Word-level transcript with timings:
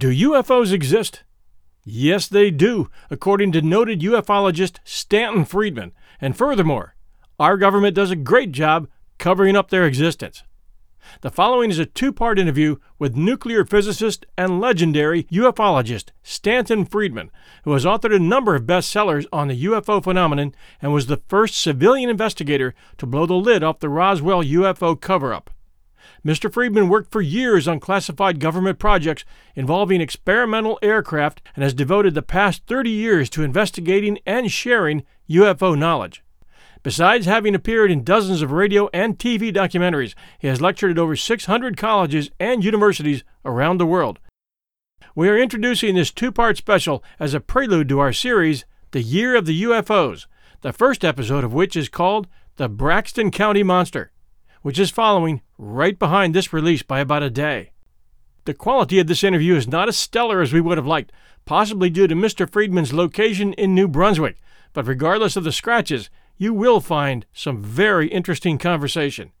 Do 0.00 0.08
UFOs 0.30 0.72
exist? 0.72 1.24
Yes, 1.84 2.26
they 2.26 2.50
do, 2.50 2.88
according 3.10 3.52
to 3.52 3.60
noted 3.60 4.00
ufologist 4.00 4.78
Stanton 4.82 5.44
Friedman. 5.44 5.92
And 6.22 6.34
furthermore, 6.34 6.94
our 7.38 7.58
government 7.58 7.96
does 7.96 8.10
a 8.10 8.16
great 8.16 8.50
job 8.50 8.88
covering 9.18 9.56
up 9.56 9.68
their 9.68 9.84
existence. 9.84 10.42
The 11.20 11.30
following 11.30 11.68
is 11.68 11.78
a 11.78 11.84
two 11.84 12.14
part 12.14 12.38
interview 12.38 12.76
with 12.98 13.14
nuclear 13.14 13.62
physicist 13.66 14.24
and 14.38 14.58
legendary 14.58 15.24
ufologist 15.24 16.12
Stanton 16.22 16.86
Friedman, 16.86 17.30
who 17.64 17.74
has 17.74 17.84
authored 17.84 18.16
a 18.16 18.18
number 18.18 18.54
of 18.54 18.62
bestsellers 18.64 19.26
on 19.30 19.48
the 19.48 19.64
UFO 19.66 20.02
phenomenon 20.02 20.54
and 20.80 20.94
was 20.94 21.08
the 21.08 21.20
first 21.28 21.60
civilian 21.60 22.08
investigator 22.08 22.74
to 22.96 23.04
blow 23.04 23.26
the 23.26 23.34
lid 23.34 23.62
off 23.62 23.80
the 23.80 23.90
Roswell 23.90 24.42
UFO 24.42 24.98
cover 24.98 25.34
up. 25.34 25.50
Mr. 26.24 26.52
Friedman 26.52 26.88
worked 26.88 27.10
for 27.10 27.22
years 27.22 27.66
on 27.66 27.80
classified 27.80 28.40
government 28.40 28.78
projects 28.78 29.24
involving 29.54 30.00
experimental 30.00 30.78
aircraft 30.82 31.40
and 31.54 31.62
has 31.62 31.72
devoted 31.72 32.14
the 32.14 32.22
past 32.22 32.66
30 32.66 32.90
years 32.90 33.30
to 33.30 33.42
investigating 33.42 34.18
and 34.26 34.50
sharing 34.52 35.02
UFO 35.30 35.78
knowledge. 35.78 36.22
Besides 36.82 37.26
having 37.26 37.54
appeared 37.54 37.90
in 37.90 38.04
dozens 38.04 38.42
of 38.42 38.52
radio 38.52 38.88
and 38.92 39.18
TV 39.18 39.54
documentaries, 39.54 40.14
he 40.38 40.48
has 40.48 40.60
lectured 40.60 40.92
at 40.92 40.98
over 40.98 41.16
600 41.16 41.76
colleges 41.76 42.30
and 42.38 42.64
universities 42.64 43.22
around 43.44 43.78
the 43.78 43.86
world. 43.86 44.18
We 45.14 45.28
are 45.28 45.38
introducing 45.38 45.94
this 45.94 46.10
two 46.10 46.32
part 46.32 46.56
special 46.56 47.02
as 47.18 47.34
a 47.34 47.40
prelude 47.40 47.88
to 47.90 47.98
our 47.98 48.12
series, 48.12 48.64
The 48.92 49.02
Year 49.02 49.34
of 49.36 49.46
the 49.46 49.62
UFOs, 49.64 50.26
the 50.60 50.72
first 50.72 51.04
episode 51.04 51.44
of 51.44 51.52
which 51.52 51.76
is 51.76 51.88
called 51.88 52.26
The 52.56 52.68
Braxton 52.68 53.30
County 53.30 53.62
Monster 53.62 54.12
which 54.62 54.78
is 54.78 54.90
following 54.90 55.40
right 55.58 55.98
behind 55.98 56.34
this 56.34 56.52
release 56.52 56.82
by 56.82 57.00
about 57.00 57.22
a 57.22 57.30
day. 57.30 57.72
The 58.44 58.54
quality 58.54 58.98
of 58.98 59.06
this 59.06 59.22
interview 59.22 59.54
is 59.54 59.68
not 59.68 59.88
as 59.88 59.96
stellar 59.96 60.40
as 60.40 60.52
we 60.52 60.60
would 60.60 60.78
have 60.78 60.86
liked, 60.86 61.12
possibly 61.44 61.90
due 61.90 62.06
to 62.06 62.14
Mr. 62.14 62.50
Friedman's 62.50 62.92
location 62.92 63.52
in 63.54 63.74
New 63.74 63.88
Brunswick, 63.88 64.36
but 64.72 64.86
regardless 64.86 65.36
of 65.36 65.44
the 65.44 65.52
scratches, 65.52 66.10
you 66.36 66.54
will 66.54 66.80
find 66.80 67.26
some 67.32 67.62
very 67.62 68.08
interesting 68.08 68.56
conversation. 68.56 69.32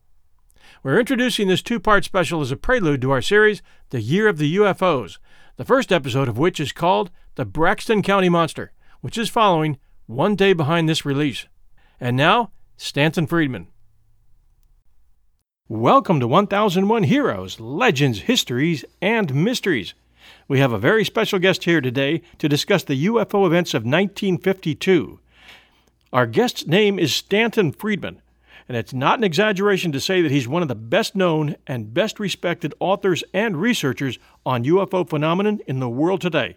We're 0.82 1.00
introducing 1.00 1.48
this 1.48 1.62
two 1.62 1.80
part 1.80 2.04
special 2.04 2.40
as 2.40 2.50
a 2.50 2.56
prelude 2.56 3.00
to 3.02 3.10
our 3.10 3.22
series, 3.22 3.62
The 3.90 4.00
Year 4.00 4.28
of 4.28 4.38
the 4.38 4.56
UFOs, 4.56 5.18
the 5.56 5.64
first 5.64 5.92
episode 5.92 6.28
of 6.28 6.38
which 6.38 6.60
is 6.60 6.72
called 6.72 7.10
The 7.34 7.44
Braxton 7.44 8.02
County 8.02 8.28
Monster, 8.28 8.72
which 9.00 9.18
is 9.18 9.28
following 9.28 9.78
one 10.06 10.36
day 10.36 10.52
behind 10.52 10.88
this 10.88 11.04
release. 11.04 11.46
And 11.98 12.16
now, 12.16 12.52
Stanton 12.76 13.26
Friedman. 13.26 13.68
Welcome 15.70 16.18
to 16.18 16.26
1001 16.26 17.04
Heroes, 17.04 17.60
Legends, 17.60 18.22
Histories, 18.22 18.84
and 19.00 19.32
Mysteries. 19.32 19.94
We 20.48 20.58
have 20.58 20.72
a 20.72 20.80
very 20.80 21.04
special 21.04 21.38
guest 21.38 21.62
here 21.62 21.80
today 21.80 22.22
to 22.38 22.48
discuss 22.48 22.82
the 22.82 23.06
UFO 23.06 23.46
events 23.46 23.72
of 23.72 23.84
1952. 23.84 25.20
Our 26.12 26.26
guest's 26.26 26.66
name 26.66 26.98
is 26.98 27.14
Stanton 27.14 27.70
Friedman, 27.70 28.20
and 28.66 28.76
it's 28.76 28.92
not 28.92 29.18
an 29.18 29.24
exaggeration 29.24 29.92
to 29.92 30.00
say 30.00 30.22
that 30.22 30.32
he's 30.32 30.48
one 30.48 30.62
of 30.62 30.66
the 30.66 30.74
best 30.74 31.14
known 31.14 31.54
and 31.68 31.94
best 31.94 32.18
respected 32.18 32.74
authors 32.80 33.22
and 33.32 33.56
researchers 33.56 34.18
on 34.44 34.64
UFO 34.64 35.08
phenomenon 35.08 35.60
in 35.68 35.78
the 35.78 35.88
world 35.88 36.20
today. 36.20 36.56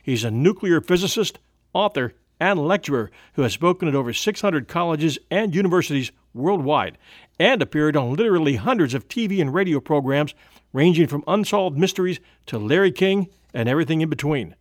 He's 0.00 0.22
a 0.22 0.30
nuclear 0.30 0.80
physicist, 0.80 1.40
author, 1.72 2.14
and 2.38 2.60
lecturer 2.68 3.10
who 3.32 3.42
has 3.42 3.52
spoken 3.52 3.88
at 3.88 3.96
over 3.96 4.12
600 4.12 4.68
colleges 4.68 5.18
and 5.28 5.56
universities 5.56 6.12
worldwide 6.34 6.98
and 7.38 7.62
appeared 7.62 7.96
on 7.96 8.14
literally 8.14 8.56
hundreds 8.56 8.94
of 8.94 9.08
TV 9.08 9.40
and 9.40 9.52
radio 9.52 9.80
programs 9.80 10.34
ranging 10.72 11.06
from 11.06 11.24
unsolved 11.26 11.78
mysteries 11.78 12.20
to 12.46 12.58
Larry 12.58 12.92
King 12.92 13.28
and 13.52 13.68
everything 13.68 14.00
in 14.00 14.08
between. 14.08 14.54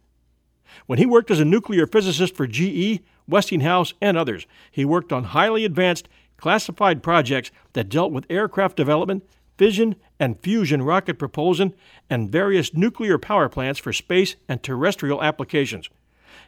When 0.85 0.99
he 0.99 1.05
worked 1.05 1.31
as 1.31 1.39
a 1.39 1.45
nuclear 1.45 1.85
physicist 1.85 2.35
for 2.35 2.47
GE, 2.47 3.01
Westinghouse, 3.27 3.93
and 4.01 4.17
others, 4.17 4.45
he 4.71 4.85
worked 4.85 5.13
on 5.13 5.25
highly 5.25 5.65
advanced, 5.65 6.09
classified 6.37 7.03
projects 7.03 7.51
that 7.73 7.89
dealt 7.89 8.11
with 8.11 8.25
aircraft 8.29 8.75
development, 8.75 9.23
fission 9.57 9.95
and 10.19 10.39
fusion 10.41 10.81
rocket 10.81 11.19
propulsion, 11.19 11.73
and 12.09 12.31
various 12.31 12.73
nuclear 12.73 13.17
power 13.17 13.49
plants 13.49 13.79
for 13.79 13.93
space 13.93 14.35
and 14.49 14.61
terrestrial 14.61 15.21
applications. 15.23 15.89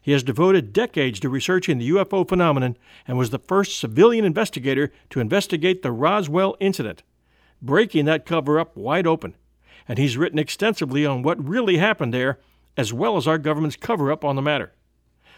He 0.05 0.11
has 0.11 0.21
devoted 0.21 0.71
decades 0.71 1.19
to 1.21 1.29
researching 1.29 1.79
the 1.79 1.89
UFO 1.89 2.29
phenomenon 2.29 2.77
and 3.07 3.17
was 3.17 3.31
the 3.31 3.39
first 3.39 3.79
civilian 3.79 4.23
investigator 4.23 4.91
to 5.09 5.19
investigate 5.19 5.81
the 5.81 5.91
Roswell 5.91 6.55
incident, 6.59 7.01
breaking 7.59 8.05
that 8.05 8.23
cover 8.23 8.59
up 8.59 8.77
wide 8.77 9.07
open. 9.07 9.33
And 9.88 9.97
he's 9.97 10.15
written 10.15 10.38
extensively 10.38 11.07
on 11.07 11.23
what 11.23 11.44
really 11.44 11.77
happened 11.77 12.13
there, 12.13 12.38
as 12.77 12.94
well 12.94 13.17
as 13.17 13.27
our 13.27 13.39
government's 13.39 13.77
cover 13.77 14.11
up 14.11 14.23
on 14.23 14.35
the 14.35 14.44
matter. 14.44 14.73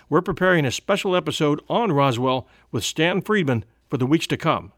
We're 0.09 0.21
preparing 0.21 0.65
a 0.65 0.71
special 0.71 1.15
episode 1.15 1.61
on 1.69 1.93
Roswell 1.93 2.45
with 2.69 2.83
Stanton 2.83 3.21
Friedman 3.21 3.63
for 3.89 3.95
the 3.95 4.05
weeks 4.05 4.27
to 4.27 4.35
come. 4.35 4.73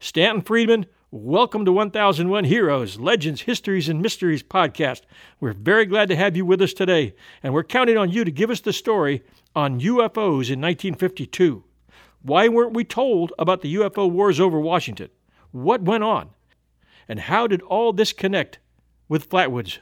Stanton 0.00 0.42
Friedman, 0.42 0.84
Welcome 1.10 1.64
to 1.64 1.72
1001 1.72 2.44
Heroes, 2.44 2.98
Legends, 2.98 3.40
Histories, 3.40 3.88
and 3.88 4.02
Mysteries 4.02 4.42
podcast. 4.42 5.04
We're 5.40 5.54
very 5.54 5.86
glad 5.86 6.10
to 6.10 6.16
have 6.16 6.36
you 6.36 6.44
with 6.44 6.60
us 6.60 6.74
today, 6.74 7.14
and 7.42 7.54
we're 7.54 7.64
counting 7.64 7.96
on 7.96 8.10
you 8.10 8.24
to 8.24 8.30
give 8.30 8.50
us 8.50 8.60
the 8.60 8.74
story 8.74 9.22
on 9.56 9.80
UFOs 9.80 10.50
in 10.50 10.60
1952. 10.60 11.64
Why 12.20 12.48
weren't 12.48 12.74
we 12.74 12.84
told 12.84 13.32
about 13.38 13.62
the 13.62 13.74
UFO 13.76 14.10
wars 14.10 14.38
over 14.38 14.60
Washington? 14.60 15.08
What 15.50 15.80
went 15.80 16.04
on? 16.04 16.28
And 17.08 17.20
how 17.20 17.46
did 17.46 17.62
all 17.62 17.94
this 17.94 18.12
connect 18.12 18.58
with 19.08 19.30
Flatwoods? 19.30 19.78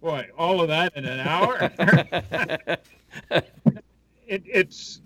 Boy, 0.00 0.28
all 0.38 0.60
of 0.60 0.68
that 0.68 0.96
in 0.96 1.04
an 1.04 1.18
hour? 1.18 1.58
it, 4.28 4.44
it's 4.46 5.00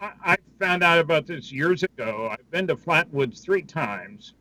I, 0.00 0.36
found 0.58 0.82
out 0.82 0.98
about 0.98 1.26
this 1.26 1.50
years 1.50 1.82
ago. 1.82 2.28
I've 2.30 2.50
been 2.50 2.66
to 2.66 2.76
Flatwoods 2.76 3.42
three 3.42 3.62
times. 3.62 4.34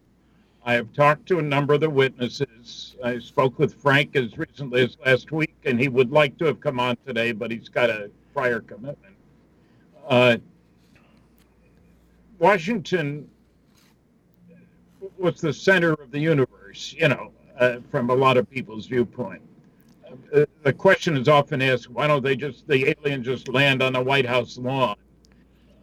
I 0.65 0.73
have 0.73 0.91
talked 0.93 1.25
to 1.27 1.39
a 1.39 1.41
number 1.41 1.73
of 1.73 1.79
the 1.79 1.89
witnesses. 1.89 2.95
I 3.03 3.19
spoke 3.19 3.57
with 3.57 3.73
Frank 3.73 4.15
as 4.17 4.37
recently 4.37 4.83
as 4.83 4.97
last 5.05 5.31
week, 5.31 5.55
and 5.63 5.79
he 5.79 5.87
would 5.87 6.11
like 6.11 6.37
to 6.39 6.45
have 6.45 6.59
come 6.59 6.79
on 6.79 6.97
today, 7.07 7.31
but 7.31 7.51
he's 7.51 7.69
got 7.69 7.89
a 7.89 8.11
prior 8.33 8.59
commitment. 8.59 9.15
Uh, 10.07 10.37
Washington 12.37 13.29
was 15.17 15.39
the 15.39 15.53
center 15.53 15.93
of 15.93 16.11
the 16.11 16.19
universe, 16.19 16.93
you 16.97 17.07
know, 17.07 17.31
uh, 17.57 17.77
from 17.89 18.09
a 18.09 18.15
lot 18.15 18.35
of 18.35 18.49
people's 18.49 18.87
viewpoint. 18.87 19.41
Uh, 20.33 20.45
the 20.63 20.73
question 20.73 21.15
is 21.15 21.29
often 21.29 21.61
asked, 21.61 21.89
why 21.89 22.07
don't 22.07 22.23
they 22.23 22.35
just, 22.35 22.67
the 22.67 22.93
aliens 22.99 23.25
just 23.25 23.47
land 23.47 23.81
on 23.81 23.93
the 23.93 24.01
White 24.01 24.25
House 24.25 24.57
lawn? 24.57 24.97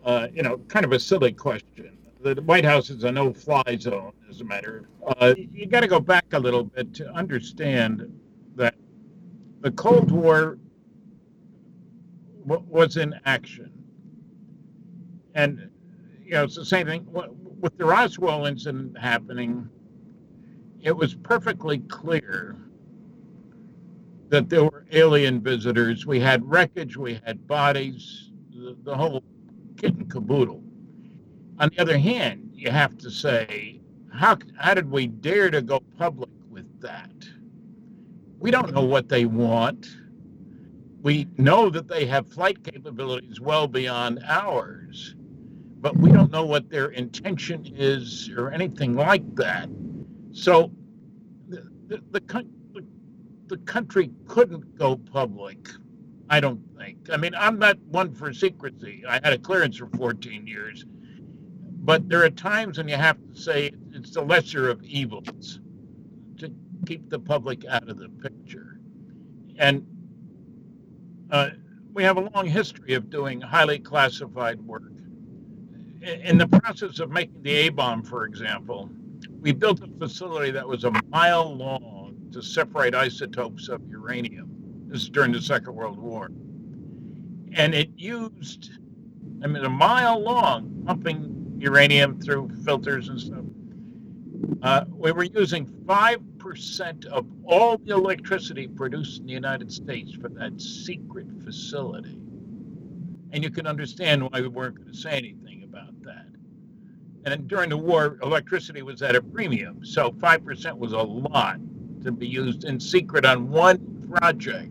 Uh, 0.07 0.29
you 0.33 0.43
know, 0.43 0.59
kind 0.69 0.87
of 0.87 0.93
a 0.93 1.01
silly 1.01 1.33
question. 1.33 1.99
The 2.23 2.37
White 2.43 2.65
House 2.65 2.91
is 2.91 3.05
a 3.05 3.13
no-fly 3.13 3.77
zone, 3.79 4.13
as 4.31 4.41
a 4.41 4.45
matter. 4.45 4.89
Uh, 5.05 5.35
you 5.37 5.67
got 5.67 5.81
to 5.81 5.89
go 5.89 6.01
back 6.01 6.25
a 6.33 6.39
little 6.39 6.65
bit 6.65 6.95
to 6.95 7.11
understand 7.13 8.09
that 8.55 8.77
the 9.61 9.73
Cold 9.73 10.11
War 10.13 10.59
w- 12.47 12.65
was 12.69 12.97
in 12.97 13.15
action, 13.25 13.71
and 15.35 15.71
you 16.25 16.33
know, 16.33 16.45
it's 16.45 16.57
the 16.57 16.65
same 16.65 16.87
thing 16.87 17.07
with 17.61 17.77
the 17.77 17.85
Roswell 17.85 18.47
incident 18.47 18.97
happening. 18.99 19.69
It 20.81 20.97
was 20.97 21.15
perfectly 21.15 21.79
clear 21.79 22.57
that 24.29 24.49
there 24.49 24.65
were 24.65 24.87
alien 24.93 25.41
visitors. 25.41 26.07
We 26.07 26.21
had 26.21 26.49
wreckage, 26.49 26.97
we 26.97 27.21
had 27.25 27.47
bodies, 27.47 28.31
the, 28.53 28.77
the 28.83 28.97
whole 28.97 29.23
kit 29.77 29.95
and 29.95 30.11
caboodle. 30.11 30.63
On 31.59 31.71
the 31.71 31.79
other 31.81 31.99
hand, 31.99 32.51
you 32.53 32.71
have 32.71 32.99
to 32.99 33.11
say, 33.11 33.81
how, 34.13 34.39
how 34.59 34.75
did 34.75 34.91
we 34.91 35.07
dare 35.07 35.51
to 35.51 35.63
go 35.63 35.81
public 35.99 36.31
with 36.51 36.81
that? 36.81 37.11
We 38.39 38.51
don't 38.51 38.73
know 38.73 38.85
what 38.85 39.09
they 39.09 39.25
want. 39.25 39.89
We 41.03 41.29
know 41.39 41.71
that 41.71 41.89
they 41.89 42.05
have 42.07 42.29
flight 42.29 42.63
capabilities 42.65 43.41
well 43.41 43.69
beyond 43.69 44.23
ours, 44.27 45.15
but 45.81 45.97
we 45.97 46.11
don't 46.11 46.31
know 46.31 46.45
what 46.45 46.69
their 46.69 46.89
intention 46.89 47.65
is 47.77 48.29
or 48.37 48.51
anything 48.51 48.95
like 48.95 49.35
that. 49.37 49.69
So 50.33 50.71
the, 51.49 51.69
the, 51.89 52.03
the, 52.11 52.47
the 53.47 53.57
country 53.59 54.11
couldn't 54.27 54.77
go 54.77 54.97
public. 54.97 55.69
I 56.29 56.41
don't. 56.41 56.61
I 57.11 57.17
mean, 57.17 57.35
I'm 57.35 57.59
not 57.59 57.79
one 57.89 58.15
for 58.15 58.33
secrecy. 58.33 59.05
I 59.09 59.15
had 59.15 59.33
a 59.33 59.39
clearance 59.39 59.77
for 59.77 59.89
14 59.89 60.47
years. 60.47 60.85
But 61.87 62.09
there 62.09 62.25
are 62.25 62.31
times 62.31 62.79
when 62.79 62.89
you 62.89 62.97
have 62.97 63.17
to 63.33 63.41
say 63.41 63.71
it's 63.93 64.11
the 64.11 64.23
lesser 64.23 64.69
of 64.69 64.83
evils 64.83 65.61
to 66.39 66.53
keep 66.87 67.09
the 67.09 67.19
public 67.19 67.65
out 67.65 67.89
of 67.89 67.99
the 67.99 68.09
picture. 68.09 68.81
And 69.59 69.87
uh, 71.31 71.51
we 71.93 72.03
have 72.03 72.17
a 72.17 72.29
long 72.35 72.47
history 72.47 72.95
of 72.95 73.09
doing 73.09 73.41
highly 73.41 73.79
classified 73.79 74.61
work. 74.63 74.93
In 76.03 76.39
the 76.39 76.47
process 76.47 76.99
of 76.99 77.11
making 77.11 77.43
the 77.43 77.53
A 77.53 77.69
bomb, 77.71 78.03
for 78.03 78.25
example, 78.27 78.91
we 79.41 79.53
built 79.53 79.81
a 79.81 79.89
facility 79.99 80.51
that 80.51 80.67
was 80.67 80.85
a 80.85 80.93
mile 81.09 81.57
long 81.57 82.17
to 82.33 82.43
separate 82.43 82.95
isotopes 82.95 83.69
of 83.69 83.81
uranium. 83.89 84.49
This 84.89 85.03
is 85.03 85.09
during 85.09 85.33
the 85.33 85.41
Second 85.41 85.75
World 85.75 85.99
War. 85.99 86.31
And 87.53 87.75
it 87.75 87.91
used, 87.97 88.71
I 89.43 89.47
mean, 89.47 89.65
a 89.65 89.71
mile 89.71 90.21
long, 90.21 90.83
pumping 90.87 91.57
uranium 91.59 92.21
through 92.21 92.51
filters 92.65 93.09
and 93.09 93.21
stuff. 93.21 93.45
Uh, 94.63 94.85
we 94.91 95.13
were 95.13 95.25
using 95.25 95.67
5% 95.67 97.07
of 97.07 97.27
all 97.45 97.79
the 97.79 97.95
electricity 97.95 98.67
produced 98.67 99.21
in 99.21 99.27
the 99.27 99.33
United 99.33 99.73
States 99.73 100.13
for 100.13 100.29
that 100.31 100.61
secret 100.61 101.27
facility. 101.45 102.19
And 103.33 103.43
you 103.43 103.51
can 103.51 103.67
understand 103.67 104.23
why 104.23 104.41
we 104.41 104.49
weren't 104.49 104.77
going 104.77 104.93
to 104.93 104.97
say 104.97 105.11
anything 105.11 105.65
about 105.65 106.01
that. 106.03 106.27
And 107.25 107.49
during 107.49 107.71
the 107.71 107.77
war, 107.77 108.19
electricity 108.23 108.83
was 108.83 109.03
at 109.03 109.17
a 109.17 109.23
premium, 109.23 109.85
so 109.85 110.13
5% 110.13 110.79
was 110.79 110.93
a 110.93 111.03
lot 111.03 111.59
to 112.03 112.13
be 112.13 112.29
used 112.29 112.65
in 112.65 112.79
secret 112.79 113.25
on 113.25 113.49
one 113.51 114.09
project. 114.09 114.71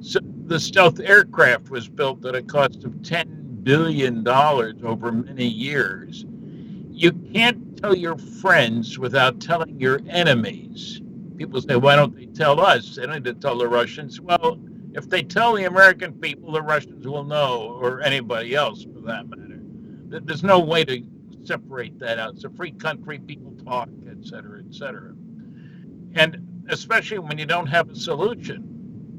So 0.00 0.20
the 0.48 0.58
stealth 0.58 0.98
aircraft 1.00 1.68
was 1.70 1.88
built 1.88 2.24
at 2.24 2.34
a 2.34 2.42
cost 2.42 2.84
of 2.84 2.92
$10 2.92 3.62
billion 3.62 4.26
over 4.26 5.12
many 5.12 5.46
years. 5.46 6.24
You 6.90 7.12
can't 7.12 7.76
tell 7.78 7.94
your 7.94 8.16
friends 8.16 8.98
without 8.98 9.40
telling 9.40 9.78
your 9.78 10.00
enemies. 10.08 11.02
People 11.36 11.60
say, 11.60 11.76
why 11.76 11.96
don't 11.96 12.16
they 12.16 12.26
tell 12.26 12.60
us? 12.60 12.96
They 12.96 13.06
don't 13.06 13.16
need 13.16 13.24
to 13.24 13.34
tell 13.34 13.58
the 13.58 13.68
Russians. 13.68 14.20
Well, 14.20 14.58
if 14.94 15.08
they 15.08 15.22
tell 15.22 15.54
the 15.54 15.66
American 15.66 16.14
people, 16.14 16.50
the 16.50 16.62
Russians 16.62 17.06
will 17.06 17.24
know, 17.24 17.78
or 17.80 18.00
anybody 18.00 18.54
else 18.54 18.84
for 18.84 19.00
that 19.02 19.28
matter. 19.28 19.60
There's 20.20 20.42
no 20.42 20.58
way 20.58 20.84
to 20.86 21.04
separate 21.44 21.98
that 21.98 22.18
out. 22.18 22.34
It's 22.34 22.44
a 22.44 22.50
free 22.50 22.72
country, 22.72 23.18
people 23.18 23.52
talk, 23.64 23.90
et 24.10 24.24
cetera, 24.24 24.60
et 24.60 24.74
cetera. 24.74 25.14
And 26.14 26.64
especially 26.70 27.18
when 27.18 27.38
you 27.38 27.46
don't 27.46 27.66
have 27.66 27.90
a 27.90 27.94
solution. 27.94 28.67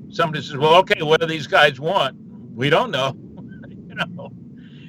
Somebody 0.09 0.43
says, 0.43 0.57
well, 0.57 0.75
okay, 0.75 1.01
what 1.01 1.21
do 1.21 1.27
these 1.27 1.47
guys 1.47 1.79
want? 1.79 2.17
We 2.55 2.69
don't 2.69 2.91
know. 2.91 3.15
you 3.67 3.95
know. 3.95 4.31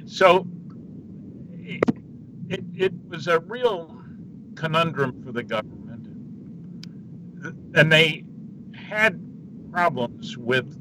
So 0.07 0.47
it, 2.51 2.65
it, 2.75 2.93
was 3.09 3.29
a 3.29 3.39
real 3.41 3.97
conundrum 4.57 5.23
for 5.23 5.33
the 5.33 5.43
government. 5.43 6.07
And 7.75 7.93
they 7.93 8.25
had 8.75 9.21
problems 9.71 10.37
with 10.37 10.77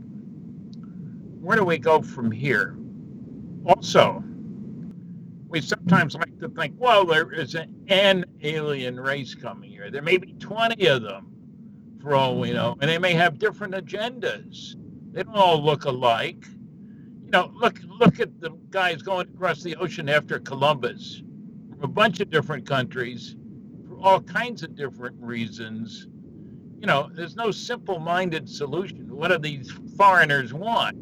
where 1.40 1.58
do 1.58 1.64
we 1.64 1.78
go 1.78 2.02
from 2.02 2.32
here? 2.32 2.76
Also, 3.66 4.24
we 5.48 5.62
sometimes 5.62 6.16
like 6.16 6.40
to 6.40 6.50
think, 6.50 6.76
well, 6.78 7.06
there 7.06 7.32
is 7.32 7.56
an, 7.56 7.74
an 7.88 8.26
alien 8.42 9.00
race 9.00 9.36
coming 9.36 9.70
here. 9.70 9.90
There 9.90 10.02
may 10.02 10.18
be 10.18 10.34
20 10.34 10.88
of 10.88 11.02
them, 11.02 11.28
for 12.02 12.16
all 12.16 12.40
we 12.40 12.52
know, 12.52 12.78
and 12.82 12.90
they 12.90 12.98
may 12.98 13.14
have 13.14 13.40
different 13.40 13.74
agendas. 13.74 14.76
They 15.12 15.24
don't 15.24 15.36
all 15.36 15.62
look 15.64 15.86
alike. 15.86 16.46
You 17.26 17.32
know, 17.32 17.52
look 17.54 17.80
look 17.88 18.20
at 18.20 18.40
the 18.40 18.52
guys 18.70 19.02
going 19.02 19.28
across 19.34 19.62
the 19.62 19.76
ocean 19.76 20.10
after 20.10 20.40
Columbus 20.40 21.22
from 21.70 21.84
a 21.84 21.88
bunch 21.88 22.20
of 22.20 22.30
different 22.30 22.66
countries 22.66 23.36
for 23.88 23.98
all 24.00 24.22
kinds 24.22 24.64
of 24.64 24.76
different 24.76 25.16
reasons. 25.20 26.08
You 26.80 26.88
know, 26.88 27.10
there's 27.14 27.36
no 27.36 27.52
simple-minded 27.52 28.50
solution. 28.50 29.14
What 29.14 29.30
do 29.30 29.38
these 29.38 29.70
foreigners 29.98 30.54
want? 30.54 30.98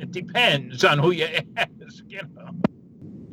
It 0.00 0.10
depends 0.12 0.84
on 0.84 0.98
who 0.98 1.10
you 1.10 1.26
ask. 1.56 1.68
You 2.08 2.22
know 2.36 2.50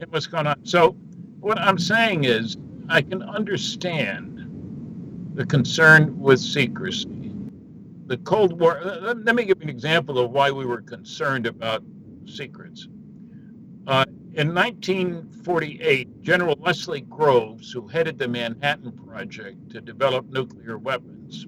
what's 0.10 0.28
going 0.28 0.48
on. 0.48 0.66
So, 0.66 0.92
what 1.40 1.58
I'm 1.60 1.78
saying 1.78 2.26
is, 2.26 2.58
I 2.90 3.02
can 3.02 3.24
understand 3.24 4.37
the 5.38 5.46
concern 5.46 6.20
with 6.20 6.40
secrecy. 6.40 7.32
The 8.08 8.18
Cold 8.18 8.60
War, 8.60 8.82
let 9.04 9.36
me 9.36 9.46
give 9.46 9.60
you 9.60 9.66
an 9.66 9.70
example 9.70 10.18
of 10.18 10.32
why 10.32 10.50
we 10.50 10.66
were 10.66 10.82
concerned 10.82 11.46
about 11.46 11.84
secrets. 12.26 12.88
Uh, 13.86 14.06
in 14.34 14.56
1948, 14.56 16.24
General 16.24 16.56
Leslie 16.60 17.02
Groves, 17.02 17.72
who 17.72 17.88
headed 17.88 18.18
the 18.18 18.28
Manhattan 18.28 18.92
Project 18.92 19.70
to 19.70 19.80
develop 19.80 20.28
nuclear 20.32 20.80
weapons, 20.80 21.46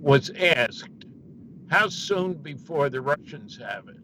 was 0.00 0.30
asked, 0.30 1.04
How 1.68 1.88
soon 1.88 2.34
before 2.34 2.90
the 2.90 3.00
Russians 3.00 3.56
have 3.58 3.86
it? 3.86 3.98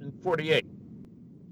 In 0.00 0.10
48. 0.20 0.66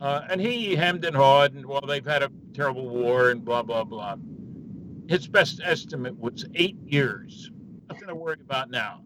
Uh, 0.01 0.23
and 0.29 0.41
he 0.41 0.75
hemmed 0.75 1.05
and 1.05 1.15
hawed, 1.15 1.55
and 1.55 1.65
well, 1.65 1.83
they've 1.83 2.05
had 2.05 2.25
a 2.25 2.31
terrible 2.53 2.89
war 2.89 3.31
and 3.31 3.45
blah, 3.45 3.63
blah, 3.63 3.85
blah. 3.85 4.17
His 5.13 5.29
best 5.29 5.61
estimate 5.63 6.19
was 6.19 6.47
eight 6.55 6.79
years. 6.87 7.51
Nothing 7.91 8.09
to 8.09 8.15
worry 8.15 8.39
about 8.41 8.71
now. 8.71 9.03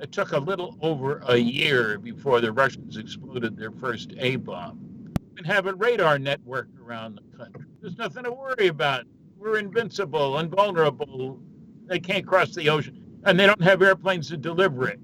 It 0.00 0.10
took 0.10 0.32
a 0.32 0.38
little 0.38 0.78
over 0.80 1.22
a 1.26 1.36
year 1.36 1.98
before 1.98 2.40
the 2.40 2.50
Russians 2.50 2.96
exploded 2.96 3.58
their 3.58 3.70
first 3.70 4.14
A 4.16 4.36
bomb. 4.36 5.12
And 5.36 5.46
have 5.46 5.66
a 5.66 5.74
radar 5.74 6.18
network 6.18 6.68
around 6.82 7.16
the 7.16 7.36
country. 7.36 7.66
There's 7.82 7.98
nothing 7.98 8.24
to 8.24 8.32
worry 8.32 8.68
about. 8.68 9.04
We're 9.36 9.58
invincible, 9.58 10.38
invulnerable. 10.38 11.38
They 11.84 12.00
can't 12.00 12.26
cross 12.26 12.54
the 12.54 12.70
ocean, 12.70 13.20
and 13.24 13.38
they 13.38 13.44
don't 13.44 13.62
have 13.62 13.82
airplanes 13.82 14.30
to 14.30 14.38
deliver 14.38 14.88
it. 14.88 15.00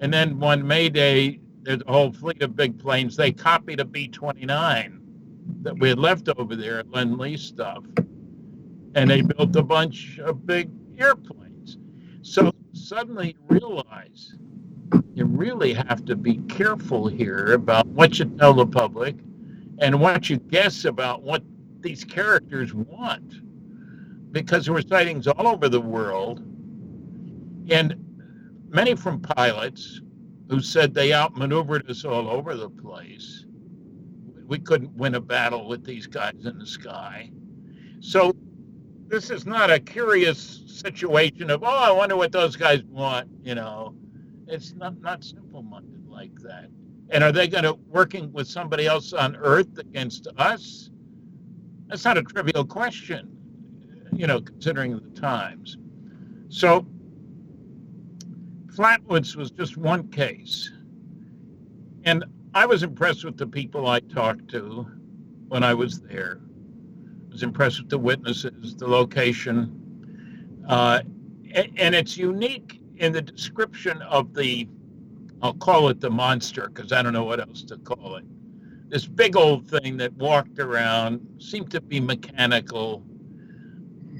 And 0.00 0.12
then 0.12 0.38
one 0.38 0.66
May 0.66 0.90
Day, 0.90 1.40
there's 1.62 1.80
a 1.86 1.90
whole 1.90 2.12
fleet 2.12 2.42
of 2.42 2.54
big 2.54 2.78
planes. 2.78 3.16
They 3.16 3.32
copied 3.32 3.80
a 3.80 3.86
B 3.86 4.08
29 4.08 5.00
that 5.62 5.78
we 5.78 5.88
had 5.88 5.98
left 5.98 6.28
over 6.28 6.54
there 6.54 6.80
at 6.80 6.90
Lend 6.90 7.40
stuff. 7.40 7.82
And 8.94 9.10
they 9.10 9.22
built 9.22 9.54
a 9.56 9.62
bunch 9.62 10.18
of 10.18 10.46
big 10.46 10.70
airplanes. 10.98 11.78
So 12.22 12.52
suddenly 12.72 13.36
you 13.48 13.58
realize 13.60 14.34
you 15.14 15.24
really 15.24 15.72
have 15.72 16.04
to 16.06 16.16
be 16.16 16.36
careful 16.48 17.06
here 17.06 17.52
about 17.52 17.86
what 17.86 18.18
you 18.18 18.24
tell 18.24 18.54
the 18.54 18.66
public 18.66 19.16
and 19.78 20.00
what 20.00 20.28
you 20.28 20.38
guess 20.38 20.84
about 20.84 21.22
what 21.22 21.42
these 21.80 22.04
characters 22.04 22.74
want. 22.74 23.34
Because 24.32 24.64
there 24.64 24.74
were 24.74 24.82
sightings 24.82 25.26
all 25.26 25.48
over 25.48 25.68
the 25.68 25.80
world. 25.80 26.40
And 27.70 27.94
many 28.68 28.94
from 28.94 29.20
pilots 29.20 30.00
who 30.48 30.60
said 30.60 30.94
they 30.94 31.12
outmaneuvered 31.12 31.88
us 31.88 32.04
all 32.04 32.28
over 32.28 32.56
the 32.56 32.70
place. 32.70 33.46
We 34.46 34.58
couldn't 34.58 34.92
win 34.96 35.14
a 35.14 35.20
battle 35.20 35.68
with 35.68 35.84
these 35.84 36.06
guys 36.06 36.44
in 36.44 36.58
the 36.58 36.66
sky. 36.66 37.30
So 38.00 38.34
this 39.10 39.28
is 39.28 39.44
not 39.44 39.70
a 39.70 39.80
curious 39.80 40.62
situation 40.66 41.50
of, 41.50 41.64
oh, 41.64 41.66
I 41.66 41.90
wonder 41.90 42.16
what 42.16 42.30
those 42.30 42.54
guys 42.54 42.84
want, 42.84 43.28
you 43.42 43.56
know. 43.56 43.92
It's 44.46 44.72
not, 44.74 45.00
not 45.00 45.24
simple 45.24 45.62
minded 45.62 46.06
like 46.06 46.34
that. 46.42 46.70
And 47.10 47.24
are 47.24 47.32
they 47.32 47.48
going 47.48 47.64
to 47.64 47.74
working 47.88 48.32
with 48.32 48.46
somebody 48.46 48.86
else 48.86 49.12
on 49.12 49.34
Earth 49.34 49.78
against 49.78 50.28
us? 50.38 50.90
That's 51.88 52.04
not 52.04 52.18
a 52.18 52.22
trivial 52.22 52.64
question, 52.64 53.36
you 54.12 54.28
know, 54.28 54.40
considering 54.40 54.94
the 54.94 55.20
times. 55.20 55.76
So 56.48 56.86
Flatwoods 58.66 59.34
was 59.34 59.50
just 59.50 59.76
one 59.76 60.08
case. 60.08 60.70
And 62.04 62.24
I 62.54 62.64
was 62.64 62.84
impressed 62.84 63.24
with 63.24 63.36
the 63.36 63.46
people 63.46 63.88
I 63.88 63.98
talked 63.98 64.48
to 64.50 64.86
when 65.48 65.64
I 65.64 65.74
was 65.74 66.00
there. 66.00 66.40
Was 67.30 67.42
impressed 67.42 67.80
with 67.80 67.90
the 67.90 67.98
witnesses, 67.98 68.74
the 68.76 68.88
location. 68.88 70.64
Uh, 70.68 71.00
and, 71.54 71.72
and 71.78 71.94
it's 71.94 72.16
unique 72.16 72.80
in 72.96 73.12
the 73.12 73.22
description 73.22 74.02
of 74.02 74.34
the, 74.34 74.68
I'll 75.42 75.54
call 75.54 75.88
it 75.88 76.00
the 76.00 76.10
monster 76.10 76.68
because 76.68 76.92
I 76.92 77.02
don't 77.02 77.12
know 77.12 77.24
what 77.24 77.40
else 77.40 77.62
to 77.64 77.78
call 77.78 78.16
it. 78.16 78.24
This 78.88 79.06
big 79.06 79.36
old 79.36 79.70
thing 79.70 79.96
that 79.98 80.12
walked 80.14 80.58
around, 80.58 81.26
seemed 81.38 81.70
to 81.70 81.80
be 81.80 82.00
mechanical, 82.00 83.04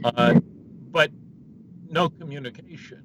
uh, 0.05 0.41
but 0.91 1.11
no 1.89 2.09
communication. 2.09 3.03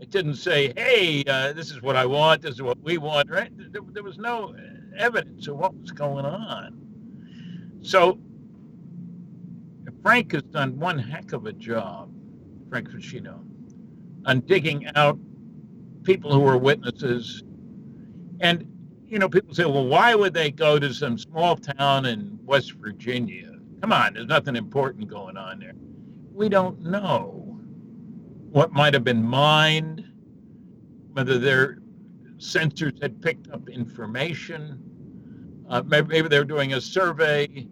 It 0.00 0.10
didn't 0.10 0.34
say, 0.34 0.72
hey, 0.76 1.22
uh, 1.28 1.52
this 1.52 1.70
is 1.70 1.80
what 1.80 1.94
I 1.94 2.04
want, 2.04 2.42
this 2.42 2.56
is 2.56 2.62
what 2.62 2.82
we 2.82 2.98
want, 2.98 3.30
right? 3.30 3.52
There, 3.72 3.82
there 3.92 4.02
was 4.02 4.18
no 4.18 4.54
evidence 4.98 5.46
of 5.46 5.56
what 5.56 5.74
was 5.76 5.92
going 5.92 6.24
on. 6.24 6.80
So 7.82 8.18
Frank 10.02 10.32
has 10.32 10.42
done 10.42 10.78
one 10.78 10.98
heck 10.98 11.32
of 11.32 11.46
a 11.46 11.52
job, 11.52 12.12
Frank 12.68 12.90
Feschino, 12.90 13.40
on 14.26 14.40
digging 14.40 14.86
out 14.96 15.18
people 16.02 16.32
who 16.32 16.40
were 16.40 16.58
witnesses. 16.58 17.44
And, 18.40 18.66
you 19.06 19.20
know, 19.20 19.28
people 19.28 19.54
say, 19.54 19.64
well, 19.64 19.86
why 19.86 20.14
would 20.14 20.34
they 20.34 20.50
go 20.50 20.78
to 20.78 20.92
some 20.92 21.16
small 21.16 21.56
town 21.56 22.06
in 22.06 22.38
West 22.44 22.72
Virginia? 22.72 23.52
Come 23.80 23.92
on, 23.92 24.14
there's 24.14 24.26
nothing 24.26 24.56
important 24.56 25.08
going 25.08 25.36
on 25.36 25.60
there. 25.60 25.74
We 26.32 26.48
don't 26.48 26.80
know 26.80 27.60
what 28.50 28.72
might 28.72 28.94
have 28.94 29.04
been 29.04 29.22
mined, 29.22 30.04
whether 31.12 31.38
their 31.38 31.78
sensors 32.38 33.00
had 33.00 33.22
picked 33.22 33.50
up 33.50 33.68
information. 33.68 34.78
Uh, 35.68 35.82
maybe, 35.86 36.08
maybe 36.08 36.28
they're 36.28 36.44
doing 36.44 36.74
a 36.74 36.80
survey. 36.80 37.68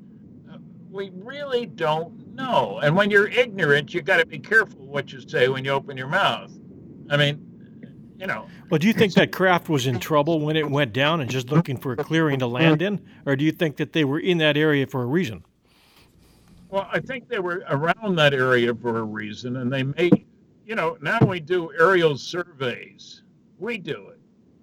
Uh, 0.50 0.58
we 0.90 1.10
really 1.14 1.66
don't 1.66 2.19
know. 2.42 2.80
And 2.82 2.96
when 2.96 3.10
you're 3.10 3.28
ignorant, 3.28 3.94
you 3.94 4.02
got 4.02 4.18
to 4.18 4.26
be 4.26 4.38
careful 4.38 4.86
what 4.86 5.12
you 5.12 5.20
say 5.20 5.48
when 5.48 5.64
you 5.64 5.70
open 5.70 5.96
your 5.96 6.08
mouth. 6.08 6.50
I 7.08 7.16
mean, 7.16 8.14
you 8.18 8.26
know. 8.26 8.46
Well, 8.70 8.78
do 8.78 8.86
you 8.86 8.92
think 8.92 9.14
that 9.14 9.32
craft 9.32 9.68
was 9.68 9.86
in 9.86 9.98
trouble 9.98 10.40
when 10.40 10.56
it 10.56 10.68
went 10.70 10.92
down 10.92 11.20
and 11.20 11.30
just 11.30 11.50
looking 11.50 11.76
for 11.76 11.92
a 11.92 11.96
clearing 11.96 12.38
to 12.40 12.46
land 12.46 12.82
in, 12.82 13.00
or 13.26 13.36
do 13.36 13.44
you 13.44 13.52
think 13.52 13.76
that 13.76 13.92
they 13.92 14.04
were 14.04 14.20
in 14.20 14.38
that 14.38 14.56
area 14.56 14.86
for 14.86 15.02
a 15.02 15.06
reason? 15.06 15.44
Well, 16.68 16.88
I 16.92 17.00
think 17.00 17.28
they 17.28 17.40
were 17.40 17.64
around 17.68 18.16
that 18.16 18.32
area 18.32 18.74
for 18.74 18.98
a 18.98 19.02
reason, 19.02 19.56
and 19.56 19.72
they 19.72 19.82
may 19.82 20.10
you 20.70 20.76
know, 20.76 20.96
now 21.00 21.18
we 21.26 21.40
do 21.40 21.72
aerial 21.76 22.16
surveys. 22.16 23.22
We 23.58 23.76
do 23.76 24.10
it. 24.10 24.20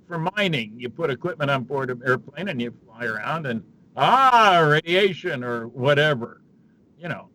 For 0.08 0.18
mining, 0.18 0.72
you 0.78 0.88
put 0.88 1.10
equipment 1.10 1.52
on 1.52 1.66
board 1.66 1.90
an 1.90 2.02
airplane 2.06 2.48
and 2.48 2.62
you 2.62 2.74
fly 2.86 3.04
around 3.04 3.46
and, 3.46 3.62
ah, 3.98 4.60
radiation 4.60 5.44
or 5.44 5.68
whatever, 5.68 6.40
you 6.98 7.10
know. 7.10 7.28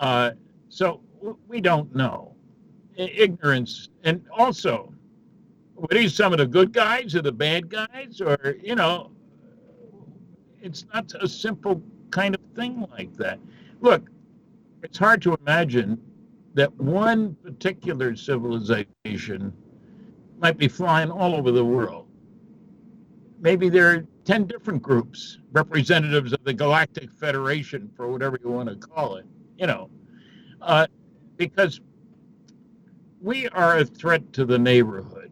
Uh, 0.00 0.32
so 0.68 1.00
we 1.48 1.60
don't 1.60 1.94
know. 1.94 2.34
Ignorance. 2.96 3.88
And 4.04 4.24
also, 4.36 4.92
were 5.74 5.88
these 5.90 6.14
some 6.14 6.32
of 6.32 6.38
the 6.38 6.46
good 6.46 6.72
guys 6.72 7.14
or 7.14 7.22
the 7.22 7.32
bad 7.32 7.68
guys? 7.68 8.20
Or, 8.20 8.56
you 8.62 8.74
know, 8.74 9.10
it's 10.62 10.84
not 10.94 11.12
a 11.20 11.28
simple 11.28 11.82
kind 12.10 12.34
of 12.34 12.40
thing 12.54 12.86
like 12.92 13.14
that. 13.16 13.38
Look, 13.80 14.08
it's 14.82 14.98
hard 14.98 15.22
to 15.22 15.34
imagine 15.40 16.00
that 16.54 16.72
one 16.76 17.34
particular 17.42 18.14
civilization 18.14 19.52
might 20.38 20.56
be 20.56 20.68
flying 20.68 21.10
all 21.10 21.34
over 21.34 21.50
the 21.50 21.64
world. 21.64 22.06
Maybe 23.40 23.68
there 23.68 23.90
are 23.90 24.06
10 24.24 24.46
different 24.46 24.82
groups, 24.82 25.38
representatives 25.52 26.32
of 26.32 26.44
the 26.44 26.54
Galactic 26.54 27.12
Federation, 27.12 27.90
for 27.96 28.08
whatever 28.08 28.38
you 28.42 28.50
want 28.50 28.68
to 28.68 28.76
call 28.76 29.16
it, 29.16 29.26
you 29.58 29.66
know, 29.66 29.90
uh, 30.60 30.86
because 31.36 31.80
we 33.20 33.48
are 33.48 33.78
a 33.78 33.84
threat 33.84 34.32
to 34.34 34.44
the 34.44 34.58
neighborhood. 34.58 35.30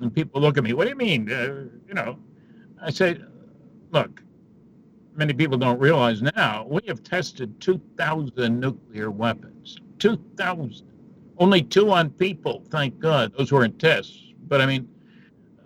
And 0.00 0.14
people 0.14 0.40
look 0.40 0.56
at 0.56 0.64
me, 0.64 0.72
what 0.72 0.84
do 0.84 0.90
you 0.90 0.96
mean? 0.96 1.30
Uh, 1.30 1.64
you 1.86 1.94
know, 1.94 2.18
I 2.80 2.90
say, 2.90 3.18
look, 3.90 4.22
many 5.16 5.32
people 5.32 5.58
don't 5.58 5.80
realize 5.80 6.22
now, 6.22 6.66
we 6.68 6.80
have 6.86 7.02
tested 7.02 7.60
2,000 7.60 8.60
nuclear 8.60 9.10
weapons. 9.10 9.78
2,000. 9.98 10.86
Only 11.38 11.62
two 11.62 11.90
on 11.90 12.10
people, 12.10 12.64
thank 12.70 12.98
God. 12.98 13.32
Those 13.36 13.50
weren't 13.52 13.78
tests. 13.78 14.32
But 14.46 14.60
I 14.60 14.66
mean, 14.66 14.88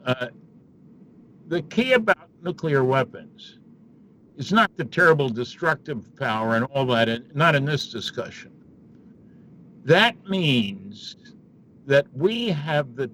uh, 0.06 0.28
the 1.48 1.62
key 1.62 1.92
about 1.92 2.28
nuclear 2.42 2.84
weapons 2.84 3.58
is 4.36 4.52
not 4.52 4.76
the 4.76 4.84
terrible 4.84 5.28
destructive 5.28 6.14
power 6.16 6.56
and 6.56 6.64
all 6.66 6.86
that, 6.86 7.34
not 7.36 7.54
in 7.54 7.64
this 7.64 7.88
discussion. 7.88 8.50
That 9.84 10.16
means 10.28 11.16
that 11.86 12.06
we 12.14 12.48
have 12.48 12.94
the 12.94 13.10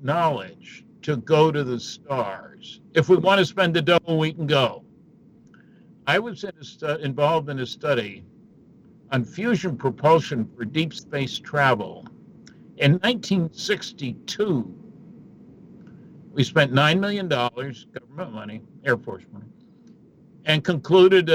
knowledge 0.00 0.84
to 1.02 1.16
go 1.16 1.50
to 1.50 1.64
the 1.64 1.78
stars. 1.78 2.80
If 2.94 3.08
we 3.08 3.16
want 3.16 3.38
to 3.38 3.44
spend 3.44 3.74
the 3.74 3.82
dough, 3.82 3.98
we 4.08 4.32
can 4.32 4.46
go. 4.46 4.84
I 6.06 6.18
was 6.18 6.44
in 6.44 6.52
stu- 6.62 6.98
involved 6.98 7.48
in 7.48 7.58
a 7.58 7.66
study 7.66 8.24
on 9.12 9.24
fusion 9.24 9.76
propulsion 9.76 10.48
for 10.56 10.64
deep 10.64 10.94
space 10.94 11.38
travel. 11.38 12.06
In 12.78 12.92
1962, 12.92 14.74
we 16.32 16.44
spent 16.44 16.72
$9 16.72 17.00
million, 17.00 17.28
government 17.28 18.32
money, 18.32 18.62
Air 18.84 18.98
Force 18.98 19.24
money, 19.32 19.46
and 20.46 20.64
concluded 20.64 21.28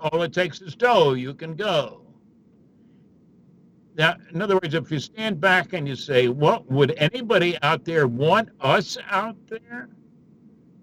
all 0.00 0.22
it 0.22 0.32
takes 0.32 0.60
is 0.60 0.74
dough, 0.74 1.12
you 1.12 1.32
can 1.34 1.54
go. 1.54 2.02
Now, 3.96 4.16
in 4.32 4.42
other 4.42 4.56
words, 4.56 4.74
if 4.74 4.90
you 4.90 4.98
stand 4.98 5.40
back 5.40 5.72
and 5.72 5.88
you 5.88 5.96
say, 5.96 6.28
what 6.28 6.70
would 6.70 6.92
anybody 6.98 7.56
out 7.62 7.84
there 7.84 8.06
want 8.06 8.50
us 8.60 8.98
out 9.10 9.36
there? 9.48 9.88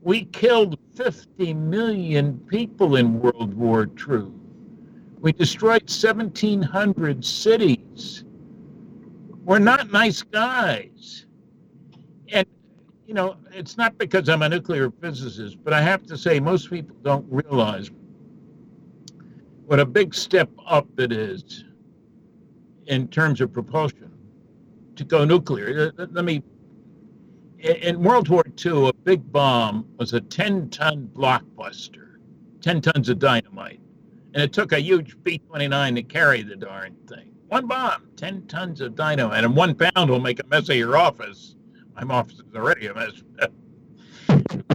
We 0.01 0.25
killed 0.25 0.79
50 0.95 1.53
million 1.53 2.39
people 2.47 2.95
in 2.95 3.19
World 3.19 3.53
War 3.53 3.83
II. 4.09 4.31
We 5.19 5.31
destroyed 5.31 5.83
1,700 5.83 7.23
cities. 7.23 8.25
We're 9.43 9.59
not 9.59 9.91
nice 9.91 10.21
guys. 10.21 11.27
You 13.13 13.17
know, 13.17 13.35
it's 13.51 13.77
not 13.77 13.99
because 13.99 14.27
I'm 14.27 14.41
a 14.41 14.49
nuclear 14.49 14.89
physicist, 14.89 15.63
but 15.63 15.71
I 15.71 15.83
have 15.83 16.03
to 16.07 16.17
say, 16.17 16.39
most 16.39 16.71
people 16.71 16.95
don't 17.03 17.23
realize 17.29 17.91
what 19.67 19.79
a 19.79 19.85
big 19.85 20.15
step 20.15 20.49
up 20.65 20.87
it 20.97 21.11
is 21.11 21.63
in 22.87 23.07
terms 23.07 23.39
of 23.39 23.53
propulsion 23.53 24.11
to 24.95 25.03
go 25.03 25.25
nuclear. 25.25 25.93
Uh, 25.99 26.01
uh, 26.01 26.07
let 26.09 26.25
me. 26.25 26.41
In 27.59 28.01
World 28.01 28.29
War 28.29 28.43
II, 28.65 28.87
a 28.87 28.93
big 28.93 29.31
bomb 29.31 29.85
was 29.97 30.13
a 30.13 30.19
10 30.19 30.71
ton 30.71 31.07
blockbuster, 31.13 32.15
10 32.61 32.81
tons 32.81 33.09
of 33.09 33.19
dynamite 33.19 33.79
and 34.33 34.41
it 34.41 34.51
took 34.51 34.71
a 34.71 34.81
huge 34.81 35.21
B 35.21 35.37
29 35.37 35.93
to 35.93 36.01
carry 36.01 36.41
the 36.41 36.55
darn 36.55 36.95
thing. 37.07 37.31
One 37.49 37.67
bomb, 37.67 38.07
10 38.15 38.47
tons 38.47 38.81
of 38.81 38.95
dynamite, 38.95 39.43
and 39.43 39.55
one 39.55 39.75
pound 39.75 40.09
will 40.09 40.19
make 40.19 40.39
a 40.39 40.47
mess 40.47 40.67
of 40.69 40.75
your 40.77 40.97
office. 40.97 41.55
Is 42.01 42.41
already 42.55 42.87
a 42.87 42.93
mess. 42.93 43.23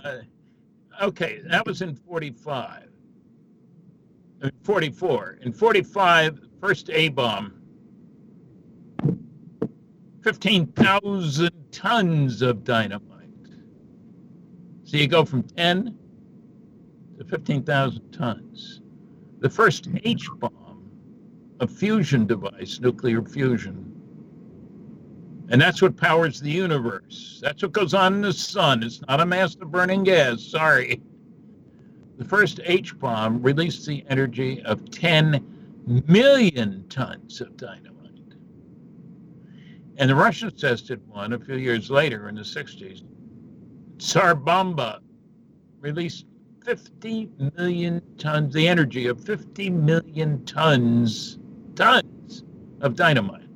uh, 0.05 0.19
okay, 1.03 1.41
that 1.45 1.67
was 1.67 1.83
in 1.83 1.95
45. 1.95 2.89
In 4.43 4.53
44. 4.63 5.39
In 5.43 5.53
45, 5.53 6.41
first 6.61 6.91
A 6.91 7.09
bomb, 7.09 7.55
15,000 10.23 11.51
tons 11.71 12.43
of 12.43 12.65
dynamite. 12.65 13.29
So 14.85 14.97
you 14.97 15.07
go 15.07 15.25
from 15.25 15.43
10 15.43 15.99
to 17.19 17.25
15,000 17.25 18.13
tons 18.13 18.81
the 19.41 19.49
first 19.49 19.89
H 20.05 20.29
bomb, 20.39 20.91
a 21.61 21.67
fusion 21.67 22.27
device, 22.27 22.81
nuclear 22.81 23.23
fusion. 23.23 23.88
And 25.51 25.61
that's 25.61 25.81
what 25.81 25.97
powers 25.97 26.41
the 26.41 26.51
universe. 26.51 27.39
That's 27.43 27.63
what 27.63 27.73
goes 27.73 27.95
on 27.95 28.15
in 28.15 28.21
the 28.23 28.33
sun. 28.33 28.83
It's 28.83 29.01
not 29.09 29.21
a 29.21 29.27
mass 29.27 29.55
of 29.55 29.71
burning 29.71 30.05
gas. 30.05 30.43
Sorry. 30.43 31.01
The 32.19 32.25
first 32.25 32.61
H 32.65 32.99
bomb 32.99 33.43
released 33.43 33.87
the 33.87 34.05
energy 34.09 34.63
of 34.65 34.91
10 34.91 36.05
million 36.07 36.85
tons 36.89 37.41
of 37.41 37.57
dynamite. 37.57 37.89
And 39.97 40.11
the 40.11 40.15
Russians 40.15 40.61
tested 40.61 41.01
one 41.09 41.33
a 41.33 41.39
few 41.39 41.57
years 41.57 41.91
later 41.91 42.29
in 42.29 42.35
the 42.35 42.43
60s. 42.43 43.03
Tsar 43.99 44.35
Bomba 44.35 45.01
released 45.81 46.27
50 46.65 47.31
million 47.57 48.03
tons, 48.19 48.53
the 48.53 48.69
energy 48.69 49.07
of 49.07 49.25
50 49.25 49.71
million 49.71 50.45
tons, 50.45 51.39
tons 51.75 52.45
of 52.81 52.95
dynamite. 52.95 53.48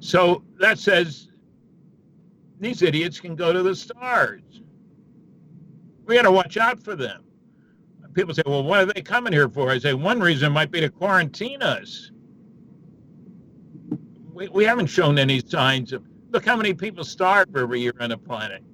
So 0.00 0.42
that 0.58 0.78
says 0.78 1.28
these 2.58 2.82
idiots 2.82 3.20
can 3.20 3.36
go 3.36 3.52
to 3.52 3.62
the 3.62 3.74
stars. 3.74 4.42
We 6.06 6.16
got 6.16 6.22
to 6.22 6.32
watch 6.32 6.56
out 6.56 6.82
for 6.82 6.96
them. 6.96 7.22
People 8.14 8.34
say, 8.34 8.42
well, 8.44 8.64
what 8.64 8.80
are 8.80 8.86
they 8.86 9.02
coming 9.02 9.32
here 9.32 9.48
for? 9.48 9.70
I 9.70 9.78
say, 9.78 9.94
one 9.94 10.18
reason 10.18 10.52
might 10.52 10.72
be 10.72 10.80
to 10.80 10.90
quarantine 10.90 11.62
us. 11.62 12.10
We, 14.32 14.48
we 14.48 14.64
haven't 14.64 14.88
shown 14.88 15.16
any 15.16 15.40
signs 15.46 15.92
of, 15.92 16.02
look 16.30 16.44
how 16.44 16.56
many 16.56 16.74
people 16.74 17.04
starve 17.04 17.54
every 17.54 17.80
year 17.80 17.94
on 18.00 18.10
the 18.10 18.18
planet. 18.18 18.64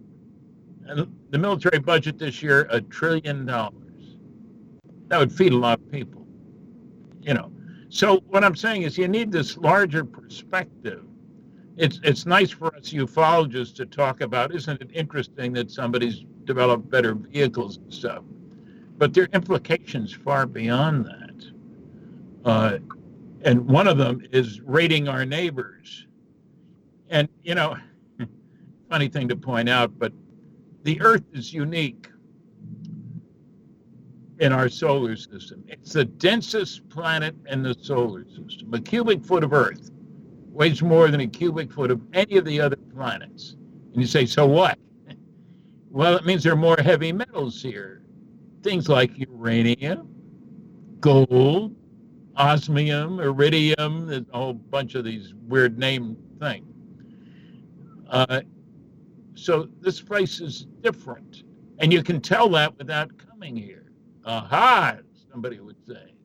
And 0.87 1.12
the 1.30 1.38
military 1.38 1.80
budget 1.80 2.18
this 2.18 2.42
year, 2.42 2.66
a 2.71 2.80
trillion 2.80 3.45
dollars. 3.45 4.16
That 5.09 5.18
would 5.18 5.33
feed 5.33 5.52
a 5.52 5.56
lot 5.56 5.80
of 5.80 5.90
people. 5.90 6.26
You 7.21 7.35
know. 7.35 7.52
So 7.88 8.23
what 8.28 8.42
I'm 8.42 8.56
saying 8.56 8.83
is 8.83 8.97
you 8.97 9.09
need 9.09 9.30
this 9.30 9.59
larger 9.59 10.04
perspective. 10.04 11.04
It's 11.76 12.00
it's 12.02 12.25
nice 12.25 12.50
for 12.50 12.75
us 12.75 12.90
ufologists 12.90 13.75
to 13.76 13.87
talk 13.87 14.23
about, 14.23 14.54
isn't 14.54 14.80
it 14.80 14.90
interesting 14.95 15.52
that 15.54 15.71
somebody's 15.71 16.25
developed 16.45 16.88
better 16.90 17.14
vehicles 17.14 17.76
and 17.76 17.92
stuff? 17.92 18.23
But 18.97 19.12
there 19.12 19.25
are 19.25 19.28
implications 19.35 20.12
far 20.12 20.47
beyond 20.47 21.04
that. 21.04 21.45
Uh, 22.45 22.78
and 23.42 23.66
one 23.66 23.87
of 23.87 23.99
them 23.99 24.23
is 24.33 24.61
rating 24.62 25.09
our 25.09 25.26
neighbors. 25.26 26.06
And, 27.11 27.28
you 27.42 27.54
know, 27.54 27.76
funny 28.88 29.09
thing 29.09 29.28
to 29.28 29.37
point 29.37 29.68
out, 29.68 29.99
but 29.99 30.12
the 30.83 31.00
Earth 31.02 31.25
is 31.33 31.52
unique 31.52 32.09
in 34.38 34.52
our 34.52 34.68
solar 34.68 35.16
system. 35.16 35.64
It's 35.68 35.92
the 35.92 36.04
densest 36.04 36.88
planet 36.88 37.35
in 37.49 37.62
the 37.62 37.75
solar 37.80 38.25
system. 38.25 38.73
A 38.73 38.80
cubic 38.80 39.25
foot 39.25 39.45
of 39.45 39.52
Earth 39.52 39.90
weighs 40.56 40.82
more 40.82 41.10
than 41.10 41.20
a 41.20 41.26
cubic 41.26 41.70
foot 41.70 41.90
of 41.90 42.00
any 42.14 42.36
of 42.38 42.44
the 42.44 42.60
other 42.60 42.76
planets. 42.76 43.56
And 43.92 44.00
you 44.00 44.06
say, 44.06 44.26
so 44.26 44.46
what? 44.46 44.78
Well, 45.88 46.14
it 46.16 46.26
means 46.26 46.42
there 46.42 46.52
are 46.52 46.56
more 46.56 46.76
heavy 46.76 47.10
metals 47.10 47.62
here. 47.62 48.02
Things 48.62 48.86
like 48.86 49.16
uranium, 49.16 50.14
gold, 51.00 51.75
osmium, 52.36 53.18
iridium, 53.18 54.06
there's 54.06 54.26
a 54.30 54.36
whole 54.36 54.52
bunch 54.52 54.94
of 54.94 55.04
these 55.04 55.32
weird 55.46 55.78
name 55.78 56.18
things. 56.38 56.66
Uh, 58.10 58.42
so 59.34 59.68
this 59.80 60.02
place 60.02 60.40
is 60.40 60.66
different. 60.82 61.44
And 61.78 61.90
you 61.90 62.02
can 62.02 62.20
tell 62.20 62.50
that 62.50 62.76
without 62.76 63.10
coming 63.16 63.56
here. 63.56 63.90
Aha, 64.26 64.98
somebody 65.30 65.60
would 65.60 65.76
say. 65.86 66.15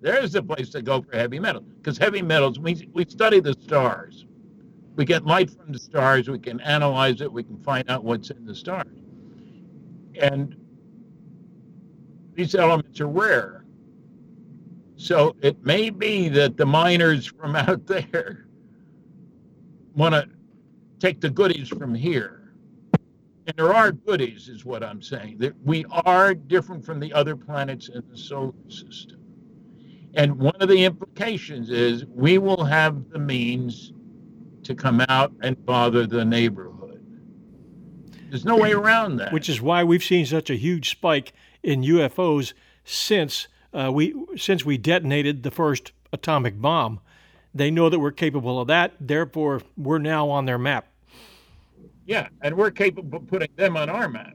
There's 0.00 0.32
the 0.32 0.42
place 0.42 0.70
to 0.70 0.82
go 0.82 1.02
for 1.02 1.16
heavy 1.16 1.40
metals. 1.40 1.64
Because 1.76 1.98
heavy 1.98 2.22
metals, 2.22 2.58
we, 2.58 2.88
we 2.92 3.04
study 3.06 3.40
the 3.40 3.54
stars. 3.54 4.26
We 4.94 5.04
get 5.04 5.26
light 5.26 5.50
from 5.50 5.72
the 5.72 5.78
stars, 5.78 6.28
we 6.28 6.38
can 6.38 6.60
analyze 6.60 7.20
it, 7.20 7.30
we 7.30 7.42
can 7.42 7.58
find 7.58 7.90
out 7.90 8.02
what's 8.02 8.30
in 8.30 8.46
the 8.46 8.54
stars. 8.54 8.86
And 10.20 10.56
these 12.34 12.54
elements 12.54 13.00
are 13.00 13.08
rare. 13.08 13.64
So 14.96 15.36
it 15.42 15.62
may 15.64 15.90
be 15.90 16.30
that 16.30 16.56
the 16.56 16.64
miners 16.64 17.26
from 17.26 17.56
out 17.56 17.86
there 17.86 18.46
want 19.94 20.14
to 20.14 20.28
take 20.98 21.20
the 21.20 21.28
goodies 21.28 21.68
from 21.68 21.94
here 21.94 22.46
and 23.46 23.56
there 23.56 23.72
are 23.72 23.92
goodies, 23.92 24.48
is 24.48 24.64
what 24.64 24.82
I'm 24.82 25.00
saying. 25.00 25.38
That 25.38 25.54
we 25.64 25.84
are 25.90 26.34
different 26.34 26.84
from 26.84 26.98
the 26.98 27.12
other 27.12 27.36
planets 27.36 27.88
in 27.88 28.02
the 28.10 28.18
solar 28.18 28.52
system. 28.68 29.20
And 30.16 30.38
one 30.38 30.56
of 30.60 30.68
the 30.70 30.84
implications 30.84 31.70
is 31.70 32.06
we 32.06 32.38
will 32.38 32.64
have 32.64 33.10
the 33.10 33.18
means 33.18 33.92
to 34.64 34.74
come 34.74 35.04
out 35.08 35.32
and 35.42 35.62
bother 35.66 36.06
the 36.06 36.24
neighborhood. 36.24 37.04
There's 38.30 38.44
no 38.44 38.56
way 38.56 38.72
around 38.72 39.18
that. 39.18 39.32
Which 39.32 39.48
is 39.48 39.60
why 39.60 39.84
we've 39.84 40.02
seen 40.02 40.24
such 40.24 40.48
a 40.48 40.56
huge 40.56 40.90
spike 40.90 41.32
in 41.62 41.82
UFOs 41.82 42.54
since 42.82 43.46
uh, 43.72 43.90
we 43.92 44.14
since 44.36 44.64
we 44.64 44.78
detonated 44.78 45.42
the 45.42 45.50
first 45.50 45.92
atomic 46.12 46.60
bomb. 46.60 47.00
They 47.54 47.70
know 47.70 47.88
that 47.90 48.00
we're 48.00 48.10
capable 48.10 48.60
of 48.60 48.68
that. 48.68 48.94
Therefore, 48.98 49.62
we're 49.76 49.98
now 49.98 50.28
on 50.30 50.46
their 50.46 50.58
map. 50.58 50.88
Yeah, 52.06 52.28
and 52.40 52.56
we're 52.56 52.70
capable 52.70 53.18
of 53.18 53.26
putting 53.26 53.48
them 53.56 53.76
on 53.76 53.90
our 53.90 54.08
map. 54.08 54.34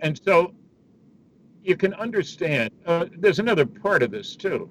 And 0.00 0.18
so 0.24 0.54
you 1.62 1.76
can 1.76 1.92
understand, 1.94 2.70
uh, 2.86 3.06
there's 3.18 3.38
another 3.38 3.66
part 3.66 4.02
of 4.02 4.10
this 4.10 4.36
too. 4.36 4.70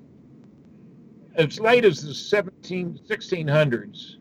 As 1.38 1.60
late 1.60 1.86
as 1.86 2.02
the 2.02 2.15
17, 2.15 3.00
1600s, 3.08 4.15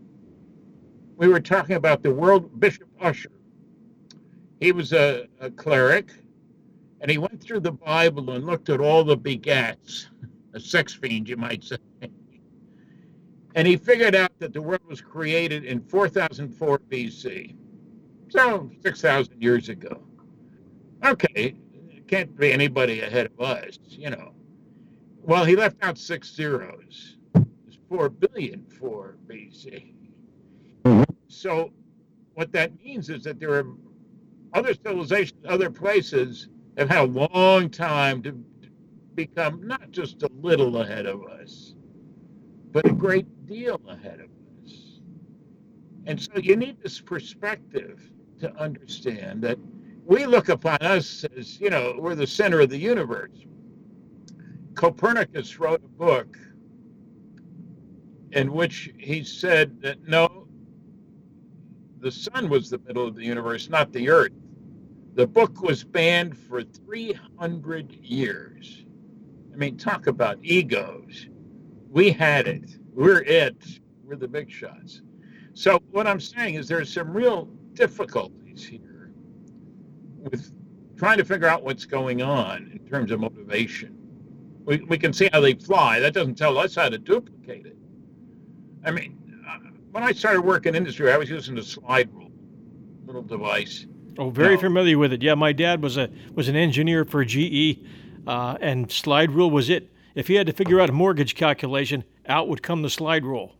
we 1.16 1.28
were 1.28 1.40
talking 1.40 1.76
about 1.76 2.02
the 2.02 2.12
world 2.12 2.60
Bishop 2.60 2.88
Ussher. 3.00 3.32
He 4.60 4.70
was 4.70 4.92
a, 4.92 5.26
a 5.40 5.50
cleric, 5.50 6.10
and 7.00 7.10
he 7.10 7.16
went 7.16 7.42
through 7.42 7.60
the 7.60 7.72
Bible 7.72 8.32
and 8.32 8.44
looked 8.44 8.68
at 8.68 8.80
all 8.80 9.02
the 9.02 9.16
begats, 9.16 10.08
a 10.52 10.60
sex 10.60 10.92
fiend, 10.92 11.26
you 11.26 11.38
might 11.38 11.64
say. 11.64 11.78
And 13.54 13.66
he 13.66 13.78
figured 13.78 14.14
out 14.14 14.38
that 14.38 14.52
the 14.52 14.60
world 14.60 14.84
was 14.86 15.00
created 15.00 15.64
in 15.64 15.80
4004 15.80 16.78
BC. 16.80 17.56
So 18.28 18.70
6,000 18.82 19.42
years 19.42 19.70
ago. 19.70 20.02
Okay, 21.02 21.54
can't 22.08 22.36
be 22.36 22.52
anybody 22.52 23.00
ahead 23.00 23.26
of 23.26 23.40
us, 23.40 23.78
you 23.88 24.10
know. 24.10 24.35
Well, 25.26 25.44
he 25.44 25.56
left 25.56 25.82
out 25.82 25.98
six 25.98 26.32
zeros. 26.32 27.16
It's 27.66 27.78
4 27.88 28.10
billion 28.10 28.64
for 28.78 29.16
BC. 29.26 29.92
Mm-hmm. 30.84 31.02
So 31.26 31.72
what 32.34 32.52
that 32.52 32.80
means 32.80 33.10
is 33.10 33.24
that 33.24 33.40
there 33.40 33.54
are 33.54 33.66
other 34.54 34.72
civilizations, 34.72 35.40
other 35.48 35.68
places 35.68 36.48
have 36.78 36.88
had 36.88 37.00
a 37.00 37.06
long 37.06 37.70
time 37.70 38.22
to 38.22 38.40
become 39.16 39.66
not 39.66 39.90
just 39.90 40.22
a 40.22 40.30
little 40.40 40.80
ahead 40.80 41.06
of 41.06 41.24
us, 41.24 41.74
but 42.70 42.86
a 42.86 42.92
great 42.92 43.26
deal 43.46 43.80
ahead 43.88 44.20
of 44.20 44.28
us. 44.64 45.00
And 46.06 46.22
so 46.22 46.30
you 46.36 46.54
need 46.54 46.80
this 46.80 47.00
perspective 47.00 48.12
to 48.38 48.54
understand 48.60 49.42
that 49.42 49.58
we 50.04 50.24
look 50.24 50.50
upon 50.50 50.78
us 50.82 51.24
as, 51.36 51.60
you 51.60 51.68
know, 51.68 51.96
we're 51.98 52.14
the 52.14 52.28
center 52.28 52.60
of 52.60 52.70
the 52.70 52.78
universe. 52.78 53.32
Copernicus 54.76 55.58
wrote 55.58 55.82
a 55.82 55.88
book 55.88 56.38
in 58.32 58.52
which 58.52 58.92
he 58.98 59.24
said 59.24 59.80
that 59.80 60.06
no, 60.06 60.46
the 62.00 62.10
sun 62.10 62.50
was 62.50 62.68
the 62.68 62.78
middle 62.78 63.06
of 63.06 63.16
the 63.16 63.24
universe, 63.24 63.70
not 63.70 63.90
the 63.92 64.10
earth. 64.10 64.32
The 65.14 65.26
book 65.26 65.62
was 65.62 65.82
banned 65.82 66.36
for 66.36 66.62
300 66.62 67.92
years. 68.02 68.84
I 69.52 69.56
mean, 69.56 69.78
talk 69.78 70.08
about 70.08 70.38
egos. 70.42 71.28
We 71.88 72.10
had 72.10 72.46
it. 72.46 72.76
We're 72.92 73.22
it. 73.22 73.80
We're 74.04 74.16
the 74.16 74.28
big 74.28 74.50
shots. 74.50 75.00
So, 75.54 75.80
what 75.90 76.06
I'm 76.06 76.20
saying 76.20 76.56
is 76.56 76.68
there's 76.68 76.92
some 76.92 77.16
real 77.16 77.46
difficulties 77.72 78.62
here 78.62 79.10
with 80.18 80.54
trying 80.98 81.16
to 81.16 81.24
figure 81.24 81.48
out 81.48 81.64
what's 81.64 81.86
going 81.86 82.20
on 82.20 82.70
in 82.72 82.86
terms 82.86 83.10
of 83.10 83.20
motivation. 83.20 84.05
We, 84.66 84.78
we 84.78 84.98
can 84.98 85.12
see 85.12 85.30
how 85.32 85.40
they 85.40 85.54
fly. 85.54 86.00
That 86.00 86.12
doesn't 86.12 86.34
tell 86.34 86.58
us 86.58 86.74
how 86.74 86.88
to 86.88 86.98
duplicate 86.98 87.66
it. 87.66 87.78
I 88.84 88.90
mean, 88.90 89.42
uh, 89.48 89.70
when 89.92 90.02
I 90.02 90.12
started 90.12 90.42
working 90.42 90.70
in 90.70 90.76
industry, 90.76 91.10
I 91.12 91.16
was 91.16 91.30
using 91.30 91.54
the 91.54 91.62
slide 91.62 92.12
rule, 92.12 92.32
little 93.06 93.22
device. 93.22 93.86
Oh, 94.18 94.30
very 94.30 94.56
familiar 94.56 94.98
with 94.98 95.12
it. 95.12 95.22
Yeah, 95.22 95.34
my 95.34 95.52
dad 95.52 95.82
was 95.82 95.96
a 95.96 96.10
was 96.34 96.48
an 96.48 96.56
engineer 96.56 97.04
for 97.04 97.24
GE, 97.24 97.78
uh, 98.26 98.56
and 98.60 98.90
slide 98.90 99.30
rule 99.30 99.50
was 99.50 99.70
it. 99.70 99.92
If 100.14 100.26
he 100.26 100.34
had 100.34 100.46
to 100.46 100.52
figure 100.52 100.80
out 100.80 100.88
a 100.88 100.92
mortgage 100.92 101.34
calculation, 101.34 102.02
out 102.26 102.48
would 102.48 102.62
come 102.62 102.82
the 102.82 102.90
slide 102.90 103.24
rule. 103.24 103.54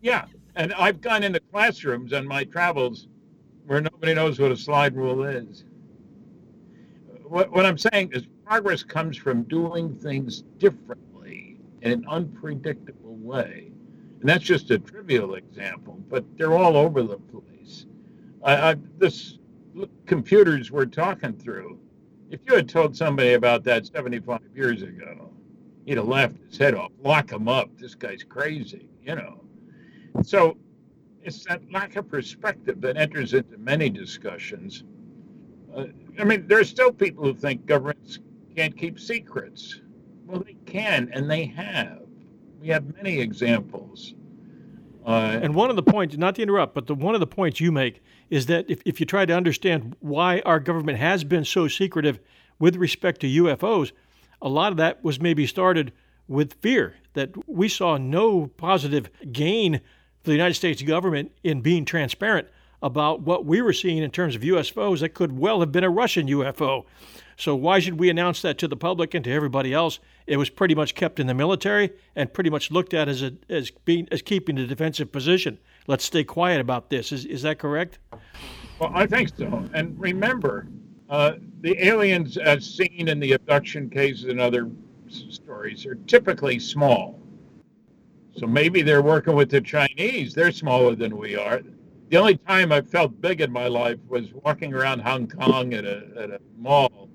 Yeah, 0.00 0.24
and 0.56 0.72
I've 0.74 1.00
gone 1.02 1.22
into 1.22 1.40
classrooms 1.40 2.12
on 2.14 2.26
my 2.26 2.44
travels 2.44 3.06
where 3.66 3.80
nobody 3.80 4.14
knows 4.14 4.38
what 4.38 4.50
a 4.50 4.56
slide 4.56 4.96
rule 4.96 5.24
is. 5.24 5.64
What, 7.24 7.52
what 7.52 7.66
I'm 7.66 7.76
saying 7.76 8.12
is 8.12 8.26
progress 8.46 8.84
comes 8.84 9.16
from 9.16 9.42
doing 9.44 9.92
things 9.96 10.42
differently 10.58 11.58
in 11.82 11.90
an 11.90 12.06
unpredictable 12.08 13.16
way. 13.16 13.72
And 14.20 14.28
that's 14.28 14.44
just 14.44 14.70
a 14.70 14.78
trivial 14.78 15.34
example, 15.34 15.98
but 16.08 16.24
they're 16.38 16.54
all 16.54 16.76
over 16.76 17.02
the 17.02 17.18
place. 17.18 17.86
I, 18.44 18.70
I, 18.70 18.76
this 18.98 19.38
computers 20.06 20.70
we're 20.70 20.86
talking 20.86 21.32
through, 21.32 21.78
if 22.30 22.40
you 22.46 22.54
had 22.54 22.68
told 22.68 22.96
somebody 22.96 23.34
about 23.34 23.64
that 23.64 23.86
75 23.86 24.40
years 24.54 24.82
ago, 24.82 25.32
he'd 25.84 25.96
have 25.96 26.06
laughed 26.06 26.36
his 26.48 26.56
head 26.56 26.74
off, 26.74 26.92
lock 27.02 27.30
him 27.30 27.48
up. 27.48 27.68
This 27.78 27.96
guy's 27.96 28.22
crazy, 28.22 28.88
you 29.04 29.16
know. 29.16 29.42
So 30.22 30.56
it's 31.22 31.44
that 31.46 31.60
lack 31.72 31.96
of 31.96 32.08
perspective 32.08 32.80
that 32.80 32.96
enters 32.96 33.34
into 33.34 33.58
many 33.58 33.90
discussions. 33.90 34.84
Uh, 35.76 35.86
I 36.18 36.24
mean, 36.24 36.46
there 36.46 36.60
are 36.60 36.64
still 36.64 36.92
people 36.92 37.24
who 37.24 37.34
think 37.34 37.66
governments 37.66 38.20
can't 38.56 38.76
keep 38.76 38.98
secrets. 38.98 39.80
Well, 40.26 40.40
they 40.40 40.56
can, 40.66 41.10
and 41.12 41.30
they 41.30 41.44
have. 41.46 42.02
We 42.60 42.68
have 42.68 42.96
many 42.96 43.20
examples. 43.20 44.14
Uh, 45.06 45.38
and 45.40 45.54
one 45.54 45.70
of 45.70 45.76
the 45.76 45.82
points, 45.82 46.16
not 46.16 46.34
to 46.34 46.42
interrupt, 46.42 46.74
but 46.74 46.86
the 46.86 46.94
one 46.94 47.14
of 47.14 47.20
the 47.20 47.26
points 47.26 47.60
you 47.60 47.70
make 47.70 48.02
is 48.28 48.46
that 48.46 48.68
if, 48.68 48.80
if 48.84 48.98
you 48.98 49.06
try 49.06 49.24
to 49.24 49.32
understand 49.32 49.94
why 50.00 50.40
our 50.40 50.58
government 50.58 50.98
has 50.98 51.22
been 51.22 51.44
so 51.44 51.68
secretive 51.68 52.18
with 52.58 52.74
respect 52.74 53.20
to 53.20 53.26
UFOs, 53.44 53.92
a 54.42 54.48
lot 54.48 54.72
of 54.72 54.78
that 54.78 55.04
was 55.04 55.20
maybe 55.20 55.46
started 55.46 55.92
with 56.26 56.54
fear 56.54 56.96
that 57.12 57.30
we 57.48 57.68
saw 57.68 57.96
no 57.98 58.48
positive 58.56 59.08
gain 59.30 59.80
for 60.24 60.30
the 60.30 60.32
United 60.32 60.54
States 60.54 60.82
government 60.82 61.30
in 61.44 61.60
being 61.60 61.84
transparent 61.84 62.48
about 62.82 63.20
what 63.22 63.44
we 63.44 63.62
were 63.62 63.72
seeing 63.72 63.98
in 63.98 64.10
terms 64.10 64.34
of 64.34 64.42
UFOs 64.42 65.00
that 65.00 65.14
could 65.14 65.38
well 65.38 65.60
have 65.60 65.70
been 65.70 65.84
a 65.84 65.90
Russian 65.90 66.26
UFO. 66.26 66.84
So 67.36 67.54
why 67.54 67.80
should 67.80 68.00
we 68.00 68.08
announce 68.08 68.40
that 68.42 68.56
to 68.58 68.68
the 68.68 68.76
public 68.76 69.12
and 69.12 69.22
to 69.24 69.30
everybody 69.30 69.74
else? 69.74 69.98
It 70.26 70.38
was 70.38 70.48
pretty 70.48 70.74
much 70.74 70.94
kept 70.94 71.20
in 71.20 71.26
the 71.26 71.34
military 71.34 71.90
and 72.14 72.32
pretty 72.32 72.48
much 72.48 72.70
looked 72.70 72.94
at 72.94 73.08
as 73.08 73.22
a, 73.22 73.32
as 73.50 73.70
being 73.70 74.08
as 74.10 74.22
keeping 74.22 74.58
a 74.58 74.66
defensive 74.66 75.12
position. 75.12 75.58
Let's 75.86 76.04
stay 76.04 76.24
quiet 76.24 76.60
about 76.60 76.88
this. 76.88 77.12
Is 77.12 77.26
is 77.26 77.42
that 77.42 77.58
correct? 77.58 77.98
Well, 78.78 78.90
I 78.94 79.06
think 79.06 79.30
so. 79.36 79.68
And 79.74 79.98
remember, 80.00 80.66
uh, 81.10 81.32
the 81.60 81.86
aliens, 81.86 82.38
as 82.38 82.64
seen 82.64 83.08
in 83.08 83.20
the 83.20 83.32
abduction 83.32 83.90
cases 83.90 84.24
and 84.24 84.40
other 84.40 84.70
stories, 85.08 85.84
are 85.84 85.94
typically 86.06 86.58
small. 86.58 87.20
So 88.36 88.46
maybe 88.46 88.82
they're 88.82 89.02
working 89.02 89.34
with 89.34 89.50
the 89.50 89.60
Chinese. 89.60 90.34
They're 90.34 90.52
smaller 90.52 90.94
than 90.94 91.16
we 91.16 91.36
are. 91.36 91.62
The 92.08 92.16
only 92.18 92.36
time 92.36 92.70
I 92.70 92.82
felt 92.82 93.20
big 93.20 93.40
in 93.40 93.50
my 93.50 93.66
life 93.66 93.98
was 94.08 94.32
walking 94.32 94.74
around 94.74 95.00
Hong 95.00 95.26
Kong 95.26 95.74
at 95.74 95.84
a, 95.84 96.06
at 96.16 96.30
a 96.30 96.40
mall 96.56 97.05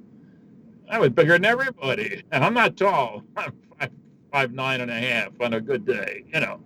I 0.92 1.00
was 1.00 1.10
bigger 1.10 1.34
than 1.34 1.46
everybody, 1.46 2.22
and 2.32 2.44
I'm 2.44 2.54
not 2.54 2.76
tall. 2.76 3.24
I'm 3.38 3.54
five, 3.80 3.92
five 4.30 4.52
nine 4.52 4.82
and 4.82 4.92
a 4.92 5.00
half 5.00 5.30
on 5.40 5.54
a 5.54 5.62
good 5.62 5.86
day, 5.86 6.26
you 6.34 6.42
know. 6.42 6.60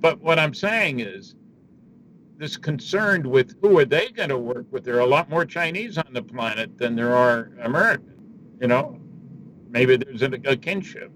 But 0.00 0.20
what 0.20 0.40
I'm 0.40 0.52
saying 0.52 0.98
is, 0.98 1.36
this 2.36 2.56
concerned 2.56 3.24
with 3.24 3.54
who 3.62 3.78
are 3.78 3.84
they 3.84 4.08
going 4.08 4.30
to 4.30 4.38
work 4.38 4.66
with? 4.72 4.82
There 4.82 4.96
are 4.96 5.00
a 5.00 5.06
lot 5.06 5.30
more 5.30 5.44
Chinese 5.44 5.98
on 5.98 6.12
the 6.12 6.22
planet 6.22 6.78
than 6.78 6.96
there 6.96 7.14
are 7.14 7.52
Americans, 7.62 8.18
You 8.60 8.66
know, 8.66 8.98
maybe 9.68 9.96
there's 9.96 10.22
a, 10.22 10.32
a 10.46 10.56
kinship. 10.56 11.12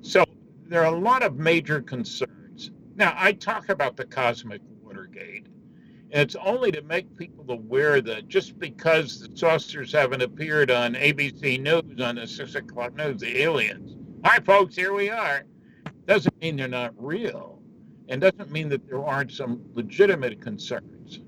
So 0.00 0.24
there 0.66 0.84
are 0.84 0.92
a 0.92 0.98
lot 0.98 1.22
of 1.22 1.36
major 1.36 1.80
concerns. 1.80 2.72
Now 2.96 3.14
I 3.16 3.32
talk 3.34 3.68
about 3.68 3.96
the 3.96 4.04
cosmic 4.04 4.62
Watergate 4.82 5.46
and 6.14 6.22
it's 6.22 6.36
only 6.36 6.70
to 6.70 6.80
make 6.82 7.16
people 7.16 7.44
aware 7.48 8.00
that 8.00 8.28
just 8.28 8.56
because 8.60 9.18
the 9.18 9.36
saucers 9.36 9.92
haven't 9.92 10.22
appeared 10.22 10.70
on 10.70 10.94
ABC 10.94 11.60
News 11.60 12.00
on 12.00 12.14
the 12.14 12.26
six 12.26 12.54
o'clock 12.54 12.94
news, 12.94 13.20
the 13.20 13.42
aliens, 13.42 13.96
hi 14.24 14.38
folks, 14.38 14.76
here 14.76 14.94
we 14.94 15.10
are, 15.10 15.42
doesn't 16.06 16.40
mean 16.40 16.54
they're 16.54 16.68
not 16.68 16.94
real, 16.96 17.60
and 18.08 18.20
doesn't 18.20 18.52
mean 18.52 18.68
that 18.68 18.86
there 18.86 19.04
aren't 19.04 19.32
some 19.32 19.60
legitimate 19.74 20.40
concerns. 20.40 21.18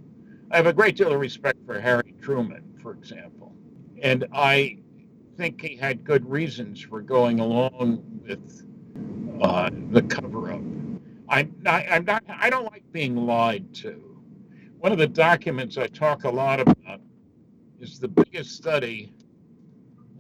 I 0.52 0.56
have 0.56 0.68
a 0.68 0.72
great 0.72 0.96
deal 0.96 1.12
of 1.12 1.18
respect 1.18 1.58
for 1.66 1.80
Harry 1.80 2.14
Truman, 2.22 2.62
for 2.80 2.92
example, 2.92 3.52
and 4.00 4.24
I 4.32 4.78
think 5.36 5.60
he 5.60 5.74
had 5.74 6.04
good 6.04 6.24
reasons 6.30 6.80
for 6.80 7.00
going 7.00 7.40
along 7.40 8.04
with 8.22 8.64
uh, 9.42 9.68
the 9.90 10.02
cover-up. 10.02 10.60
I'm 11.28 11.56
not, 11.60 11.84
I'm 11.90 12.04
not. 12.04 12.22
I 12.28 12.50
don't 12.50 12.66
like 12.66 12.84
being 12.92 13.16
lied 13.16 13.74
to. 13.76 14.05
One 14.78 14.92
of 14.92 14.98
the 14.98 15.06
documents 15.06 15.78
I 15.78 15.86
talk 15.86 16.24
a 16.24 16.30
lot 16.30 16.60
about 16.60 17.00
is 17.80 17.98
the 17.98 18.08
biggest 18.08 18.56
study 18.56 19.12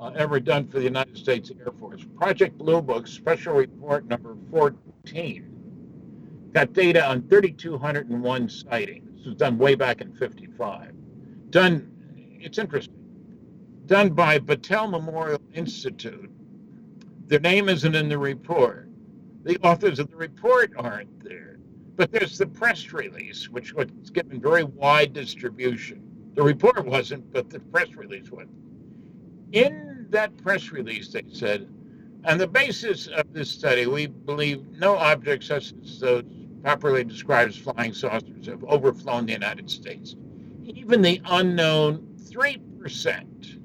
uh, 0.00 0.12
ever 0.16 0.40
done 0.40 0.66
for 0.66 0.78
the 0.78 0.84
United 0.84 1.16
States 1.16 1.50
Air 1.60 1.72
Force. 1.78 2.04
Project 2.16 2.58
Blue 2.58 2.80
Book, 2.80 3.06
Special 3.06 3.54
Report 3.54 4.06
number 4.06 4.36
14, 4.50 6.50
got 6.52 6.72
data 6.72 7.06
on 7.06 7.22
3,201 7.28 8.48
sightings. 8.48 9.18
This 9.18 9.26
was 9.26 9.36
done 9.36 9.58
way 9.58 9.74
back 9.74 10.00
in 10.00 10.12
55. 10.14 10.92
Done, 11.50 11.90
it's 12.40 12.58
interesting, 12.58 12.94
done 13.86 14.10
by 14.10 14.38
Battelle 14.38 14.90
Memorial 14.90 15.40
Institute. 15.54 16.30
Their 17.26 17.40
name 17.40 17.68
isn't 17.68 17.94
in 17.94 18.08
the 18.08 18.18
report. 18.18 18.88
The 19.44 19.58
authors 19.58 19.98
of 19.98 20.10
the 20.10 20.16
report 20.16 20.72
aren't 20.76 21.22
there. 21.22 21.55
But 21.96 22.12
there's 22.12 22.38
the 22.38 22.46
press 22.46 22.92
release, 22.92 23.48
which 23.48 23.72
was 23.72 23.86
given 24.12 24.40
very 24.40 24.64
wide 24.64 25.14
distribution. 25.14 26.02
The 26.34 26.42
report 26.42 26.84
wasn't, 26.84 27.32
but 27.32 27.48
the 27.48 27.60
press 27.60 27.94
release 27.94 28.30
was. 28.30 28.46
In 29.52 30.06
that 30.10 30.36
press 30.36 30.70
release, 30.70 31.08
they 31.08 31.24
said, 31.32 31.68
on 32.26 32.38
the 32.38 32.46
basis 32.46 33.06
of 33.06 33.32
this 33.32 33.50
study, 33.50 33.86
we 33.86 34.06
believe 34.08 34.66
no 34.78 34.96
objects 34.96 35.46
such 35.46 35.72
as 35.82 36.00
those 36.00 36.24
properly 36.62 37.04
described 37.04 37.50
as 37.50 37.56
flying 37.56 37.94
saucers 37.94 38.46
have 38.46 38.64
overflown 38.64 39.26
the 39.26 39.32
United 39.32 39.70
States. 39.70 40.16
Even 40.64 41.00
the 41.00 41.22
unknown 41.26 42.16
3% 42.18 43.60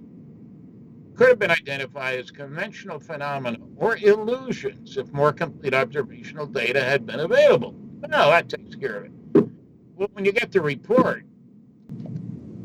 could 1.15 1.29
have 1.29 1.39
been 1.39 1.51
identified 1.51 2.19
as 2.19 2.31
conventional 2.31 2.99
phenomena 2.99 3.57
or 3.75 3.97
illusions 3.97 4.95
if 4.97 5.11
more 5.11 5.33
complete 5.33 5.73
observational 5.73 6.45
data 6.45 6.81
had 6.81 7.05
been 7.05 7.19
available. 7.19 7.75
No, 8.09 8.29
that 8.29 8.49
takes 8.49 8.75
care 8.75 8.97
of 8.97 9.05
it. 9.05 9.11
Well, 9.95 10.09
when 10.13 10.25
you 10.25 10.31
get 10.31 10.51
the 10.51 10.61
report, 10.61 11.23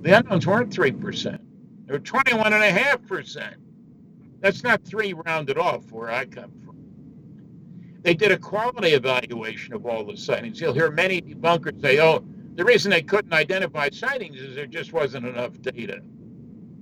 the 0.03 0.17
unknowns 0.19 0.47
weren't 0.47 0.71
3%. 0.71 1.39
They 1.87 1.93
were 1.93 1.99
21.5%. 2.01 3.55
That's 4.41 4.63
not 4.63 4.83
three 4.85 5.13
rounded 5.13 5.59
off 5.59 5.91
where 5.93 6.11
I 6.11 6.25
come 6.27 6.53
from. 6.65 6.77
They 8.03 8.15
did 8.15 8.33
a 8.33 8.39
quality 8.39 8.91
evaluation 8.91 9.75
of 9.75 9.87
all 9.87 10.05
the 10.05 10.17
sightings. 10.17 10.61
You'll 10.61 10.75
hear 10.75 10.91
many 10.91 11.21
debunkers 11.21 11.81
say, 11.81 12.01
oh, 12.01 12.25
the 12.55 12.65
reason 12.65 12.91
they 12.91 13.03
couldn't 13.03 13.33
identify 13.33 13.91
sightings 13.91 14.41
is 14.41 14.55
there 14.55 14.67
just 14.67 14.93
wasn't 14.93 15.27
enough 15.27 15.61
data. 15.61 16.01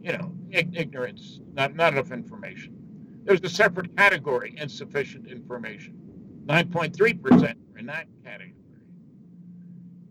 You 0.02 0.12
know, 0.18 0.32
ignorance, 0.50 1.40
not, 1.54 1.74
not 1.74 1.94
enough 1.94 2.12
information. 2.12 2.76
There's 3.24 3.40
a 3.42 3.48
separate 3.48 3.96
category, 3.96 4.54
insufficient 4.58 5.26
information. 5.28 5.98
9.3% 6.46 7.54
in 7.78 7.86
that 7.86 8.06
category. 8.22 8.52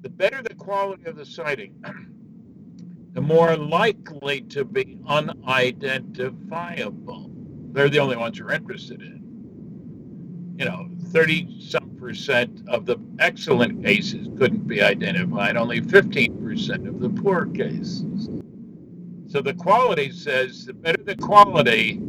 The 0.02 0.10
better 0.10 0.42
the 0.42 0.56
quality 0.56 1.06
of 1.06 1.16
the 1.16 1.26
sighting, 1.26 1.76
the 3.14 3.22
more 3.22 3.56
likely 3.56 4.42
to 4.42 4.66
be 4.66 4.98
unidentifiable. 5.08 7.30
They're 7.72 7.90
the 7.90 8.00
only 8.00 8.18
ones 8.18 8.38
you're 8.38 8.52
interested 8.52 9.02
in. 9.02 10.56
You 10.58 10.66
know, 10.66 10.90
30 11.12 11.62
some 11.62 11.96
percent 11.98 12.62
of 12.68 12.86
the 12.86 12.98
excellent 13.20 13.84
cases 13.84 14.28
couldn't 14.38 14.68
be 14.68 14.82
identified, 14.82 15.56
only 15.56 15.82
15% 15.82 16.88
of 16.88 17.00
the 17.00 17.10
poor 17.10 17.46
cases. 17.48 18.30
So 19.28 19.42
the 19.42 19.54
quality 19.54 20.12
says 20.12 20.66
the 20.66 20.74
better 20.74 21.02
the 21.02 21.16
quality, 21.16 22.00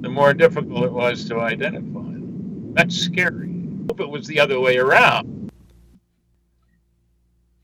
the 0.00 0.08
more 0.08 0.34
difficult 0.34 0.84
it 0.84 0.92
was 0.92 1.24
to 1.28 1.40
identify. 1.40 2.13
That's 2.74 2.96
scary 2.96 3.54
Hope 3.88 4.00
it 4.00 4.08
was 4.08 4.26
the 4.26 4.40
other 4.40 4.58
way 4.58 4.78
around. 4.78 5.52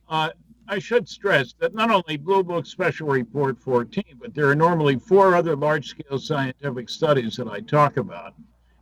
Uh, 0.08 0.30
I 0.68 0.78
should 0.78 1.08
stress 1.08 1.54
that 1.58 1.74
not 1.74 1.90
only 1.90 2.16
Blue 2.16 2.44
Book 2.44 2.66
Special 2.66 3.08
Report 3.08 3.58
14, 3.58 4.04
but 4.20 4.34
there 4.34 4.48
are 4.48 4.54
normally 4.54 4.96
four 4.96 5.34
other 5.34 5.56
large 5.56 5.88
scale 5.88 6.18
scientific 6.18 6.88
studies 6.88 7.36
that 7.36 7.48
I 7.48 7.60
talk 7.60 7.96
about. 7.96 8.34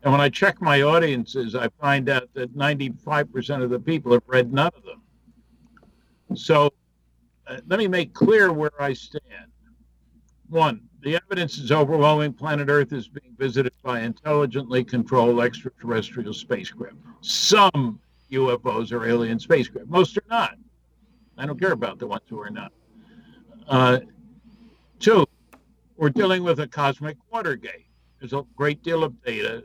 And 0.02 0.12
when 0.12 0.20
I 0.20 0.28
check 0.28 0.60
my 0.60 0.82
audiences, 0.82 1.54
I 1.54 1.68
find 1.80 2.08
out 2.08 2.28
that 2.34 2.54
95% 2.56 3.62
of 3.62 3.70
the 3.70 3.80
people 3.80 4.12
have 4.12 4.22
read 4.26 4.52
none 4.52 4.70
of 4.76 4.82
them. 4.84 5.02
So 6.36 6.72
uh, 7.46 7.60
let 7.68 7.78
me 7.78 7.88
make 7.88 8.12
clear 8.12 8.52
where 8.52 8.72
I 8.80 8.92
stand. 8.92 9.52
One, 10.50 10.87
the 11.08 11.16
evidence 11.16 11.56
is 11.56 11.72
overwhelming. 11.72 12.34
Planet 12.34 12.68
Earth 12.68 12.92
is 12.92 13.08
being 13.08 13.34
visited 13.38 13.72
by 13.82 14.00
intelligently 14.00 14.84
controlled 14.84 15.40
extraterrestrial 15.40 16.34
spacecraft. 16.34 16.96
Some 17.22 17.98
UFOs 18.30 18.92
are 18.92 19.06
alien 19.06 19.38
spacecraft. 19.38 19.88
Most 19.88 20.18
are 20.18 20.24
not. 20.28 20.56
I 21.38 21.46
don't 21.46 21.58
care 21.58 21.72
about 21.72 21.98
the 21.98 22.06
ones 22.06 22.24
who 22.28 22.38
are 22.38 22.50
not. 22.50 22.72
Uh, 23.66 24.00
two, 25.00 25.24
we're 25.96 26.10
dealing 26.10 26.42
with 26.42 26.60
a 26.60 26.66
cosmic 26.66 27.16
Watergate. 27.32 27.86
There's 28.20 28.34
a 28.34 28.44
great 28.54 28.82
deal 28.82 29.02
of 29.02 29.22
data, 29.24 29.64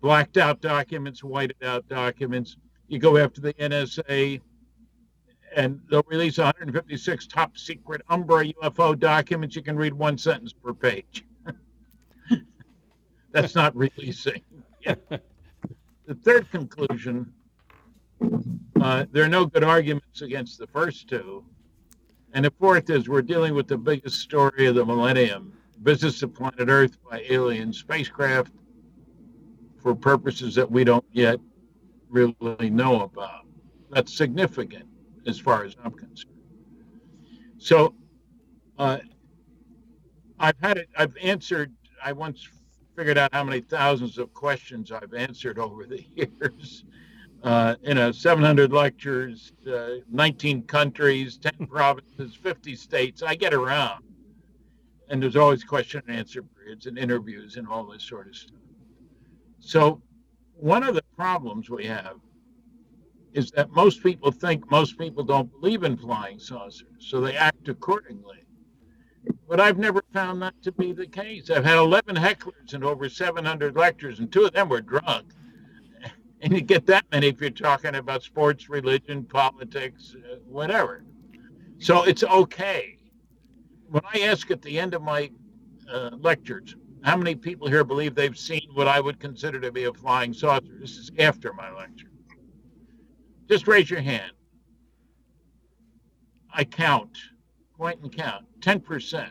blacked 0.00 0.38
out 0.38 0.60
documents, 0.60 1.22
whited 1.22 1.62
out 1.62 1.86
documents. 1.88 2.56
You 2.88 2.98
go 2.98 3.16
after 3.16 3.40
the 3.40 3.54
NSA, 3.54 4.40
and 5.56 5.80
they'll 5.90 6.04
release 6.06 6.38
156 6.38 7.26
top 7.26 7.56
secret 7.56 8.02
Umbra 8.08 8.46
UFO 8.46 8.98
documents. 8.98 9.56
You 9.56 9.62
can 9.62 9.76
read 9.76 9.94
one 9.94 10.16
sentence 10.16 10.52
per 10.52 10.72
page. 10.72 11.24
That's 13.32 13.54
not 13.54 13.74
releasing. 13.76 14.42
the 14.84 16.14
third 16.22 16.50
conclusion 16.50 17.32
uh, 18.80 19.06
there 19.12 19.24
are 19.24 19.28
no 19.28 19.46
good 19.46 19.64
arguments 19.64 20.22
against 20.22 20.58
the 20.58 20.66
first 20.66 21.08
two. 21.08 21.44
And 22.32 22.44
the 22.44 22.52
fourth 22.58 22.90
is 22.90 23.08
we're 23.08 23.22
dealing 23.22 23.54
with 23.54 23.66
the 23.66 23.76
biggest 23.76 24.20
story 24.20 24.66
of 24.66 24.74
the 24.74 24.84
millennium 24.84 25.52
visits 25.82 26.22
of 26.22 26.34
planet 26.34 26.68
Earth 26.68 26.96
by 27.10 27.24
alien 27.28 27.72
spacecraft 27.72 28.52
for 29.78 29.94
purposes 29.94 30.54
that 30.54 30.70
we 30.70 30.84
don't 30.84 31.04
yet 31.12 31.40
really 32.08 32.70
know 32.70 33.02
about. 33.02 33.46
That's 33.90 34.14
significant 34.14 34.86
as 35.26 35.38
far 35.38 35.64
as 35.64 35.76
I'm 35.84 35.92
concerned. 35.92 36.34
So 37.58 37.94
uh, 38.78 38.98
I've 40.38 40.58
had 40.62 40.78
it, 40.78 40.88
I've 40.96 41.16
answered, 41.18 41.72
I 42.02 42.12
once 42.12 42.48
figured 42.96 43.18
out 43.18 43.32
how 43.32 43.44
many 43.44 43.60
thousands 43.60 44.18
of 44.18 44.32
questions 44.32 44.90
I've 44.90 45.14
answered 45.14 45.58
over 45.58 45.84
the 45.84 46.02
years. 46.14 46.84
Uh, 47.42 47.74
you 47.82 47.94
know, 47.94 48.12
700 48.12 48.72
lectures, 48.72 49.52
uh, 49.70 49.96
19 50.10 50.64
countries, 50.64 51.38
10 51.38 51.66
provinces, 51.70 52.34
50 52.34 52.76
states. 52.76 53.22
I 53.22 53.34
get 53.34 53.54
around. 53.54 54.04
And 55.08 55.22
there's 55.22 55.36
always 55.36 55.64
question 55.64 56.02
and 56.06 56.16
answer 56.16 56.42
periods 56.42 56.86
and 56.86 56.98
interviews 56.98 57.56
and 57.56 57.66
all 57.66 57.84
this 57.84 58.02
sort 58.02 58.28
of 58.28 58.36
stuff. 58.36 58.56
So, 59.58 60.02
one 60.54 60.82
of 60.84 60.94
the 60.94 61.02
problems 61.16 61.68
we 61.68 61.86
have 61.86 62.16
is 63.32 63.50
that 63.52 63.70
most 63.70 64.02
people 64.02 64.30
think 64.30 64.70
most 64.70 64.98
people 64.98 65.22
don't 65.24 65.50
believe 65.60 65.84
in 65.84 65.96
flying 65.96 66.38
saucers, 66.38 66.86
so 66.98 67.20
they 67.20 67.36
act 67.36 67.68
accordingly. 67.68 68.44
But 69.48 69.60
I've 69.60 69.78
never 69.78 70.02
found 70.12 70.40
that 70.42 70.54
to 70.62 70.72
be 70.72 70.92
the 70.92 71.06
case. 71.06 71.50
I've 71.50 71.64
had 71.64 71.76
11 71.76 72.16
hecklers 72.16 72.72
and 72.72 72.84
over 72.84 73.08
700 73.08 73.76
lectures, 73.76 74.18
and 74.18 74.32
two 74.32 74.44
of 74.44 74.52
them 74.52 74.68
were 74.68 74.80
drunk. 74.80 75.32
And 76.42 76.54
you 76.54 76.62
get 76.62 76.86
that 76.86 77.04
many 77.12 77.26
if 77.28 77.38
you're 77.38 77.50
talking 77.50 77.96
about 77.96 78.22
sports, 78.22 78.70
religion, 78.70 79.24
politics, 79.24 80.16
uh, 80.16 80.36
whatever. 80.46 81.04
So 81.80 82.04
it's 82.04 82.24
okay. 82.24 82.96
When 83.90 84.02
I 84.14 84.20
ask 84.20 84.50
at 84.50 84.62
the 84.62 84.80
end 84.80 84.94
of 84.94 85.02
my 85.02 85.30
uh, 85.92 86.12
lectures, 86.18 86.76
how 87.02 87.18
many 87.18 87.34
people 87.34 87.68
here 87.68 87.84
believe 87.84 88.14
they've 88.14 88.38
seen 88.38 88.68
what 88.72 88.88
I 88.88 89.00
would 89.00 89.20
consider 89.20 89.60
to 89.60 89.70
be 89.70 89.84
a 89.84 89.92
flying 89.92 90.32
saucer? 90.32 90.64
This 90.80 90.96
is 90.96 91.10
after 91.18 91.52
my 91.52 91.70
lecture. 91.70 92.10
Just 93.50 93.66
raise 93.66 93.90
your 93.90 94.00
hand. 94.00 94.30
I 96.54 96.62
count, 96.62 97.18
point 97.76 98.00
and 98.00 98.12
count, 98.16 98.46
10%. 98.60 99.28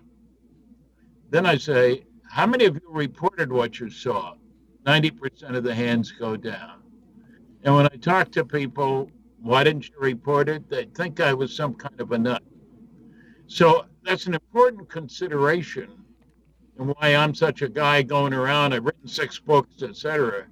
Then 1.30 1.46
I 1.46 1.56
say, 1.56 2.04
how 2.30 2.46
many 2.46 2.66
of 2.66 2.76
you 2.76 2.82
reported 2.90 3.50
what 3.50 3.80
you 3.80 3.90
saw? 3.90 4.34
90% 4.86 5.56
of 5.56 5.64
the 5.64 5.74
hands 5.74 6.12
go 6.12 6.36
down. 6.36 6.82
And 7.64 7.74
when 7.74 7.86
I 7.86 7.96
talk 7.96 8.30
to 8.32 8.44
people, 8.44 9.10
why 9.42 9.64
didn't 9.64 9.88
you 9.88 9.96
report 9.98 10.50
it? 10.50 10.70
They 10.70 10.86
think 10.96 11.22
I 11.22 11.34
was 11.34 11.56
some 11.56 11.74
kind 11.74 12.02
of 12.02 12.12
a 12.12 12.18
nut. 12.18 12.44
So 13.48 13.86
that's 14.04 14.26
an 14.26 14.34
important 14.34 14.90
consideration 14.90 15.92
and 16.78 16.90
why 16.90 17.16
I'm 17.16 17.34
such 17.34 17.62
a 17.62 17.70
guy 17.70 18.02
going 18.02 18.34
around. 18.34 18.74
I've 18.74 18.84
written 18.84 19.08
six 19.08 19.40
books, 19.40 19.82
etc., 19.82 20.48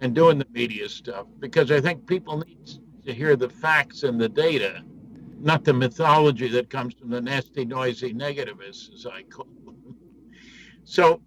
and 0.00 0.14
doing 0.14 0.38
the 0.38 0.46
media 0.50 0.88
stuff 0.88 1.26
because 1.40 1.70
I 1.70 1.80
think 1.80 2.06
people 2.06 2.38
need 2.38 2.68
to 3.06 3.14
hear 3.14 3.36
the 3.36 3.48
facts 3.48 4.02
and 4.02 4.20
the 4.20 4.28
data, 4.28 4.82
not 5.38 5.64
the 5.64 5.72
mythology 5.72 6.48
that 6.48 6.68
comes 6.68 6.94
from 6.94 7.08
the 7.10 7.20
nasty, 7.20 7.64
noisy 7.64 8.12
negativists, 8.12 8.92
as 8.92 9.06
I 9.06 9.22
call 9.22 9.46
them. 9.64 9.96
So 10.84 11.22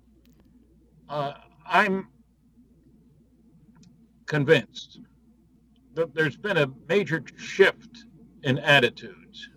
uh, 1.07 1.33
I'm 1.65 2.09
convinced 4.25 4.99
that 5.95 6.13
there's 6.13 6.37
been 6.37 6.57
a 6.57 6.69
major 6.87 7.23
shift 7.37 8.05
in 8.43 8.59
attitudes 8.59 9.49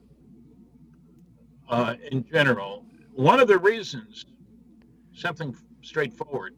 uh, 1.69 1.95
in 2.11 2.25
general. 2.25 2.85
One 3.15 3.41
of 3.41 3.49
the 3.49 3.59
reasons, 3.59 4.27
something 5.15 5.57
straightforward, 5.83 6.55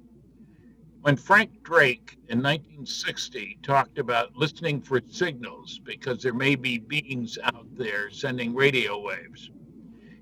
when 1.05 1.17
Frank 1.17 1.63
Drake 1.63 2.17
in 2.31 2.43
1960 2.43 3.59
talked 3.63 3.99
about 3.99 4.35
listening 4.35 4.81
for 4.81 5.03
signals 5.07 5.79
because 5.85 6.23
there 6.23 6.33
may 6.33 6.55
be 6.55 6.79
beings 6.79 7.39
out 7.43 7.67
there 7.77 8.09
sending 8.09 8.55
radio 8.55 8.99
waves, 8.99 9.51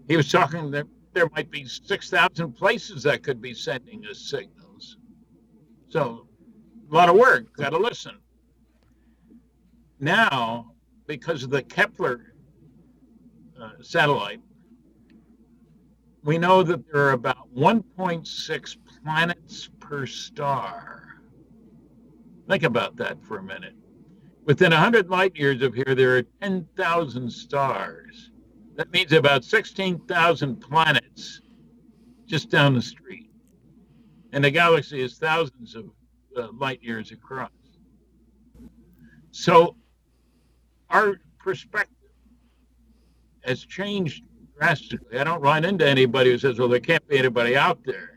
he 0.09 0.17
was 0.17 0.29
talking 0.29 0.73
that 0.73 0.89
there 1.13 1.29
might 1.37 1.53
be 1.53 1.65
6,000 1.67 2.53
places 2.55 3.05
that 3.05 3.23
could 3.23 3.41
be 3.41 3.55
sending 3.55 4.05
us 4.07 4.19
signals. 4.19 4.97
So, 5.89 6.27
a 6.91 6.93
lot 6.93 7.09
of 7.09 7.15
work, 7.15 7.57
got 7.57 7.71
to 7.71 7.79
listen. 7.79 8.19
Now, 10.01 10.73
because 11.07 11.45
of 11.45 11.51
the 11.51 11.63
Kepler 11.63 12.35
uh, 13.63 13.71
satellite, 13.83 14.41
we 16.25 16.39
know 16.39 16.65
that 16.65 16.91
there 16.91 17.07
are 17.07 17.13
about 17.13 17.55
1.6 17.55 18.82
planets 19.05 19.69
per 19.81 20.07
star. 20.07 21.03
Think 22.49 22.63
about 22.63 22.97
that 22.97 23.23
for 23.23 23.39
a 23.39 23.43
minute. 23.43 23.75
Within 24.45 24.73
100 24.73 25.09
light 25.09 25.37
years 25.37 25.63
of 25.63 25.75
here, 25.75 25.95
there 25.95 26.17
are 26.17 26.23
10,000 26.41 27.31
stars. 27.31 28.31
That 28.77 28.91
means 28.93 29.13
about 29.13 29.45
16,000 29.45 30.57
planets 30.57 31.41
just 32.27 32.51
down 32.51 32.75
the 32.75 32.83
street. 32.83 33.31
And 34.33 34.43
the 34.43 34.51
galaxy 34.51 35.01
is 35.01 35.19
thousands 35.19 35.75
of 35.75 35.87
uh, 36.37 36.49
light 36.59 36.83
years 36.83 37.13
across. 37.13 37.51
So 39.31 39.77
our 40.91 41.17
perspective 41.39 41.97
has 43.45 43.65
changed 43.65 44.25
drastically. 44.59 45.19
I 45.19 45.25
don't 45.25 45.41
run 45.41 45.65
into 45.65 45.87
anybody 45.87 46.31
who 46.31 46.39
says, 46.39 46.59
well, 46.59 46.69
there 46.69 46.81
can't 46.81 47.07
be 47.09 47.19
anybody 47.19 47.57
out 47.57 47.79
there 47.85 48.12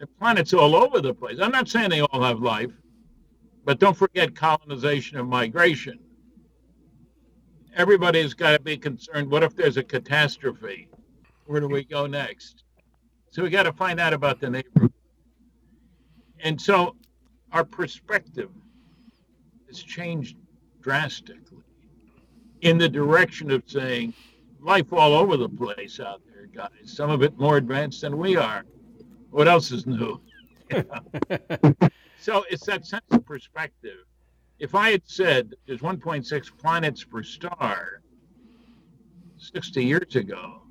the 0.00 0.06
planets 0.06 0.54
all 0.54 0.74
over 0.74 1.00
the 1.00 1.14
place. 1.14 1.38
I'm 1.40 1.52
not 1.52 1.68
saying 1.68 1.90
they 1.90 2.00
all 2.00 2.22
have 2.22 2.40
life, 2.40 2.72
but 3.64 3.78
don't 3.78 3.96
forget 3.96 4.34
colonization 4.34 5.18
and 5.18 5.28
migration. 5.28 5.98
Everybody's 7.76 8.32
got 8.32 8.52
to 8.52 8.60
be 8.60 8.78
concerned. 8.78 9.30
What 9.30 9.42
if 9.42 9.54
there's 9.54 9.76
a 9.76 9.82
catastrophe? 9.82 10.88
Where 11.44 11.60
do 11.60 11.68
we 11.68 11.84
go 11.84 12.06
next? 12.06 12.64
So 13.30 13.42
we 13.42 13.50
got 13.50 13.64
to 13.64 13.72
find 13.74 14.00
out 14.00 14.14
about 14.14 14.40
the 14.40 14.48
neighborhood. 14.48 14.92
And 16.40 16.58
so 16.58 16.96
our 17.52 17.64
perspective 17.64 18.48
has 19.68 19.82
changed 19.82 20.36
drastically 20.80 21.62
in 22.62 22.78
the 22.78 22.88
direction 22.88 23.50
of 23.50 23.62
saying 23.66 24.14
life 24.60 24.94
all 24.94 25.12
over 25.12 25.36
the 25.36 25.48
place 25.48 26.00
out 26.00 26.22
there, 26.32 26.46
guys. 26.46 26.70
Some 26.86 27.10
of 27.10 27.22
it 27.22 27.38
more 27.38 27.58
advanced 27.58 28.00
than 28.00 28.16
we 28.16 28.36
are. 28.36 28.64
What 29.30 29.48
else 29.48 29.70
is 29.70 29.86
new? 29.86 30.20
so 32.18 32.44
it's 32.50 32.66
that 32.66 32.86
sense 32.86 33.04
of 33.10 33.24
perspective. 33.24 34.04
If 34.58 34.74
I 34.74 34.90
had 34.90 35.02
said 35.06 35.54
there's 35.66 35.80
1.6 35.80 36.58
planets 36.58 37.04
per 37.04 37.22
star 37.22 38.02
60 39.38 39.84
years 39.84 40.16
ago, 40.16 40.62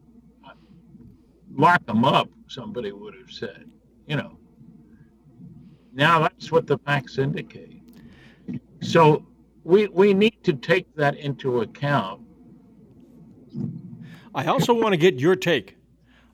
lock 1.56 1.86
them 1.86 2.06
up, 2.06 2.30
somebody 2.48 2.92
would 2.92 3.16
have 3.16 3.32
said. 3.32 3.70
You 4.08 4.18
know, 4.18 4.38
now 5.94 6.20
that's 6.20 6.52
what 6.52 6.68
the 6.68 6.78
facts 6.80 7.18
indicate. 7.18 7.82
So 8.82 9.26
we, 9.64 9.88
we 9.88 10.14
need 10.14 10.44
to 10.44 10.54
take 10.54 10.96
that 10.96 11.18
into 11.18 11.62
account. 11.62 12.22
I 14.36 14.46
also 14.46 14.74
want 14.74 14.94
to 14.94 14.98
get 14.98 15.20
your 15.20 15.36
take 15.36 15.76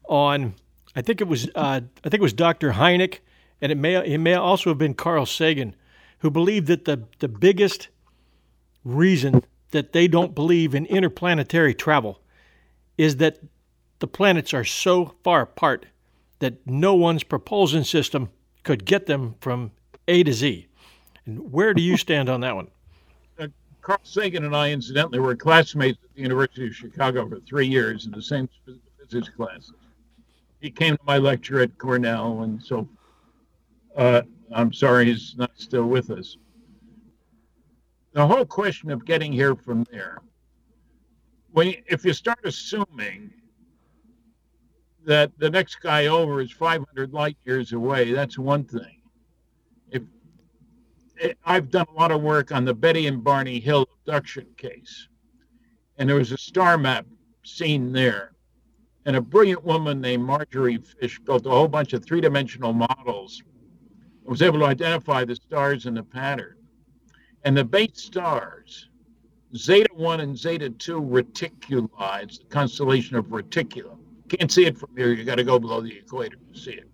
on 0.07 0.53
I 0.95 1.01
think 1.01 1.21
it 1.21 1.27
was 1.27 1.49
uh, 1.55 1.81
I 2.03 2.09
think 2.09 2.15
it 2.15 2.21
was 2.21 2.33
Dr. 2.33 2.73
Hynek, 2.73 3.19
and 3.61 3.71
it 3.71 3.75
may 3.75 3.95
it 3.95 4.19
may 4.19 4.33
also 4.33 4.69
have 4.69 4.77
been 4.77 4.93
Carl 4.93 5.25
Sagan, 5.25 5.75
who 6.19 6.31
believed 6.31 6.67
that 6.67 6.85
the 6.85 7.03
the 7.19 7.27
biggest 7.27 7.89
reason 8.83 9.43
that 9.71 9.91
they 9.91 10.07
don't 10.07 10.33
believe 10.33 10.73
in 10.73 10.85
interplanetary 10.85 11.73
travel 11.73 12.21
is 12.97 13.17
that 13.17 13.39
the 13.99 14.07
planets 14.07 14.53
are 14.53 14.63
so 14.63 15.15
far 15.23 15.41
apart 15.41 15.87
that 16.39 16.65
no 16.65 16.93
one's 16.93 17.23
propulsion 17.23 17.83
system 17.83 18.29
could 18.63 18.85
get 18.85 19.05
them 19.05 19.35
from 19.41 19.71
A 20.07 20.23
to 20.23 20.31
Z. 20.31 20.67
And 21.25 21.51
where 21.51 21.73
do 21.73 21.81
you 21.81 21.97
stand 21.97 22.29
on 22.29 22.41
that 22.41 22.55
one? 22.55 22.67
Uh, 23.39 23.47
Carl 23.81 23.99
Sagan 24.03 24.45
and 24.45 24.55
I, 24.55 24.71
incidentally, 24.71 25.19
were 25.19 25.35
classmates 25.35 25.97
at 26.03 26.15
the 26.15 26.21
University 26.21 26.67
of 26.67 26.75
Chicago 26.75 27.27
for 27.27 27.39
three 27.41 27.67
years 27.67 28.05
in 28.05 28.11
the 28.11 28.21
same 28.21 28.47
physics 28.99 29.29
classes 29.29 29.73
he 30.65 30.71
came 30.71 30.97
to 30.97 31.03
my 31.05 31.19
lecture 31.19 31.61
at 31.61 31.77
Cornell, 31.77 32.41
and 32.41 32.61
so 32.61 32.89
uh, 33.95 34.23
I'm 34.51 34.73
sorry 34.73 35.05
he's 35.05 35.35
not 35.37 35.51
still 35.53 35.85
with 35.85 36.09
us. 36.09 36.37
The 38.13 38.25
whole 38.25 38.45
question 38.45 38.89
of 38.89 39.05
getting 39.05 39.31
here 39.31 39.55
from 39.55 39.85
there, 39.91 40.23
when 41.51 41.75
if 41.85 42.03
you 42.03 42.13
start 42.13 42.39
assuming 42.45 43.31
that 45.05 45.31
the 45.37 45.51
next 45.51 45.81
guy 45.81 46.07
over 46.07 46.41
is 46.41 46.51
500 46.51 47.13
light 47.13 47.37
years 47.45 47.71
away, 47.71 48.11
that's 48.11 48.39
one 48.39 48.63
thing. 48.63 49.01
If 49.91 50.01
it, 51.17 51.29
eh, 51.29 51.33
I've 51.45 51.69
done 51.69 51.85
a 51.89 51.93
lot 51.93 52.09
of 52.09 52.23
work 52.23 52.51
on 52.51 52.65
the 52.65 52.73
Betty 52.73 53.05
and 53.05 53.23
Barney 53.23 53.59
Hill 53.59 53.85
abduction 53.99 54.47
case, 54.57 55.09
and 55.99 56.09
there 56.09 56.17
was 56.17 56.31
a 56.31 56.39
star 56.39 56.75
map 56.75 57.05
scene 57.43 57.91
there. 57.91 58.34
And 59.05 59.15
a 59.15 59.21
brilliant 59.21 59.63
woman 59.63 60.01
named 60.01 60.23
Marjorie 60.23 60.77
Fish 60.77 61.19
built 61.19 61.45
a 61.45 61.49
whole 61.49 61.67
bunch 61.67 61.93
of 61.93 62.03
three 62.03 62.21
dimensional 62.21 62.73
models 62.73 63.41
and 64.23 64.31
was 64.31 64.41
able 64.41 64.59
to 64.59 64.65
identify 64.65 65.23
the 65.23 65.35
stars 65.35 65.85
in 65.85 65.93
the 65.93 66.03
pattern. 66.03 66.55
And 67.43 67.55
the 67.55 67.63
base 67.63 68.01
stars, 68.01 68.89
Zeta 69.55 69.93
1 69.93 70.19
and 70.21 70.35
Zeta 70.37 70.71
2 70.71 70.99
reticuli, 70.99 72.39
the 72.39 72.45
constellation 72.49 73.15
of 73.15 73.25
Reticulum. 73.27 73.99
Can't 74.27 74.51
see 74.51 74.65
it 74.65 74.77
from 74.77 74.89
here. 74.97 75.13
You 75.13 75.23
got 75.23 75.35
to 75.35 75.43
go 75.43 75.59
below 75.59 75.81
the 75.81 75.95
equator 75.95 76.37
to 76.51 76.59
see 76.59 76.71
it. 76.71 76.89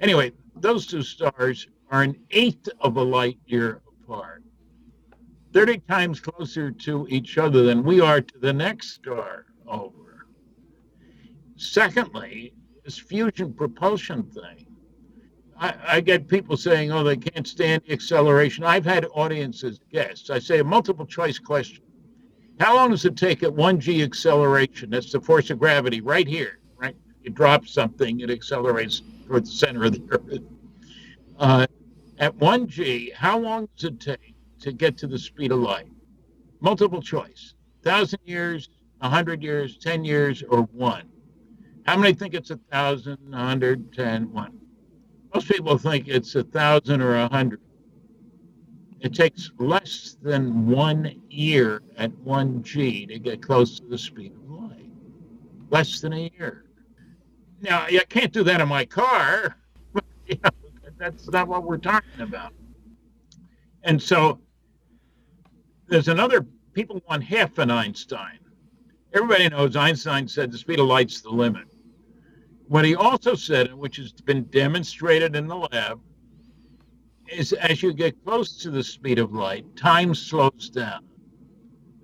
Anyway, 0.00 0.32
those 0.56 0.86
two 0.86 1.02
stars 1.02 1.66
are 1.90 2.02
an 2.02 2.16
eighth 2.30 2.68
of 2.80 2.96
a 2.96 3.02
light 3.02 3.38
year 3.46 3.82
apart, 4.04 4.44
30 5.52 5.78
times 5.88 6.20
closer 6.20 6.70
to 6.70 7.06
each 7.10 7.36
other 7.38 7.64
than 7.64 7.82
we 7.82 8.00
are 8.00 8.20
to 8.20 8.38
the 8.38 8.52
next 8.52 8.90
star 8.90 9.46
over. 9.66 9.99
Secondly, 11.60 12.54
this 12.84 12.98
fusion 12.98 13.52
propulsion 13.52 14.22
thing. 14.22 14.66
I, 15.58 15.74
I, 15.86 16.00
get 16.00 16.26
people 16.26 16.56
saying, 16.56 16.90
oh, 16.90 17.04
they 17.04 17.18
can't 17.18 17.46
stand 17.46 17.82
the 17.86 17.92
acceleration. 17.92 18.64
I've 18.64 18.86
had 18.86 19.06
audiences, 19.12 19.78
guests. 19.92 20.30
I 20.30 20.38
say 20.38 20.60
a 20.60 20.64
multiple 20.64 21.04
choice 21.04 21.38
question. 21.38 21.82
How 22.58 22.76
long 22.76 22.92
does 22.92 23.04
it 23.04 23.14
take 23.14 23.42
at 23.42 23.50
1g 23.50 24.02
acceleration? 24.02 24.88
That's 24.88 25.12
the 25.12 25.20
force 25.20 25.50
of 25.50 25.58
gravity 25.58 26.00
right 26.00 26.26
here, 26.26 26.60
right? 26.78 26.96
You 27.22 27.30
drop 27.30 27.66
something, 27.66 28.20
it 28.20 28.30
accelerates 28.30 29.02
toward 29.26 29.44
the 29.44 29.50
center 29.50 29.84
of 29.84 29.92
the 29.92 30.02
earth. 30.12 30.42
Uh, 31.38 31.66
at 32.18 32.34
1g, 32.38 33.12
how 33.12 33.38
long 33.38 33.68
does 33.76 33.90
it 33.90 34.00
take 34.00 34.34
to 34.60 34.72
get 34.72 34.96
to 34.96 35.06
the 35.06 35.18
speed 35.18 35.52
of 35.52 35.58
light? 35.58 35.88
Multiple 36.60 37.02
choice. 37.02 37.52
1,000 37.82 38.18
years, 38.24 38.70
100 39.00 39.42
years, 39.42 39.76
10 39.76 40.06
years, 40.06 40.42
or 40.48 40.62
one? 40.72 41.02
How 41.90 41.96
many 41.96 42.14
think 42.14 42.34
it's 42.34 42.50
a 42.50 42.54
1,000, 42.54 43.18
100, 43.30 43.92
10, 43.92 44.32
1? 44.32 44.58
Most 45.34 45.48
people 45.48 45.76
think 45.76 46.06
it's 46.06 46.36
a 46.36 46.44
1,000 46.44 47.02
or 47.02 47.16
a 47.16 47.22
100. 47.22 47.60
It 49.00 49.12
takes 49.12 49.50
less 49.58 50.16
than 50.22 50.68
one 50.68 51.20
year 51.28 51.82
at 51.96 52.12
1g 52.12 53.08
to 53.08 53.18
get 53.18 53.42
close 53.42 53.80
to 53.80 53.86
the 53.88 53.98
speed 53.98 54.34
of 54.34 54.48
light. 54.48 54.86
Less 55.70 56.00
than 56.00 56.12
a 56.12 56.30
year. 56.38 56.64
Now, 57.60 57.80
I 57.80 58.04
can't 58.08 58.32
do 58.32 58.44
that 58.44 58.60
in 58.60 58.68
my 58.68 58.84
car. 58.84 59.56
But, 59.92 60.04
you 60.28 60.38
know, 60.44 60.50
that's 60.96 61.28
not 61.28 61.48
what 61.48 61.64
we're 61.64 61.76
talking 61.76 62.20
about. 62.20 62.52
And 63.82 64.00
so 64.00 64.38
there's 65.88 66.06
another, 66.06 66.46
people 66.72 67.02
want 67.08 67.24
half 67.24 67.58
an 67.58 67.72
Einstein. 67.72 68.38
Everybody 69.12 69.48
knows 69.48 69.74
Einstein 69.74 70.28
said 70.28 70.52
the 70.52 70.58
speed 70.58 70.78
of 70.78 70.86
light's 70.86 71.20
the 71.20 71.30
limit. 71.30 71.66
What 72.70 72.84
he 72.84 72.94
also 72.94 73.34
said, 73.34 73.74
which 73.74 73.96
has 73.96 74.12
been 74.12 74.44
demonstrated 74.44 75.34
in 75.34 75.48
the 75.48 75.56
lab, 75.56 76.00
is 77.26 77.52
as 77.52 77.82
you 77.82 77.92
get 77.92 78.24
close 78.24 78.58
to 78.58 78.70
the 78.70 78.84
speed 78.84 79.18
of 79.18 79.32
light, 79.32 79.74
time 79.74 80.14
slows 80.14 80.70
down. 80.70 81.04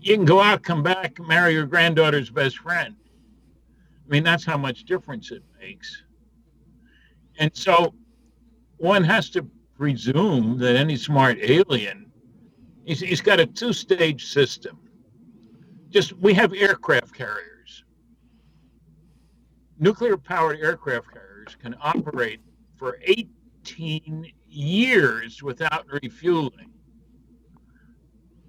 You 0.01 0.15
can 0.15 0.25
go 0.25 0.41
out, 0.41 0.63
come 0.63 0.81
back, 0.81 1.19
marry 1.19 1.53
your 1.53 1.65
granddaughter's 1.65 2.29
best 2.29 2.57
friend. 2.57 2.95
I 4.05 4.09
mean, 4.09 4.23
that's 4.23 4.45
how 4.45 4.57
much 4.57 4.85
difference 4.85 5.31
it 5.31 5.43
makes. 5.59 6.03
And 7.37 7.55
so 7.55 7.93
one 8.77 9.03
has 9.03 9.29
to 9.31 9.43
presume 9.77 10.57
that 10.57 10.75
any 10.75 10.95
smart 10.95 11.37
alien, 11.41 12.11
he's, 12.85 13.01
he's 13.01 13.21
got 13.21 13.39
a 13.39 13.45
two 13.45 13.71
stage 13.71 14.25
system. 14.25 14.79
Just 15.89 16.13
we 16.17 16.33
have 16.35 16.53
aircraft 16.53 17.13
carriers. 17.13 17.83
Nuclear 19.79 20.17
powered 20.17 20.59
aircraft 20.59 21.11
carriers 21.11 21.55
can 21.59 21.75
operate 21.81 22.41
for 22.75 22.99
18 23.03 24.31
years 24.47 25.41
without 25.41 25.85
refueling. 25.87 26.71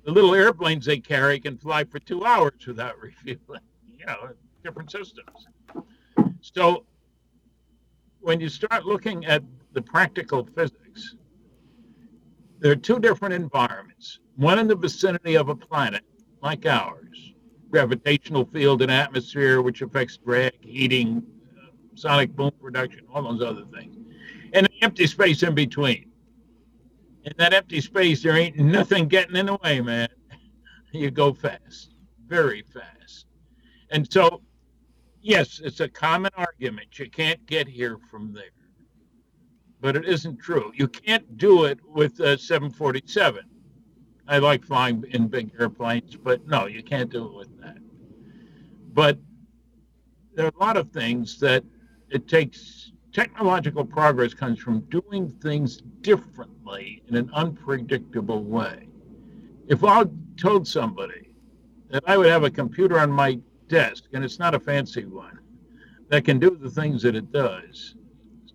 The 0.04 0.12
little 0.12 0.34
airplanes 0.34 0.86
they 0.86 0.98
carry 0.98 1.38
can 1.40 1.56
fly 1.56 1.84
for 1.84 1.98
two 1.98 2.24
hours 2.24 2.66
without 2.66 2.98
refueling. 3.02 3.60
You 3.86 4.06
know, 4.06 4.30
different 4.62 4.90
systems. 4.90 5.46
So 6.40 6.84
when 8.20 8.40
you 8.40 8.48
start 8.48 8.84
looking 8.84 9.24
at 9.26 9.42
the 9.72 9.82
practical 9.82 10.46
physics, 10.54 11.16
there 12.58 12.72
are 12.72 12.76
two 12.76 12.98
different 12.98 13.34
environments. 13.34 14.20
One 14.36 14.58
in 14.58 14.68
the 14.68 14.76
vicinity 14.76 15.36
of 15.36 15.48
a 15.48 15.56
planet 15.56 16.02
like 16.42 16.66
ours, 16.66 17.29
gravitational 17.70 18.44
field 18.44 18.82
and 18.82 18.90
atmosphere, 18.90 19.62
which 19.62 19.82
affects 19.82 20.16
drag, 20.16 20.52
heating, 20.64 21.22
sonic 21.94 22.34
boom 22.34 22.52
production, 22.60 23.00
all 23.12 23.22
those 23.22 23.42
other 23.42 23.64
things, 23.72 23.96
and 24.52 24.66
an 24.66 24.72
empty 24.82 25.06
space 25.06 25.42
in 25.42 25.54
between. 25.54 26.06
In 27.24 27.32
that 27.36 27.52
empty 27.52 27.80
space, 27.80 28.22
there 28.22 28.36
ain't 28.36 28.56
nothing 28.56 29.06
getting 29.06 29.36
in 29.36 29.46
the 29.46 29.56
way, 29.62 29.80
man. 29.80 30.08
You 30.92 31.12
go 31.12 31.32
fast, 31.32 31.94
very 32.26 32.64
fast. 32.72 33.26
And 33.92 34.12
so 34.12 34.42
yes, 35.22 35.60
it's 35.62 35.80
a 35.80 35.88
common 35.88 36.30
argument. 36.36 36.98
You 36.98 37.10
can't 37.10 37.44
get 37.46 37.68
here 37.68 37.98
from 38.10 38.32
there. 38.32 38.44
But 39.80 39.96
it 39.96 40.04
isn't 40.04 40.38
true. 40.38 40.72
You 40.74 40.88
can't 40.88 41.36
do 41.38 41.64
it 41.64 41.78
with 41.84 42.20
a 42.20 42.36
747. 42.36 43.44
I 44.30 44.38
like 44.38 44.64
flying 44.64 45.04
in 45.10 45.26
big 45.26 45.50
airplanes, 45.58 46.14
but 46.14 46.46
no, 46.46 46.66
you 46.66 46.84
can't 46.84 47.10
do 47.10 47.26
it 47.26 47.34
with 47.34 47.60
that. 47.60 47.78
But 48.92 49.18
there 50.34 50.46
are 50.46 50.52
a 50.54 50.64
lot 50.64 50.76
of 50.76 50.92
things 50.92 51.40
that 51.40 51.64
it 52.10 52.28
takes 52.28 52.92
technological 53.12 53.84
progress 53.84 54.32
comes 54.32 54.60
from 54.60 54.82
doing 54.82 55.30
things 55.42 55.82
differently 56.02 57.02
in 57.08 57.16
an 57.16 57.28
unpredictable 57.34 58.44
way. 58.44 58.86
If 59.66 59.82
I 59.82 60.04
told 60.36 60.68
somebody 60.68 61.34
that 61.90 62.04
I 62.06 62.16
would 62.16 62.28
have 62.28 62.44
a 62.44 62.50
computer 62.50 63.00
on 63.00 63.10
my 63.10 63.40
desk, 63.66 64.04
and 64.12 64.24
it's 64.24 64.38
not 64.38 64.54
a 64.54 64.60
fancy 64.60 65.06
one, 65.06 65.40
that 66.08 66.24
can 66.24 66.38
do 66.38 66.56
the 66.56 66.70
things 66.70 67.02
that 67.02 67.16
it 67.16 67.32
does. 67.32 67.96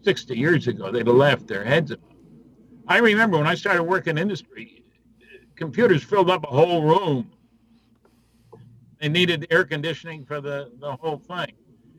60 0.03 0.38
years 0.38 0.67
ago, 0.67 0.89
they'd 0.89 1.05
have 1.05 1.15
laughed 1.15 1.47
their 1.47 1.65
heads 1.65 1.91
off. 1.91 1.99
I 2.88 2.99
remember 2.99 3.38
when 3.38 3.47
I 3.47 3.55
started 3.55 3.83
working 3.83 4.11
in 4.11 4.19
industry, 4.19 4.85
computers 5.55 6.03
filled 6.03 6.29
up 6.29 6.43
a 6.43 6.47
whole 6.47 6.83
room. 6.83 7.31
They 8.99 9.09
needed 9.09 9.47
air 9.49 9.63
conditioning 9.65 10.25
for 10.25 10.41
the, 10.41 10.71
the 10.79 10.95
whole 10.95 11.17
thing. 11.17 11.53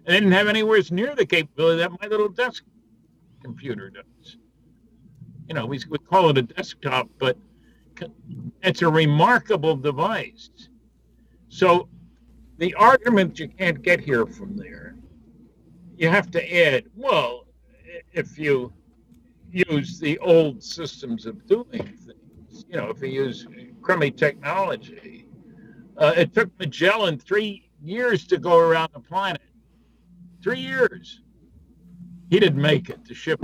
They 0.06 0.12
didn't 0.12 0.32
have 0.32 0.48
anywhere 0.48 0.80
near 0.90 1.14
the 1.14 1.26
capability 1.26 1.78
that 1.78 1.90
my 1.90 2.08
little 2.08 2.28
desk 2.28 2.64
computer 3.42 3.90
does. 3.90 4.36
You 5.48 5.54
know, 5.54 5.66
we, 5.66 5.80
we 5.88 5.98
call 5.98 6.30
it 6.30 6.38
a 6.38 6.42
desktop, 6.42 7.08
but 7.18 7.36
it's 8.62 8.82
a 8.82 8.88
remarkable 8.88 9.76
device. 9.76 10.50
So 11.48 11.88
the 12.58 12.74
argument 12.74 13.38
you 13.38 13.48
can't 13.48 13.82
get 13.82 14.00
here 14.00 14.26
from 14.26 14.56
there, 14.56 14.96
you 15.96 16.08
have 16.08 16.30
to 16.32 16.56
add, 16.56 16.84
well, 16.94 17.46
if 18.12 18.38
you 18.38 18.72
use 19.50 19.98
the 19.98 20.18
old 20.18 20.62
systems 20.62 21.26
of 21.26 21.46
doing 21.46 21.98
you 22.68 22.76
know, 22.76 22.90
if 22.90 23.00
you 23.00 23.08
use 23.08 23.46
crummy 23.82 24.10
technology, 24.10 25.26
uh, 25.96 26.12
it 26.16 26.34
took 26.34 26.50
Magellan 26.58 27.18
three 27.18 27.70
years 27.82 28.26
to 28.26 28.38
go 28.38 28.58
around 28.58 28.90
the 28.92 29.00
planet. 29.00 29.42
Three 30.42 30.60
years. 30.60 31.22
He 32.28 32.40
didn't 32.40 32.60
make 32.60 32.88
it 32.90 33.04
to 33.04 33.14
ship 33.14 33.40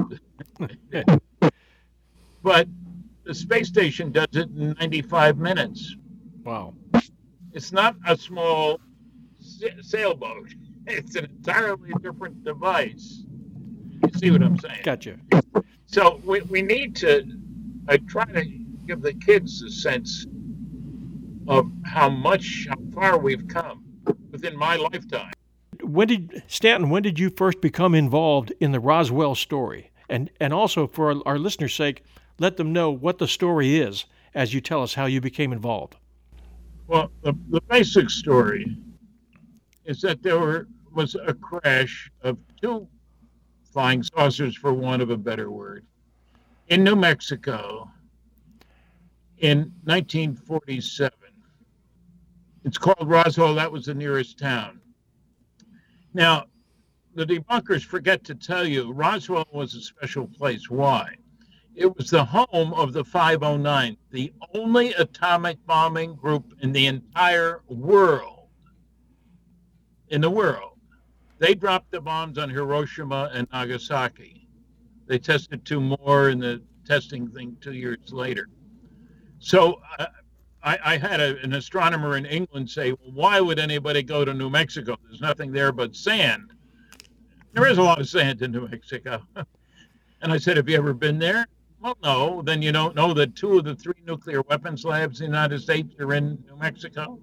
but 2.43 2.69
the 3.25 3.35
space 3.35 3.69
station 3.69 4.11
does 4.11 4.27
it 4.33 4.49
in 4.51 4.75
95 4.81 5.39
minutes. 5.39 5.95
Wow. 6.43 6.75
It's 7.53 7.71
not 7.71 7.95
a 8.07 8.17
small 8.17 8.81
sailboat. 9.81 10.55
It's 10.85 11.15
an 11.15 11.27
entirely 11.27 11.93
different 12.03 12.43
device. 12.43 13.23
You 14.03 14.11
see 14.19 14.33
what 14.33 14.43
I'm 14.43 14.59
saying? 14.59 14.81
Gotcha. 14.83 15.17
So 15.87 16.21
we, 16.25 16.41
we 16.41 16.61
need 16.61 16.97
to, 16.97 17.25
I 17.87 17.99
try 17.99 18.25
to 18.25 18.62
give 18.87 19.03
the 19.03 19.15
kids 19.15 19.63
a 19.63 19.71
sense 19.71 20.27
of 21.49 21.71
how 21.85 22.09
much, 22.09 22.67
how 22.69 22.77
far 22.95 23.19
we've 23.19 23.47
come 23.49 23.85
within 24.31 24.57
my 24.57 24.77
lifetime. 24.77 25.33
When 25.83 26.09
did 26.09 26.43
Stanton? 26.47 26.91
When 26.91 27.03
did 27.03 27.19
you 27.19 27.31
first 27.31 27.61
become 27.61 27.95
involved 27.95 28.53
in 28.61 28.73
the 28.73 28.81
Roswell 28.81 29.35
story? 29.35 29.91
And 30.09 30.31
and 30.41 30.53
also 30.53 30.87
for 30.87 31.13
our, 31.13 31.23
our 31.27 31.39
listeners' 31.39 31.75
sake, 31.75 32.05
let 32.39 32.57
them 32.57 32.73
know 32.73 32.91
what 32.91 33.19
the 33.19 33.29
story 33.29 33.79
is 33.79 34.05
as 34.35 34.55
you 34.55 34.61
tell 34.61 34.83
us 34.83 34.95
how 34.95 35.07
you 35.07 35.21
became 35.21 35.53
involved. 35.53 35.97
Well, 36.87 37.11
the, 37.23 37.35
the 37.49 37.61
basic 37.63 38.11
story 38.11 38.77
is 39.85 40.01
that 40.03 40.23
there 40.23 40.39
were, 40.39 40.69
was 40.93 41.15
a 41.15 41.35
crash 41.35 42.11
of 42.23 42.39
two 42.61 42.87
flying 43.73 44.03
saucers, 44.03 44.57
for 44.57 44.73
want 44.73 45.03
of 45.03 45.11
a 45.11 45.17
better 45.17 45.51
word, 45.51 45.85
in 46.69 46.85
New 46.85 46.97
Mexico 46.97 47.91
in 49.43 49.73
1947. 49.85 51.13
It's 52.65 52.79
called 52.79 53.09
Roswell. 53.09 53.57
That 53.57 53.71
was 53.71 53.87
the 53.87 53.95
nearest 53.95 54.39
town. 54.39 54.81
Now, 56.15 56.45
the 57.15 57.27
debunkers 57.27 57.85
forget 57.85 58.25
to 58.25 58.35
tell 58.35 58.67
you 58.67 58.93
Roswell 58.93 59.47
was 59.53 59.75
a 59.75 59.83
special 59.83 60.29
place. 60.29 60.71
Why? 60.71 61.17
It 61.75 61.97
was 61.97 62.09
the 62.09 62.25
home 62.25 62.73
of 62.75 62.93
the 62.93 63.05
509, 63.05 63.97
the 64.11 64.33
only 64.55 64.93
atomic 64.95 65.59
bombing 65.67 66.15
group 66.15 66.55
in 66.61 66.71
the 66.73 66.87
entire 66.87 67.63
world. 67.67 68.49
In 70.09 70.21
the 70.21 70.31
world. 70.31 70.79
They 71.39 71.55
dropped 71.55 71.91
the 71.91 72.01
bombs 72.01 72.39
on 72.39 72.49
Hiroshima 72.49 73.31
and 73.33 73.49
Nagasaki. 73.53 74.47
They 75.07 75.19
tested 75.19 75.65
two 75.65 75.81
more 75.81 76.29
in 76.29 76.39
the 76.39 76.63
testing 76.87 77.29
thing 77.29 77.57
two 77.61 77.73
years 77.73 78.13
later. 78.13 78.49
So 79.43 79.81
uh, 79.99 80.07
I, 80.63 80.79
I, 80.85 80.97
had 80.97 81.21
a, 81.21 81.37
an 81.43 81.55
astronomer 81.55 82.17
in 82.17 82.27
England 82.27 82.71
say, 82.71 82.93
well, 82.93 83.11
why 83.13 83.41
would 83.41 83.59
anybody 83.59 84.01
go 84.01 84.25
to 84.25 84.33
New 84.33 84.49
Mexico? 84.49 84.97
There's 85.09 85.21
nothing 85.21 85.51
there 85.51 85.73
but 85.73 85.97
sand. 85.97 86.53
There 87.53 87.67
is 87.67 87.79
a 87.79 87.83
lot 87.83 88.01
of 88.01 88.09
sand 88.09 88.41
in 88.43 88.53
New 88.53 88.69
Mexico. 88.69 89.21
and 90.23 90.33
I 90.33 90.39
said, 90.39 90.57
have 90.57 90.69
you 90.69 90.77
ever 90.77 90.95
been 90.95 91.19
there? 91.19 91.49
Well, 91.81 91.99
no. 92.05 92.43
Then 92.43 92.63
you 92.63 92.71
don't 92.71 92.95
know 92.95 93.13
that 93.15 93.35
two 93.35 93.59
of 93.59 93.65
the 93.65 93.75
three 93.75 94.01
nuclear 94.07 94.43
weapons 94.43 94.85
labs 94.85 95.21
in 95.21 95.33
the 95.33 95.37
United 95.37 95.61
States 95.61 95.93
are 95.99 96.15
in 96.15 96.39
New 96.49 96.57
Mexico. 96.57 97.19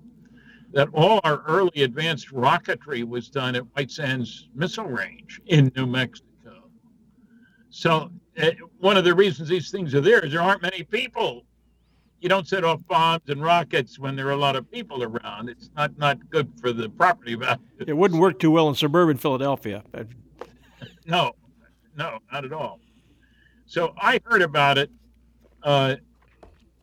That 0.74 0.90
all 0.92 1.22
our 1.24 1.42
early 1.48 1.84
advanced 1.84 2.34
rocketry 2.34 3.08
was 3.08 3.30
done 3.30 3.56
at 3.56 3.64
White 3.78 3.92
Sands 3.92 4.50
Missile 4.54 4.84
Range 4.84 5.40
in 5.46 5.72
New 5.74 5.88
Mexico. 5.88 6.70
So 7.70 8.12
uh, 8.38 8.52
one 8.80 8.98
of 8.98 9.06
the 9.06 9.16
reasons 9.16 9.48
these 9.48 9.72
things 9.72 9.96
are 9.96 10.02
there 10.02 10.20
is 10.20 10.34
there 10.34 10.42
aren't 10.42 10.62
many 10.62 10.84
people 10.84 11.46
you 12.22 12.28
don't 12.28 12.48
set 12.48 12.64
off 12.64 12.86
bombs 12.88 13.24
and 13.28 13.42
rockets 13.42 13.98
when 13.98 14.16
there 14.16 14.28
are 14.28 14.32
a 14.32 14.38
lot 14.38 14.56
of 14.56 14.70
people 14.70 15.04
around. 15.04 15.50
It's 15.50 15.70
not 15.76 15.98
not 15.98 16.30
good 16.30 16.52
for 16.60 16.74
the 16.74 16.90
property 16.90 17.36
value. 17.36 17.62
It 17.80 17.96
wouldn't 17.96 18.20
work 18.20 18.40
too 18.40 18.52
well 18.52 18.68
in 18.70 18.76
suburban 18.76 19.18
Philadelphia. 19.18 19.84
no, 21.06 21.34
no, 21.98 22.20
not 22.32 22.46
at 22.46 22.54
all. 22.54 22.80
So 23.66 23.94
I 24.02 24.20
heard 24.26 24.42
about 24.42 24.78
it. 24.78 24.90
Uh, 25.64 25.96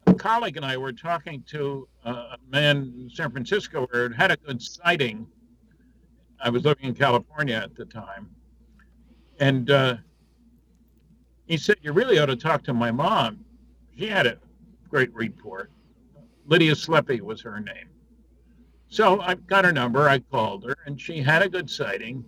a 0.06 0.14
colleague 0.14 0.56
and 0.56 0.64
I 0.64 0.76
were 0.76 0.92
talking 0.92 1.42
to 1.48 1.88
a 2.04 2.38
man 2.48 2.94
in 2.98 3.10
San 3.12 3.30
Francisco 3.30 3.86
where 3.90 4.06
it 4.06 4.14
had 4.14 4.30
a 4.30 4.36
good 4.36 4.62
sighting. 4.62 5.26
I 6.42 6.50
was 6.50 6.64
living 6.64 6.84
in 6.84 6.94
California 6.94 7.56
at 7.56 7.74
the 7.74 7.86
time, 7.86 8.30
and 9.40 9.70
uh, 9.70 9.96
he 11.46 11.56
said, 11.56 11.76
"You 11.82 11.92
really 11.92 12.18
ought 12.18 12.26
to 12.26 12.36
talk 12.36 12.62
to 12.64 12.74
my 12.74 12.90
mom. 12.90 13.44
She 13.98 14.06
had 14.06 14.26
it." 14.26 14.40
Great 14.96 15.12
report. 15.12 15.70
Lydia 16.46 16.72
Sleppy 16.72 17.20
was 17.20 17.42
her 17.42 17.60
name. 17.60 17.90
So 18.88 19.20
I 19.20 19.34
got 19.34 19.66
her 19.66 19.72
number. 19.72 20.08
I 20.08 20.20
called 20.20 20.64
her, 20.64 20.74
and 20.86 20.98
she 20.98 21.20
had 21.20 21.42
a 21.42 21.50
good 21.50 21.68
sighting. 21.68 22.24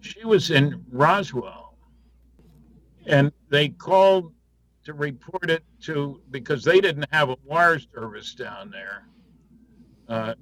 She 0.00 0.24
was 0.24 0.50
in 0.50 0.82
Roswell, 0.90 1.76
and 3.06 3.30
they 3.50 3.68
called 3.68 4.32
to 4.84 4.94
report 4.94 5.50
it 5.50 5.62
to 5.82 6.22
because 6.30 6.64
they 6.64 6.80
didn't 6.80 7.06
have 7.12 7.28
a 7.28 7.36
wire 7.44 7.78
service 7.78 8.34
down 8.34 8.70
there 8.70 9.06
uh, 10.08 10.34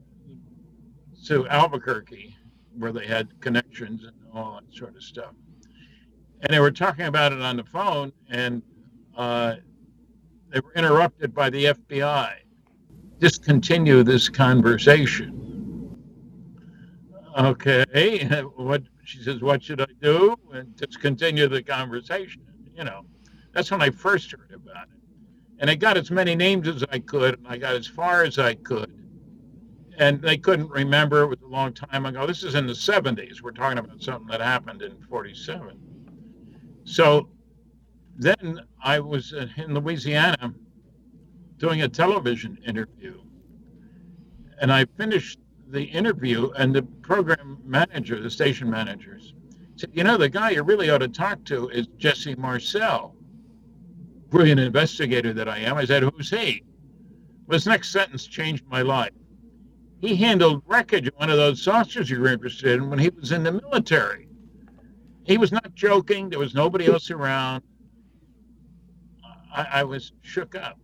to 1.26 1.48
Albuquerque, 1.48 2.36
where 2.78 2.92
they 2.92 3.06
had 3.06 3.40
connections 3.40 4.04
and 4.04 4.14
all 4.32 4.60
that 4.60 4.76
sort 4.76 4.94
of 4.94 5.02
stuff. 5.02 5.32
And 6.42 6.54
they 6.54 6.60
were 6.60 6.70
talking 6.70 7.06
about 7.06 7.32
it 7.32 7.40
on 7.40 7.56
the 7.56 7.64
phone, 7.64 8.12
and 8.30 8.62
uh, 9.16 9.56
they 10.52 10.60
were 10.60 10.72
interrupted 10.74 11.34
by 11.34 11.48
the 11.50 11.66
FBI. 11.66 12.34
Discontinue 13.18 14.02
this 14.02 14.28
conversation. 14.28 15.38
Okay, 17.38 18.26
what 18.56 18.82
she 19.04 19.22
says, 19.22 19.40
what 19.40 19.62
should 19.62 19.80
I 19.80 19.86
do? 20.00 20.36
And 20.52 20.76
discontinue 20.76 21.48
the 21.48 21.62
conversation. 21.62 22.42
You 22.76 22.84
know, 22.84 23.06
that's 23.52 23.70
when 23.70 23.80
I 23.80 23.90
first 23.90 24.30
heard 24.32 24.52
about 24.54 24.84
it. 24.84 25.00
And 25.58 25.70
I 25.70 25.74
got 25.74 25.96
as 25.96 26.10
many 26.10 26.34
names 26.34 26.68
as 26.68 26.84
I 26.90 26.98
could, 26.98 27.38
and 27.38 27.48
I 27.48 27.56
got 27.56 27.74
as 27.74 27.86
far 27.86 28.22
as 28.22 28.38
I 28.38 28.54
could. 28.54 28.92
And 29.98 30.20
they 30.20 30.36
couldn't 30.36 30.70
remember. 30.70 31.22
It 31.22 31.28
was 31.28 31.40
a 31.42 31.46
long 31.46 31.72
time 31.72 32.06
ago. 32.06 32.26
This 32.26 32.42
is 32.42 32.54
in 32.54 32.66
the 32.66 32.72
70s. 32.72 33.40
We're 33.42 33.52
talking 33.52 33.78
about 33.78 34.02
something 34.02 34.26
that 34.28 34.40
happened 34.40 34.82
in 34.82 35.00
47. 35.08 35.78
So 36.84 37.28
then 38.16 38.60
I 38.82 39.00
was 39.00 39.32
in 39.32 39.74
Louisiana 39.74 40.54
doing 41.58 41.82
a 41.82 41.88
television 41.88 42.58
interview. 42.66 43.20
And 44.60 44.72
I 44.72 44.84
finished 44.96 45.38
the 45.68 45.82
interview, 45.82 46.50
and 46.58 46.74
the 46.74 46.82
program 46.82 47.58
manager, 47.64 48.20
the 48.20 48.30
station 48.30 48.68
managers, 48.68 49.34
said, 49.76 49.90
You 49.92 50.04
know, 50.04 50.16
the 50.16 50.28
guy 50.28 50.50
you 50.50 50.62
really 50.62 50.90
ought 50.90 50.98
to 50.98 51.08
talk 51.08 51.44
to 51.44 51.68
is 51.70 51.86
Jesse 51.96 52.34
Marcel. 52.34 53.14
Brilliant 54.28 54.60
investigator 54.60 55.32
that 55.32 55.48
I 55.48 55.58
am. 55.58 55.76
I 55.76 55.84
said, 55.84 56.02
Who's 56.02 56.30
he? 56.30 56.62
Well, 57.46 57.56
his 57.56 57.66
next 57.66 57.90
sentence 57.90 58.26
changed 58.26 58.64
my 58.66 58.82
life. 58.82 59.12
He 60.00 60.16
handled 60.16 60.62
wreckage 60.66 61.08
of 61.08 61.14
one 61.14 61.30
of 61.30 61.36
those 61.36 61.62
saucers 61.62 62.10
you 62.10 62.20
were 62.20 62.28
interested 62.28 62.72
in 62.72 62.90
when 62.90 62.98
he 62.98 63.08
was 63.10 63.32
in 63.32 63.44
the 63.44 63.52
military. 63.52 64.28
He 65.24 65.38
was 65.38 65.52
not 65.52 65.74
joking. 65.74 66.28
There 66.28 66.40
was 66.40 66.54
nobody 66.54 66.86
else 66.86 67.10
around. 67.10 67.62
I, 69.52 69.80
I 69.80 69.84
was 69.84 70.12
shook 70.22 70.54
up. 70.54 70.78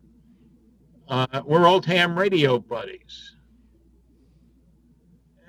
Uh, 1.08 1.42
we're 1.44 1.66
old 1.66 1.86
ham 1.86 2.18
radio 2.18 2.58
buddies. 2.58 3.34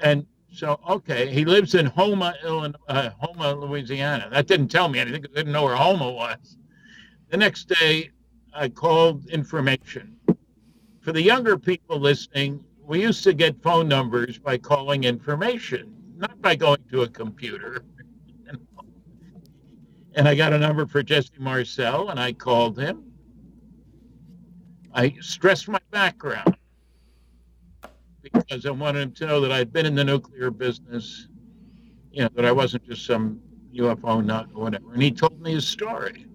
And 0.02 0.26
so, 0.52 0.80
okay, 0.90 1.32
he 1.32 1.46
lives 1.46 1.76
in 1.76 1.88
Houma, 1.88 2.34
Illinois, 2.44 2.80
uh, 2.88 3.10
Houma, 3.22 3.54
Louisiana. 3.54 4.30
That 4.32 4.48
didn't 4.48 4.70
tell 4.70 4.88
me 4.88 5.00
anything. 5.00 5.26
I 5.26 5.36
didn't 5.36 5.52
know 5.52 5.64
where 5.64 5.76
Houma 5.76 6.10
was. 6.10 6.58
The 7.30 7.38
next 7.38 7.66
day, 7.66 8.12
I 8.54 8.70
called 8.70 9.28
information. 9.28 10.16
For 11.02 11.12
the 11.12 11.22
younger 11.22 11.58
people 11.58 12.00
listening, 12.00 12.64
we 12.84 13.02
used 13.02 13.24
to 13.26 13.34
get 13.34 13.62
phone 13.62 13.88
numbers 13.88 14.40
by 14.40 14.58
calling 14.58 15.04
information, 15.04 15.94
not 16.18 16.42
by 16.42 16.56
going 16.56 16.84
to 16.92 17.04
a 17.04 17.08
computer. 17.08 17.84
and 20.16 20.28
I 20.28 20.36
got 20.36 20.54
a 20.54 20.58
number 20.58 20.86
for 20.88 21.04
Jesse 21.04 21.30
Marcel, 21.38 22.10
and 22.10 22.20
I 22.20 22.34
called 22.34 22.80
him. 22.80 23.09
I 24.94 25.16
stressed 25.22 25.68
my 25.68 25.80
background 25.92 26.58
because 28.22 28.66
I 28.66 28.72
wanted 28.72 29.02
him 29.02 29.12
to 29.14 29.28
know 29.28 29.42
that 29.42 29.52
I'd 29.52 29.72
been 29.72 29.86
in 29.86 29.96
the 29.96 30.04
nuclear 30.04 30.52
business, 30.52 31.28
you 32.12 32.24
know, 32.24 32.30
that 32.36 32.46
I 32.46 32.52
wasn't 32.52 32.84
just 32.86 33.06
some 33.06 33.40
UFO 33.74 34.24
nut 34.24 34.48
or 34.54 34.64
whatever. 34.64 34.94
And 34.94 35.02
he 35.02 35.12
told 35.12 35.40
me 35.42 35.54
his 35.54 35.68
story. 35.68 36.26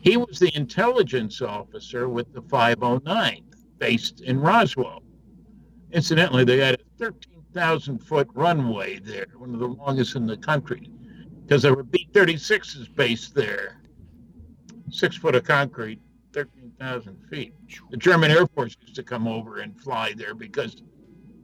He 0.00 0.16
was 0.16 0.38
the 0.38 0.54
intelligence 0.54 1.40
officer 1.42 2.08
with 2.08 2.32
the 2.32 2.42
509th, 2.42 3.42
based 3.78 4.20
in 4.20 4.40
Roswell. 4.40 5.02
Incidentally, 5.92 6.44
they 6.44 6.58
had 6.58 6.74
a 6.74 6.84
13,000 6.98 7.98
foot 7.98 8.28
runway 8.34 8.98
there, 8.98 9.26
one 9.36 9.54
of 9.54 9.60
the 9.60 9.66
longest 9.66 10.16
in 10.16 10.26
the 10.26 10.36
country, 10.36 10.90
because 11.42 11.62
there 11.62 11.74
were 11.74 11.82
B 11.82 12.08
36s 12.12 12.94
based 12.94 13.34
there. 13.34 13.80
Six 14.90 15.16
foot 15.16 15.34
of 15.34 15.44
concrete, 15.44 16.00
13,000 16.78 17.16
feet. 17.30 17.54
The 17.90 17.96
German 17.96 18.30
Air 18.30 18.46
Force 18.46 18.76
used 18.80 18.94
to 18.96 19.02
come 19.02 19.26
over 19.26 19.58
and 19.58 19.80
fly 19.80 20.12
there 20.16 20.34
because 20.34 20.76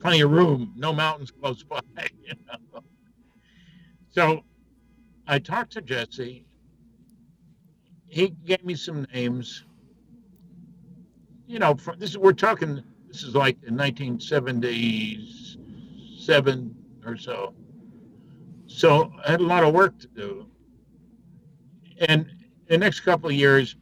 plenty 0.01 0.21
of 0.21 0.31
room, 0.31 0.75
no 0.77 0.93
mountains 0.93 1.31
close 1.31 1.63
by. 1.63 1.81
You 2.23 2.35
know? 2.47 2.83
So 4.11 4.45
I 5.27 5.39
talked 5.39 5.73
to 5.73 5.81
Jesse. 5.81 6.45
He 8.07 8.29
gave 8.45 8.63
me 8.65 8.75
some 8.75 9.07
names. 9.15 9.65
You 11.47 11.59
know, 11.59 11.75
for, 11.75 11.97
this 11.97 12.11
is 12.11 12.19
we're 12.19 12.33
talking. 12.33 12.83
This 13.09 13.23
is 13.23 13.35
like 13.35 13.57
in 13.67 13.75
1977 13.77 16.77
or 17.05 17.17
so. 17.17 17.55
So 18.67 19.13
I 19.27 19.33
had 19.33 19.41
a 19.41 19.47
lot 19.47 19.65
of 19.65 19.75
work 19.75 19.99
to 20.01 20.07
do. 20.09 20.47
And 22.09 22.27
the 22.69 22.79
next 22.79 23.01
couple 23.01 23.29
of 23.29 23.35
years, 23.35 23.77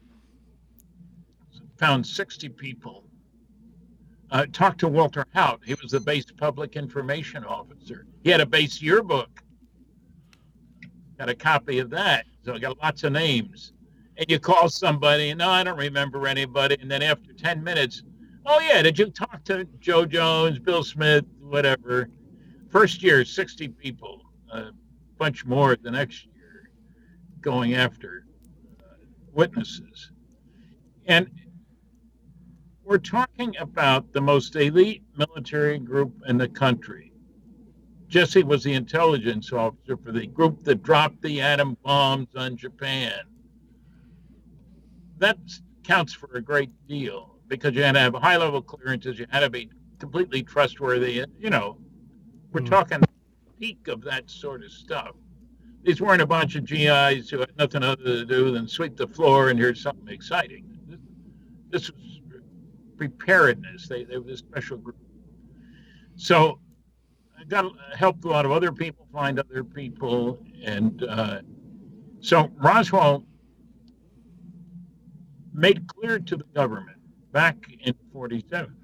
found 1.80 2.06
60 2.06 2.50
people 2.50 3.04
uh, 4.30 4.44
talked 4.52 4.78
to 4.80 4.88
Walter 4.88 5.24
Haut. 5.34 5.60
He 5.64 5.74
was 5.82 5.92
the 5.92 5.98
base 5.98 6.26
public 6.36 6.76
information 6.76 7.42
officer. 7.42 8.06
He 8.22 8.30
had 8.30 8.42
a 8.42 8.46
base 8.46 8.82
yearbook. 8.82 9.42
Got 11.18 11.30
a 11.30 11.34
copy 11.34 11.78
of 11.78 11.88
that. 11.90 12.26
So 12.44 12.54
I 12.54 12.58
got 12.58 12.78
lots 12.82 13.02
of 13.02 13.12
names. 13.12 13.72
And 14.18 14.30
you 14.30 14.38
call 14.38 14.68
somebody, 14.68 15.32
no, 15.34 15.48
I 15.48 15.64
don't 15.64 15.78
remember 15.78 16.26
anybody. 16.26 16.76
And 16.80 16.90
then 16.90 17.02
after 17.02 17.32
10 17.32 17.64
minutes, 17.64 18.02
oh, 18.44 18.60
yeah, 18.60 18.82
did 18.82 18.98
you 18.98 19.06
talk 19.06 19.42
to 19.44 19.64
Joe 19.80 20.04
Jones, 20.04 20.58
Bill 20.58 20.84
Smith, 20.84 21.24
whatever? 21.40 22.10
First 22.68 23.02
year, 23.02 23.24
60 23.24 23.68
people, 23.68 24.20
a 24.52 24.66
bunch 25.16 25.46
more 25.46 25.76
the 25.76 25.90
next 25.90 26.26
year 26.26 26.70
going 27.40 27.74
after 27.74 28.26
uh, 28.80 28.96
witnesses. 29.32 30.12
And 31.06 31.30
we're 32.90 32.98
talking 32.98 33.54
about 33.60 34.12
the 34.12 34.20
most 34.20 34.56
elite 34.56 35.04
military 35.16 35.78
group 35.78 36.12
in 36.26 36.36
the 36.36 36.48
country. 36.48 37.12
Jesse 38.08 38.42
was 38.42 38.64
the 38.64 38.72
intelligence 38.72 39.52
officer 39.52 39.96
for 39.96 40.10
the 40.10 40.26
group 40.26 40.64
that 40.64 40.82
dropped 40.82 41.22
the 41.22 41.40
atom 41.40 41.76
bombs 41.84 42.26
on 42.34 42.56
Japan. 42.56 43.12
That 45.18 45.38
counts 45.84 46.12
for 46.12 46.30
a 46.34 46.42
great 46.42 46.72
deal 46.88 47.36
because 47.46 47.76
you 47.76 47.84
had 47.84 47.92
to 47.92 48.00
have 48.00 48.14
high 48.14 48.36
level 48.36 48.60
clearances, 48.60 49.20
you 49.20 49.26
had 49.30 49.40
to 49.40 49.50
be 49.50 49.70
completely 50.00 50.42
trustworthy. 50.42 51.24
You 51.38 51.50
know, 51.50 51.78
we're 52.50 52.62
mm. 52.62 52.70
talking 52.70 53.02
peak 53.60 53.86
of 53.86 54.02
that 54.02 54.28
sort 54.28 54.64
of 54.64 54.72
stuff. 54.72 55.14
These 55.84 56.00
weren't 56.00 56.22
a 56.22 56.26
bunch 56.26 56.56
of 56.56 56.64
GIs 56.64 57.30
who 57.30 57.38
had 57.38 57.56
nothing 57.56 57.84
other 57.84 58.02
to 58.02 58.24
do 58.24 58.50
than 58.50 58.66
sweep 58.66 58.96
the 58.96 59.06
floor 59.06 59.50
and 59.50 59.60
hear 59.60 59.76
something 59.76 60.12
exciting. 60.12 60.64
This, 60.88 60.98
this 61.70 61.90
was 61.92 62.09
preparedness. 63.00 63.88
They, 63.88 64.04
they 64.04 64.18
were 64.18 64.30
a 64.30 64.36
special 64.36 64.76
group. 64.76 64.98
So 66.16 66.60
I 67.38 67.44
got 67.44 67.64
helped 67.96 68.24
a 68.26 68.28
lot 68.28 68.44
of 68.44 68.52
other 68.52 68.72
people 68.72 69.06
find 69.10 69.38
other 69.38 69.64
people. 69.64 70.38
And 70.62 71.02
uh, 71.04 71.40
so 72.20 72.50
Roswell 72.56 73.24
made 75.54 75.88
clear 75.88 76.18
to 76.18 76.36
the 76.36 76.44
government 76.54 76.98
back 77.32 77.56
in 77.82 77.94
47 78.12 78.76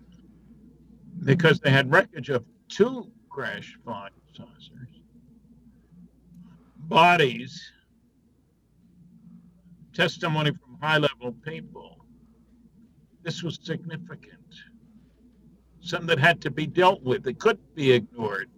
because 1.22 1.60
they 1.60 1.70
had 1.70 1.92
wreckage 1.92 2.30
of 2.30 2.42
two 2.68 3.12
crash 3.28 3.76
flying 3.84 4.14
saucers, 4.34 4.88
bodies, 6.78 7.70
testimony 9.92 10.52
from 10.52 10.78
high 10.80 10.98
level 10.98 11.32
people 11.44 11.95
this 13.26 13.42
was 13.42 13.58
significant. 13.60 14.38
Something 15.80 16.06
that 16.06 16.20
had 16.20 16.40
to 16.42 16.50
be 16.50 16.64
dealt 16.64 17.02
with. 17.02 17.26
It 17.26 17.40
couldn't 17.40 17.74
be 17.74 17.90
ignored 17.90 18.48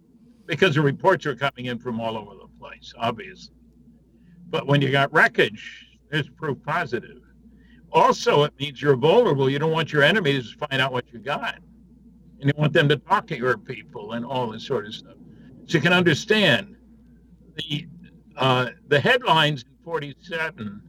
because 0.45 0.75
the 0.75 0.81
reports 0.81 1.25
are 1.25 1.35
coming 1.35 1.65
in 1.65 1.79
from 1.79 1.99
all 1.99 2.15
over 2.15 2.35
the 2.35 2.47
place, 2.59 2.93
obviously. 2.95 3.55
But 4.47 4.67
when 4.67 4.79
you 4.79 4.91
got 4.91 5.11
wreckage, 5.11 5.87
there's 6.11 6.29
proof 6.29 6.59
positive. 6.63 7.17
Also, 7.91 8.43
it 8.43 8.53
means 8.59 8.79
you're 8.79 8.95
vulnerable. 8.95 9.49
You 9.49 9.57
don't 9.57 9.71
want 9.71 9.91
your 9.91 10.03
enemies 10.03 10.51
to 10.51 10.67
find 10.67 10.79
out 10.79 10.93
what 10.93 11.11
you 11.11 11.17
got. 11.17 11.55
And 12.39 12.47
you 12.47 12.53
want 12.55 12.71
them 12.71 12.87
to 12.89 12.97
talk 12.97 13.25
to 13.27 13.37
your 13.37 13.57
people 13.57 14.13
and 14.13 14.23
all 14.23 14.51
this 14.51 14.65
sort 14.65 14.85
of 14.85 14.93
stuff. 14.93 15.15
So 15.65 15.79
you 15.79 15.81
can 15.81 15.93
understand 15.93 16.75
the 17.55 17.87
uh, 18.37 18.69
the 18.87 18.99
headlines 18.99 19.63
in 19.63 19.83
47 19.83 20.81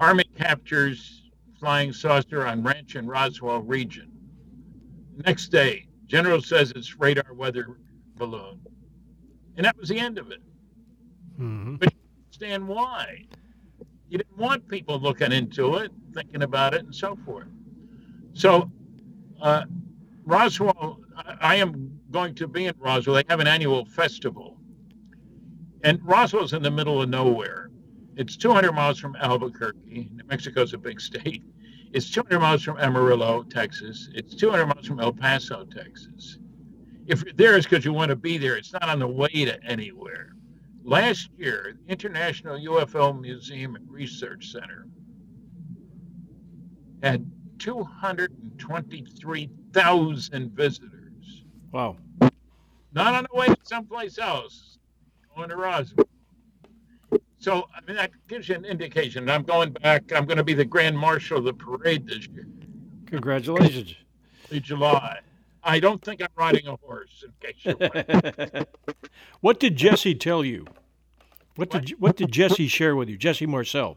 Army 0.00 0.24
captures 0.36 1.29
flying 1.60 1.92
saucer 1.92 2.46
on 2.46 2.62
ranch 2.62 2.96
in 2.96 3.06
Roswell 3.06 3.60
region. 3.60 4.10
Next 5.26 5.48
day, 5.48 5.86
General 6.06 6.40
says 6.40 6.72
it's 6.74 6.98
radar 6.98 7.34
weather 7.34 7.76
balloon. 8.16 8.58
And 9.56 9.66
that 9.66 9.76
was 9.76 9.90
the 9.90 9.98
end 9.98 10.18
of 10.18 10.30
it. 10.30 10.40
Mm-hmm. 11.38 11.76
But 11.76 11.92
you 11.92 12.00
understand 12.26 12.66
why. 12.66 13.26
You 14.08 14.18
didn't 14.18 14.38
want 14.38 14.66
people 14.68 14.98
looking 14.98 15.32
into 15.32 15.76
it, 15.76 15.92
thinking 16.14 16.42
about 16.42 16.74
it, 16.74 16.84
and 16.84 16.94
so 16.94 17.16
forth. 17.24 17.46
So, 18.32 18.70
uh, 19.40 19.64
Roswell, 20.24 21.00
I, 21.16 21.36
I 21.40 21.54
am 21.56 22.00
going 22.10 22.34
to 22.36 22.48
be 22.48 22.66
in 22.66 22.74
Roswell. 22.78 23.16
They 23.16 23.24
have 23.28 23.40
an 23.40 23.46
annual 23.46 23.84
festival. 23.84 24.56
And 25.84 26.00
Roswell's 26.02 26.52
in 26.54 26.62
the 26.62 26.70
middle 26.70 27.02
of 27.02 27.08
nowhere. 27.08 27.69
It's 28.20 28.36
200 28.36 28.72
miles 28.72 28.98
from 28.98 29.16
Albuquerque. 29.16 30.10
New 30.12 30.24
Mexico's 30.26 30.74
a 30.74 30.78
big 30.78 31.00
state. 31.00 31.42
It's 31.94 32.10
200 32.10 32.38
miles 32.38 32.62
from 32.62 32.78
Amarillo, 32.78 33.44
Texas. 33.44 34.10
It's 34.12 34.34
200 34.34 34.66
miles 34.66 34.86
from 34.86 35.00
El 35.00 35.14
Paso, 35.14 35.64
Texas. 35.64 36.36
If 37.06 37.24
you're 37.24 37.32
there, 37.32 37.56
it's 37.56 37.64
because 37.64 37.82
you 37.82 37.94
want 37.94 38.10
to 38.10 38.16
be 38.16 38.36
there. 38.36 38.58
It's 38.58 38.74
not 38.74 38.90
on 38.90 38.98
the 38.98 39.08
way 39.08 39.46
to 39.46 39.58
anywhere. 39.64 40.34
Last 40.84 41.30
year, 41.38 41.78
the 41.86 41.92
International 41.92 42.58
UFO 42.58 43.18
Museum 43.18 43.76
and 43.76 43.90
Research 43.90 44.48
Center 44.48 44.86
had 47.02 47.24
223,000 47.58 50.52
visitors. 50.52 51.44
Wow. 51.72 51.96
Not 52.92 53.14
on 53.14 53.26
the 53.32 53.38
way 53.38 53.46
to 53.46 53.56
someplace 53.62 54.18
else, 54.18 54.76
going 55.34 55.48
to 55.48 55.56
Roswell. 55.56 56.04
So 57.40 57.66
I 57.74 57.80
mean 57.86 57.96
that 57.96 58.10
gives 58.28 58.50
you 58.50 58.54
an 58.54 58.66
indication. 58.66 59.28
I'm 59.30 59.42
going 59.42 59.70
back. 59.72 60.12
I'm 60.12 60.26
going 60.26 60.36
to 60.36 60.44
be 60.44 60.52
the 60.52 60.64
grand 60.64 60.96
marshal 60.96 61.38
of 61.38 61.44
the 61.44 61.54
parade 61.54 62.06
this 62.06 62.28
year. 62.28 62.46
Congratulations. 63.06 63.94
July. 64.52 65.20
I 65.62 65.80
don't 65.80 66.02
think 66.02 66.20
I'm 66.20 66.28
riding 66.36 66.66
a 66.66 66.76
horse. 66.76 67.24
In 67.24 67.32
case 67.40 67.64
you 67.64 68.64
what 69.40 69.58
did 69.58 69.76
Jesse 69.76 70.14
tell 70.14 70.44
you? 70.44 70.66
What, 71.56 71.72
what 71.72 71.84
did 71.84 72.00
what 72.00 72.16
did 72.16 72.30
Jesse 72.30 72.68
share 72.68 72.94
with 72.94 73.08
you? 73.08 73.16
Jesse 73.16 73.46
Marcel. 73.46 73.96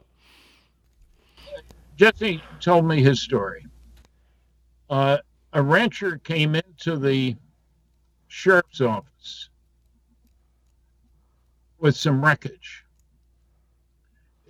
Jesse 1.98 2.41
told 2.62 2.86
me 2.86 3.04
his 3.04 3.22
story. 3.22 3.66
Uh, 4.89 5.18
a 5.52 5.62
rancher 5.62 6.18
came 6.18 6.56
into 6.56 6.98
the 6.98 7.36
sheriff's 8.28 8.80
office 8.80 9.50
with 11.80 11.96
some 11.96 12.24
wreckage 12.24 12.82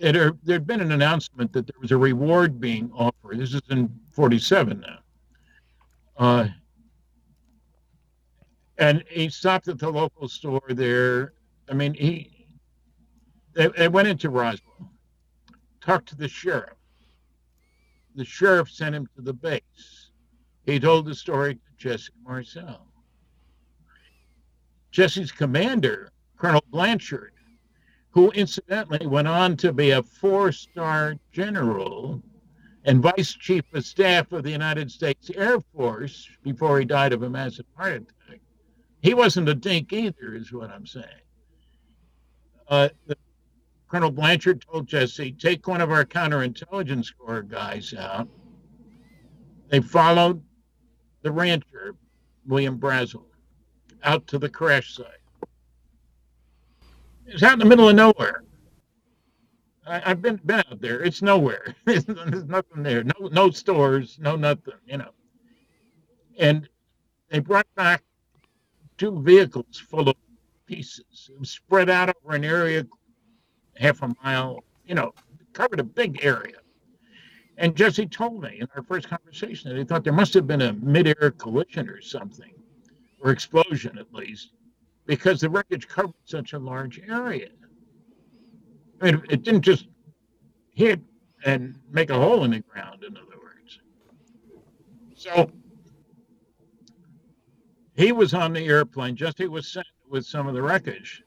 it, 0.04 0.16
er, 0.16 0.36
there'd 0.42 0.66
been 0.66 0.82
an 0.82 0.92
announcement 0.92 1.52
that 1.54 1.66
there 1.66 1.80
was 1.80 1.90
a 1.90 1.96
reward 1.96 2.60
being 2.60 2.90
offered. 2.92 3.38
This 3.38 3.54
is 3.54 3.62
in 3.70 3.90
47 4.12 4.80
now. 4.80 4.98
Uh, 6.18 6.48
and 8.76 9.02
he 9.08 9.30
stopped 9.30 9.66
at 9.68 9.78
the 9.78 9.88
local 9.88 10.28
store 10.28 10.60
there. 10.68 11.32
I 11.70 11.74
mean, 11.74 11.94
he 11.94 12.46
they, 13.54 13.68
they 13.68 13.88
went 13.88 14.08
into 14.08 14.28
Roswell, 14.28 14.90
talked 15.80 16.08
to 16.10 16.16
the 16.16 16.28
sheriff. 16.28 16.76
The 18.14 18.24
sheriff 18.24 18.70
sent 18.70 18.94
him 18.94 19.08
to 19.16 19.22
the 19.22 19.32
base. 19.32 20.10
He 20.66 20.78
told 20.78 21.06
the 21.06 21.14
story 21.14 21.54
to 21.54 21.60
Jesse 21.78 22.12
Marcel. 22.22 22.86
Jesse's 24.90 25.32
commander, 25.32 26.10
Colonel 26.36 26.64
Blanchard, 26.70 27.33
who 28.14 28.30
incidentally 28.30 29.08
went 29.08 29.26
on 29.26 29.56
to 29.56 29.72
be 29.72 29.90
a 29.90 30.00
four 30.00 30.52
star 30.52 31.16
general 31.32 32.22
and 32.84 33.02
vice 33.02 33.32
chief 33.32 33.64
of 33.74 33.84
staff 33.84 34.30
of 34.30 34.44
the 34.44 34.52
United 34.52 34.88
States 34.88 35.32
Air 35.34 35.58
Force 35.74 36.28
before 36.44 36.78
he 36.78 36.84
died 36.84 37.12
of 37.12 37.24
a 37.24 37.28
massive 37.28 37.66
heart 37.76 37.94
attack. 38.28 38.40
He 39.02 39.14
wasn't 39.14 39.48
a 39.48 39.54
dink 39.54 39.92
either, 39.92 40.32
is 40.34 40.52
what 40.52 40.70
I'm 40.70 40.86
saying. 40.86 41.06
Uh, 42.68 42.88
the, 43.08 43.16
Colonel 43.88 44.12
Blanchard 44.12 44.62
told 44.62 44.86
Jesse, 44.86 45.32
take 45.32 45.66
one 45.66 45.80
of 45.80 45.90
our 45.90 46.04
counterintelligence 46.04 47.12
corps 47.18 47.42
guys 47.42 47.94
out. 47.94 48.28
They 49.70 49.80
followed 49.80 50.40
the 51.22 51.32
rancher, 51.32 51.96
William 52.46 52.78
Brazel, 52.78 53.24
out 54.04 54.28
to 54.28 54.38
the 54.38 54.48
crash 54.48 54.94
site. 54.94 55.23
It's 57.26 57.42
out 57.42 57.54
in 57.54 57.58
the 57.58 57.64
middle 57.64 57.88
of 57.88 57.96
nowhere. 57.96 58.42
I, 59.86 59.98
have 60.00 60.22
been 60.22 60.36
been 60.44 60.60
out 60.60 60.80
there. 60.80 61.02
It's 61.02 61.22
nowhere. 61.22 61.74
There's 61.84 62.08
nothing 62.08 62.82
there. 62.82 63.04
No 63.04 63.28
no 63.28 63.50
stores. 63.50 64.18
No 64.20 64.36
nothing. 64.36 64.74
You 64.86 64.98
know. 64.98 65.10
And 66.38 66.68
they 67.28 67.38
brought 67.38 67.66
back 67.74 68.02
two 68.96 69.22
vehicles 69.22 69.78
full 69.78 70.08
of 70.08 70.16
pieces. 70.66 71.30
Spread 71.42 71.90
out 71.90 72.14
over 72.24 72.34
an 72.34 72.44
area 72.44 72.86
half 73.76 74.02
a 74.02 74.14
mile. 74.22 74.64
You 74.86 74.94
know, 74.94 75.12
covered 75.52 75.80
a 75.80 75.84
big 75.84 76.24
area. 76.24 76.56
And 77.56 77.76
Jesse 77.76 78.06
told 78.06 78.42
me 78.42 78.58
in 78.60 78.68
our 78.74 78.82
first 78.82 79.08
conversation 79.08 79.70
that 79.70 79.78
he 79.78 79.84
thought 79.84 80.02
there 80.02 80.12
must 80.12 80.34
have 80.34 80.46
been 80.46 80.62
a 80.62 80.72
mid-air 80.72 81.30
collision 81.30 81.88
or 81.88 82.00
something, 82.00 82.52
or 83.20 83.30
explosion 83.30 83.96
at 83.96 84.12
least, 84.12 84.50
because 85.06 85.40
the 85.40 85.50
wreckage 85.50 85.88
covered 85.88 86.14
such 86.24 86.52
a 86.52 86.58
large 86.58 87.00
area. 87.08 87.48
It 89.02 89.42
didn't 89.42 89.62
just 89.62 89.88
hit 90.72 91.00
and 91.44 91.78
make 91.90 92.10
a 92.10 92.14
hole 92.14 92.44
in 92.44 92.52
the 92.52 92.60
ground, 92.60 93.04
in 93.04 93.16
other 93.16 93.36
words. 93.42 93.80
So 95.14 95.50
he 97.96 98.12
was 98.12 98.32
on 98.34 98.52
the 98.52 98.66
airplane. 98.66 99.14
Jesse 99.14 99.46
was 99.46 99.70
sent 99.70 99.86
with 100.08 100.24
some 100.24 100.46
of 100.46 100.54
the 100.54 100.62
wreckage 100.62 101.22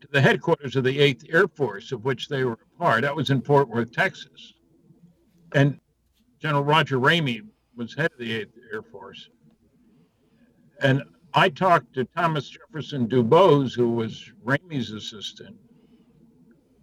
to 0.00 0.08
the 0.10 0.20
headquarters 0.20 0.76
of 0.76 0.84
the 0.84 0.98
8th 0.98 1.32
Air 1.32 1.48
Force, 1.48 1.92
of 1.92 2.04
which 2.04 2.28
they 2.28 2.44
were 2.44 2.52
a 2.52 2.78
part. 2.78 3.02
That 3.02 3.14
was 3.14 3.30
in 3.30 3.42
Fort 3.42 3.68
Worth, 3.68 3.92
Texas. 3.92 4.54
And 5.54 5.78
General 6.40 6.64
Roger 6.64 6.98
Ramey 6.98 7.42
was 7.76 7.94
head 7.94 8.12
of 8.12 8.18
the 8.18 8.40
8th 8.40 8.52
Air 8.72 8.82
Force. 8.82 9.28
And 10.80 11.02
I 11.34 11.50
talked 11.50 11.94
to 11.94 12.04
Thomas 12.04 12.48
Jefferson 12.48 13.06
Dubose, 13.06 13.74
who 13.74 13.90
was 13.90 14.32
Ramey's 14.44 14.90
assistant, 14.92 15.56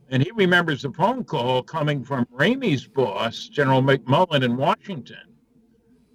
and 0.10 0.22
he 0.22 0.32
remembers 0.32 0.84
the 0.84 0.92
phone 0.92 1.24
call 1.24 1.64
coming 1.64 2.04
from 2.04 2.26
Ramey's 2.26 2.86
boss, 2.86 3.48
General 3.48 3.82
McMullen 3.82 4.44
in 4.44 4.56
Washington. 4.56 5.36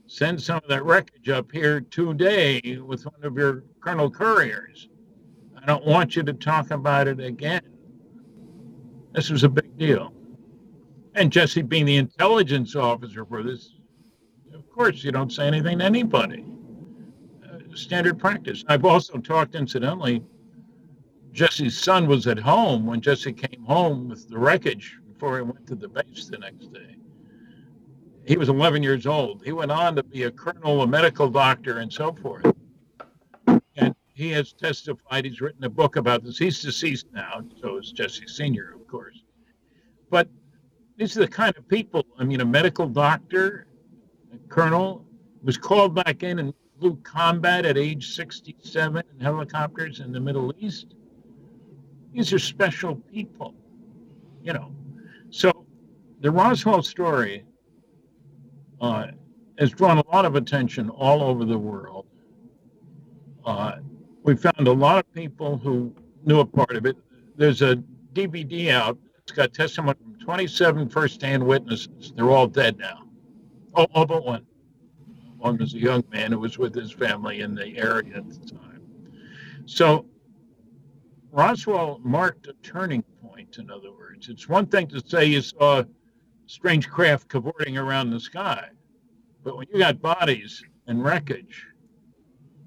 Send 0.07 0.41
some 0.41 0.59
of 0.59 0.69
that 0.69 0.85
wreckage 0.85 1.29
up 1.29 1.51
here 1.53 1.81
today 1.81 2.79
with 2.85 3.05
one 3.05 3.23
of 3.25 3.37
your 3.37 3.65
Colonel 3.81 4.11
Couriers. 4.11 4.89
I 5.61 5.67
don't 5.67 5.85
want 5.85 6.17
you 6.17 6.23
to 6.23 6.33
talk 6.33 6.71
about 6.71 7.09
it 7.09 7.21
again. 7.21 7.63
This 9.13 9.31
was 9.31 9.45
a 9.45 9.49
big 9.49 9.77
deal. 9.77 10.13
And 11.15 11.33
Jesse 11.33 11.63
being 11.63 11.85
the 11.85 11.97
intelligence 11.97 12.77
officer 12.77 13.25
for 13.25 13.43
this, 13.43 13.73
of 14.55 14.69
course, 14.71 15.03
you 15.03 15.11
don't 15.11 15.33
say 15.33 15.47
anything 15.47 15.81
to 15.81 15.85
anybody. 15.85 16.45
Standard 17.75 18.19
practice. 18.19 18.65
I've 18.69 18.85
also 18.85 19.19
talked, 19.19 19.55
incidentally, 19.55 20.23
Jesse's 21.33 21.79
son 21.79 22.07
was 22.07 22.27
at 22.27 22.39
home 22.39 22.87
when 22.87 23.01
Jesse 23.01 23.33
came 23.33 23.65
home 23.65 24.09
with 24.09 24.29
the 24.29 24.39
wreckage 24.39 24.99
before 25.13 25.37
he 25.37 25.43
went 25.43 25.67
to 25.69 25.75
the 25.75 25.89
base 25.89 26.27
the 26.27 26.39
next 26.39 26.73
day. 26.73 26.97
He 28.27 28.37
was 28.37 28.49
11 28.49 28.83
years 28.83 29.07
old. 29.07 29.43
He 29.45 29.53
went 29.53 29.71
on 29.71 29.97
to 29.97 30.03
be 30.03 30.25
a 30.25 30.31
colonel, 30.31 30.83
a 30.83 30.87
medical 30.87 31.29
doctor, 31.29 31.79
and 31.79 31.93
so 31.93 32.13
forth. 32.13 32.53
And 33.77 33.95
he 34.13 34.31
has 34.33 34.53
testified. 34.53 35.25
He's 35.25 35.41
written 35.41 35.65
a 35.65 35.71
book 35.71 35.97
about 35.97 36.25
this. 36.25 36.39
He's 36.39 36.61
deceased 36.61 37.07
now, 37.13 37.43
so 37.61 37.79
is 37.79 37.93
Jesse 37.93 38.27
Sr., 38.27 38.75
of 38.75 38.87
course. 38.87 39.23
But 40.11 40.29
these 40.97 41.17
are 41.17 41.21
the 41.21 41.29
kind 41.29 41.57
of 41.57 41.67
people. 41.69 42.05
I 42.19 42.25
mean, 42.25 42.41
a 42.41 42.45
medical 42.45 42.89
doctor, 42.89 43.67
a 44.35 44.39
colonel, 44.49 45.05
was 45.43 45.57
called 45.57 45.95
back 45.95 46.23
in 46.23 46.39
and 46.39 46.53
flew 46.81 46.97
combat 47.03 47.67
at 47.67 47.77
age 47.77 48.15
67 48.15 49.03
in 49.13 49.21
helicopters 49.21 50.01
in 50.01 50.13
the 50.13 50.21
Middle 50.21 50.53
East 50.59 50.95
these 52.13 52.33
are 52.33 52.39
special 52.39 52.97
people, 52.97 53.55
you 54.43 54.53
know. 54.53 54.73
So 55.31 55.53
the 56.21 56.31
Roswell 56.31 56.83
story 56.83 57.45
uh, 58.81 59.09
has 59.59 59.71
drawn 59.71 59.99
a 59.99 60.07
lot 60.09 60.25
of 60.25 60.35
attention 60.35 60.91
all 60.91 61.23
over 61.23 61.45
the 61.45 61.59
world. 61.59 62.07
Uh, 63.45 63.77
we 64.23 64.37
found 64.37 64.67
a 64.67 64.73
lot 64.73 64.99
of 64.99 65.13
people 65.15 65.59
who 65.59 65.95
knew 66.25 66.41
a 66.41 66.47
part 66.47 66.77
of 66.77 66.85
it. 66.85 66.97
There's 67.37 67.63
a 67.63 67.77
DVD 68.13 68.71
out. 68.71 68.99
It's 69.23 69.33
got 69.33 69.55
testimony 69.55 69.97
from 70.03 70.19
27 70.19 70.89
first-hand 70.89 71.47
witnesses. 71.47 72.13
They're 72.17 72.31
all 72.31 72.49
dead 72.49 72.77
now. 72.79 73.05
Oh, 73.75 73.87
all 73.95 74.05
but 74.05 74.25
one. 74.25 74.45
One 75.41 75.57
was 75.57 75.73
a 75.73 75.79
young 75.79 76.05
man 76.13 76.33
who 76.33 76.39
was 76.39 76.59
with 76.59 76.75
his 76.75 76.93
family 76.93 77.41
in 77.41 77.55
the 77.55 77.79
area 77.79 78.17
at 78.17 78.29
the 78.29 78.47
time. 78.47 78.83
So 79.65 80.05
Roswell 81.33 81.99
marked 82.05 82.47
a 82.47 82.53
turning 82.63 83.03
point, 83.23 83.57
in 83.57 83.71
other 83.71 83.91
words. 83.91 84.29
It's 84.29 84.49
one 84.51 84.67
thing 84.67 84.87
to 84.89 85.01
say 85.01 85.25
you 85.25 85.41
saw 85.41 85.85
strange 86.47 86.91
craft 86.91 87.29
cavorting 87.29 87.79
around 87.79 88.11
the 88.11 88.21
sky, 88.21 88.69
but 89.43 89.57
when 89.57 89.67
you 89.73 89.79
got 89.79 90.03
bodies 90.03 90.63
and 90.87 91.03
wreckage, 91.03 91.67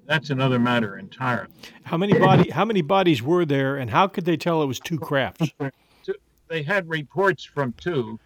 that's 0.06 0.30
another 0.30 0.58
matter 0.58 0.98
entirely. 0.98 1.52
How 1.84 1.96
many 1.96 2.18
body 2.18 2.50
how 2.50 2.64
many 2.64 2.82
bodies 2.82 3.22
were 3.22 3.44
there 3.44 3.76
and 3.76 3.88
how 3.88 4.08
could 4.08 4.24
they 4.24 4.36
tell 4.36 4.62
it 4.62 4.66
was 4.66 4.80
two 4.80 4.98
crafts? 4.98 5.48
They 6.48 6.62
had 6.62 6.88
reports 6.88 7.44
from 7.44 7.72
two 7.74 8.18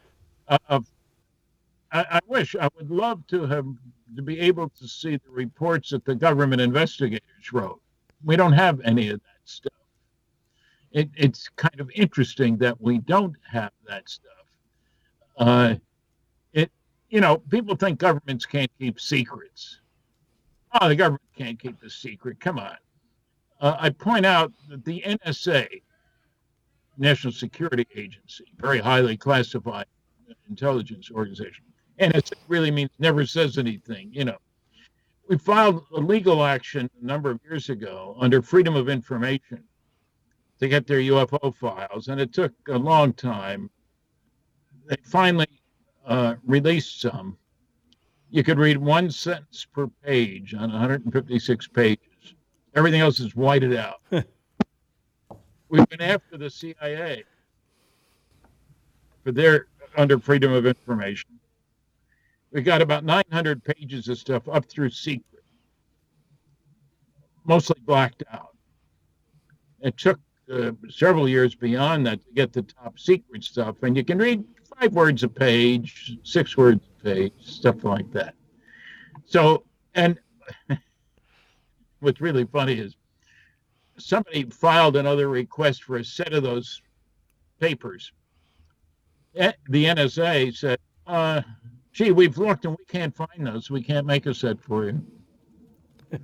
uh, 0.48 0.58
of 0.68 0.86
I, 1.92 2.04
I 2.10 2.20
wish 2.26 2.56
I 2.56 2.68
would 2.76 2.90
love 2.90 3.26
to 3.28 3.46
have 3.46 3.66
to 4.16 4.22
be 4.22 4.40
able 4.40 4.68
to 4.70 4.88
see 4.88 5.16
the 5.16 5.30
reports 5.30 5.90
that 5.90 6.04
the 6.04 6.14
government 6.14 6.60
investigators 6.60 7.52
wrote. 7.52 7.80
We 8.24 8.36
don't 8.36 8.52
have 8.52 8.80
any 8.80 9.08
of 9.10 9.20
that 9.20 9.40
stuff 9.44 9.72
it, 10.92 11.10
it's 11.16 11.48
kind 11.50 11.80
of 11.80 11.90
interesting 11.94 12.56
that 12.58 12.80
we 12.80 12.98
don't 12.98 13.36
have 13.50 13.72
that 13.86 14.08
stuff. 14.08 14.32
Uh, 15.36 15.74
it, 16.52 16.70
you 17.10 17.20
know, 17.20 17.38
people 17.38 17.76
think 17.76 17.98
governments 17.98 18.46
can't 18.46 18.70
keep 18.78 19.00
secrets. 19.00 19.80
Oh, 20.80 20.88
the 20.88 20.96
government 20.96 21.22
can't 21.36 21.58
keep 21.58 21.80
the 21.80 21.90
secret. 21.90 22.40
Come 22.40 22.58
on. 22.58 22.76
Uh, 23.60 23.76
I 23.78 23.90
point 23.90 24.26
out 24.26 24.52
that 24.68 24.84
the 24.84 25.02
NSA, 25.06 25.82
National 26.96 27.32
Security 27.32 27.86
Agency, 27.94 28.44
very 28.56 28.78
highly 28.78 29.16
classified 29.16 29.86
intelligence 30.48 31.10
organization, 31.10 31.64
NSA 32.00 32.34
really 32.48 32.70
means 32.70 32.90
never 32.98 33.26
says 33.26 33.58
anything. 33.58 34.10
You 34.12 34.24
know, 34.24 34.38
we 35.28 35.36
filed 35.36 35.84
a 35.94 36.00
legal 36.00 36.44
action 36.44 36.90
a 37.00 37.04
number 37.04 37.30
of 37.30 37.40
years 37.44 37.68
ago 37.68 38.16
under 38.18 38.40
Freedom 38.40 38.76
of 38.76 38.88
Information 38.88 39.62
to 40.60 40.68
get 40.68 40.86
their 40.86 40.98
UFO 40.98 41.54
files, 41.54 42.08
and 42.08 42.20
it 42.20 42.32
took 42.32 42.52
a 42.68 42.78
long 42.78 43.12
time. 43.12 43.70
They 44.86 44.96
finally 45.04 45.48
uh, 46.06 46.36
released 46.44 47.00
some. 47.00 47.36
You 48.30 48.42
could 48.42 48.58
read 48.58 48.78
one 48.78 49.10
sentence 49.10 49.66
per 49.72 49.86
page 49.86 50.54
on 50.54 50.70
156 50.70 51.68
pages. 51.68 52.34
Everything 52.74 53.00
else 53.00 53.20
is 53.20 53.34
whited 53.34 53.76
out. 53.76 54.00
We've 55.68 55.88
been 55.88 56.00
after 56.00 56.38
the 56.38 56.48
CIA 56.48 57.24
for 59.22 59.32
their 59.32 59.66
under 59.96 60.18
freedom 60.18 60.52
of 60.52 60.64
information. 60.66 61.37
We 62.50 62.62
got 62.62 62.80
about 62.80 63.04
900 63.04 63.62
pages 63.62 64.08
of 64.08 64.18
stuff 64.18 64.48
up 64.48 64.64
through 64.66 64.90
secret, 64.90 65.44
mostly 67.44 67.80
blacked 67.84 68.22
out. 68.32 68.56
It 69.80 69.96
took 69.96 70.18
uh, 70.52 70.72
several 70.88 71.28
years 71.28 71.54
beyond 71.54 72.06
that 72.06 72.24
to 72.24 72.32
get 72.32 72.52
the 72.52 72.62
top 72.62 72.98
secret 72.98 73.44
stuff. 73.44 73.76
And 73.82 73.96
you 73.96 74.04
can 74.04 74.18
read 74.18 74.44
five 74.78 74.94
words 74.94 75.22
a 75.22 75.28
page, 75.28 76.16
six 76.22 76.56
words 76.56 76.80
a 77.00 77.04
page, 77.04 77.32
stuff 77.40 77.84
like 77.84 78.10
that. 78.12 78.34
So, 79.26 79.64
and 79.94 80.18
what's 82.00 82.20
really 82.20 82.46
funny 82.46 82.74
is 82.74 82.96
somebody 83.98 84.44
filed 84.44 84.96
another 84.96 85.28
request 85.28 85.84
for 85.84 85.96
a 85.96 86.04
set 86.04 86.32
of 86.32 86.42
those 86.42 86.80
papers. 87.60 88.12
The 89.34 89.54
NSA 89.84 90.56
said, 90.56 90.78
uh, 91.06 91.42
gee, 91.98 92.12
we've 92.12 92.38
looked 92.38 92.64
and 92.64 92.76
we 92.78 92.84
can't 92.84 93.14
find 93.14 93.44
those. 93.44 93.70
We 93.70 93.82
can't 93.82 94.06
make 94.06 94.26
a 94.26 94.32
set 94.32 94.60
for 94.60 94.84
you. 94.84 95.02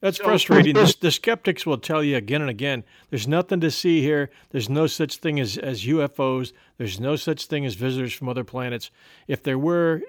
That's 0.00 0.18
frustrating. 0.18 0.74
the, 0.74 0.96
the, 1.00 1.12
skeptics 1.12 1.64
will 1.64 1.78
tell 1.78 2.02
you 2.02 2.16
again 2.16 2.40
and 2.40 2.50
again 2.50 2.82
there's 3.10 3.28
nothing 3.28 3.60
to 3.60 3.70
see 3.70 4.00
here. 4.00 4.30
There's 4.50 4.70
no 4.70 4.86
such 4.88 5.18
thing 5.18 5.38
as, 5.38 5.58
as 5.58 5.84
UFOs. 5.84 6.52
There's 6.78 6.98
no 6.98 7.14
such 7.14 7.46
thing 7.46 7.66
as 7.66 7.74
visitors 7.74 8.12
from 8.14 8.28
other 8.28 8.42
planets. 8.42 8.90
If 9.28 9.42
there 9.42 9.58
were, 9.58 10.02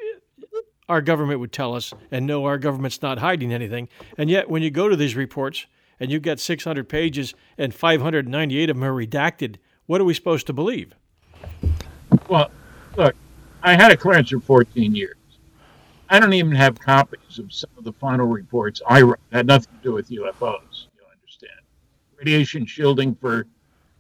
our 0.90 1.02
government 1.02 1.42
would 1.42 1.52
tell 1.52 1.76
us, 1.76 1.94
and 2.10 2.26
no, 2.26 2.46
our 2.46 2.58
government's 2.58 3.02
not 3.04 3.20
hiding 3.20 3.54
anything. 3.54 3.90
And 4.18 4.32
yet, 4.32 4.50
when 4.50 4.64
you 4.64 4.72
go 4.72 4.90
to 4.90 4.96
these 4.96 5.16
reports 5.16 5.68
and 6.00 6.10
you've 6.10 6.24
got 6.24 6.40
600 6.40 6.90
pages 6.90 7.36
and 7.58 7.76
598 7.76 8.70
of 8.70 8.78
them 8.78 8.84
are 8.84 8.94
redacted, 8.94 9.58
what 9.86 10.02
are 10.02 10.06
we 10.06 10.16
supposed 10.16 10.48
to 10.48 10.54
believe? 10.54 10.96
Well, 12.30 12.50
look, 12.98 13.16
I 13.64 13.76
had 13.76 13.92
a 13.92 13.98
clearance 13.98 14.30
for 14.30 14.42
14 14.42 14.94
years. 14.94 15.16
I 16.10 16.20
don't 16.20 16.34
even 16.34 16.52
have 16.52 16.80
copies 16.80 17.40
of 17.40 17.52
some 17.52 17.70
of 17.78 17.86
the 17.86 17.94
final 17.94 18.28
reports 18.28 18.82
I 18.88 19.02
wrote. 19.02 19.20
It 19.32 19.38
had 19.38 19.48
nothing 19.48 19.74
to 19.78 19.82
do 19.82 19.94
with 19.94 20.10
UFOs, 20.10 20.88
you 20.96 21.04
understand. 21.12 21.62
Radiation 22.18 22.66
shielding 22.66 23.16
for 23.16 23.48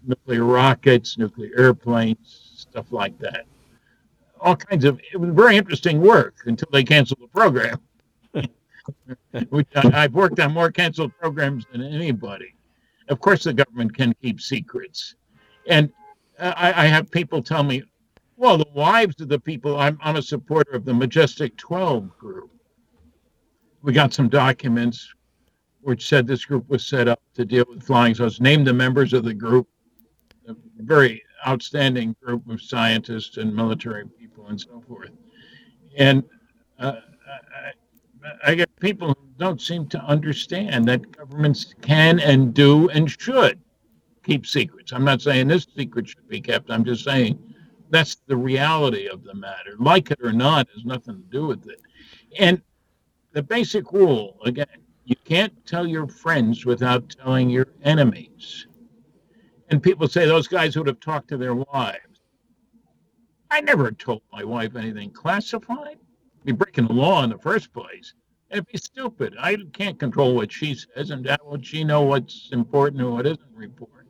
nuclear 0.05 0.43
rockets, 0.43 1.18
nuclear 1.18 1.51
airplanes, 1.57 2.51
stuff 2.55 2.91
like 2.91 3.18
that. 3.20 3.45
All 4.41 4.57
kinds 4.57 4.84
of, 4.84 4.99
it 5.14 5.18
was 5.18 5.30
very 5.34 5.55
interesting 5.55 6.01
work 6.01 6.36
until 6.45 6.68
they 6.74 6.84
canceled 6.84 7.22
the 7.22 7.28
program. 7.28 7.80
Which 9.49 9.68
I've 9.76 10.14
worked 10.14 10.41
on 10.41 10.51
more 10.53 10.72
canceled 10.72 11.18
programs 11.18 11.66
than 11.72 11.82
anybody. 11.82 12.53
Of 13.07 13.22
course, 13.22 13.45
the 13.45 13.53
government 13.53 13.95
can 13.95 14.14
keep 14.22 14.41
secrets. 14.41 15.16
And 15.68 15.89
I, 16.38 16.74
I 16.84 16.88
have 16.88 17.09
people 17.09 17.41
tell 17.41 17.64
me, 17.64 17.84
well, 18.43 18.57
the 18.57 18.67
wives 18.73 19.21
of 19.21 19.29
the 19.29 19.39
people, 19.39 19.79
I'm, 19.79 19.97
I'm 20.01 20.17
a 20.17 20.21
supporter 20.21 20.73
of 20.73 20.83
the 20.83 20.93
Majestic 20.93 21.55
12 21.55 22.17
group. 22.17 22.51
We 23.81 23.93
got 23.93 24.13
some 24.13 24.27
documents 24.27 25.13
which 25.79 26.09
said 26.09 26.27
this 26.27 26.43
group 26.43 26.67
was 26.67 26.85
set 26.85 27.07
up 27.07 27.21
to 27.35 27.45
deal 27.45 27.63
with 27.69 27.83
flying 27.83 28.13
saucers. 28.13 28.41
Named 28.41 28.67
the 28.67 28.73
members 28.73 29.13
of 29.13 29.23
the 29.23 29.33
group, 29.33 29.69
a 30.49 30.55
very 30.79 31.23
outstanding 31.47 32.17
group 32.21 32.45
of 32.49 32.61
scientists 32.61 33.37
and 33.37 33.55
military 33.55 34.07
people 34.19 34.47
and 34.47 34.59
so 34.59 34.83
forth. 34.89 35.11
And 35.97 36.21
uh, 36.79 36.97
I, 38.45 38.51
I, 38.51 38.55
get 38.55 38.77
people 38.81 39.07
who 39.07 39.27
don't 39.37 39.61
seem 39.61 39.87
to 39.87 39.99
understand 40.03 40.85
that 40.89 41.15
governments 41.15 41.73
can 41.81 42.19
and 42.19 42.53
do 42.53 42.89
and 42.89 43.09
should 43.09 43.57
keep 44.21 44.45
secrets. 44.45 44.91
I'm 44.91 45.05
not 45.05 45.21
saying 45.21 45.47
this 45.47 45.65
secret 45.77 46.09
should 46.09 46.27
be 46.27 46.41
kept. 46.41 46.69
I'm 46.69 46.83
just 46.83 47.05
saying 47.05 47.39
that's 47.93 48.15
the 48.27 48.35
reality 48.35 49.07
of 49.07 49.23
the 49.23 49.35
matter. 49.35 49.75
Like 49.77 50.09
it 50.09 50.19
or 50.21 50.33
not 50.33 50.67
has 50.73 50.83
nothing 50.83 51.15
to 51.15 51.29
do 51.29 51.45
with 51.45 51.67
it. 51.67 51.79
And 52.39 52.61
the 53.33 53.43
basic 53.43 53.91
rule 53.91 54.39
again, 54.45 54.65
you 55.05 55.15
can't 55.25 55.53
tell 55.65 55.85
your 55.85 56.07
friends 56.07 56.65
without 56.65 57.09
telling 57.09 57.49
your 57.49 57.67
enemies. 57.83 58.67
And 59.69 59.81
people 59.81 60.07
say 60.07 60.25
those 60.25 60.47
guys 60.47 60.75
would 60.75 60.87
have 60.87 60.99
talked 60.99 61.27
to 61.29 61.37
their 61.37 61.53
wives. 61.53 62.21
I 63.51 63.61
never 63.61 63.91
told 63.91 64.23
my 64.31 64.43
wife 64.43 64.75
anything 64.75 65.11
classified. 65.11 65.97
Be 66.43 66.51
breaking 66.51 66.87
the 66.87 66.93
law 66.93 67.23
in 67.23 67.29
the 67.29 67.37
first 67.37 67.71
place. 67.73 68.15
And 68.49 68.57
it'd 68.57 68.71
be 68.71 68.77
stupid. 68.79 69.35
I 69.39 69.55
can't 69.73 69.99
control 69.99 70.35
what 70.35 70.51
she 70.51 70.73
says, 70.75 71.11
and 71.11 71.27
how 71.27 71.37
would 71.45 71.65
she 71.65 71.83
know 71.83 72.01
what's 72.01 72.49
important 72.51 73.01
and 73.01 73.13
what 73.13 73.27
isn't 73.27 73.63
important? 73.63 74.09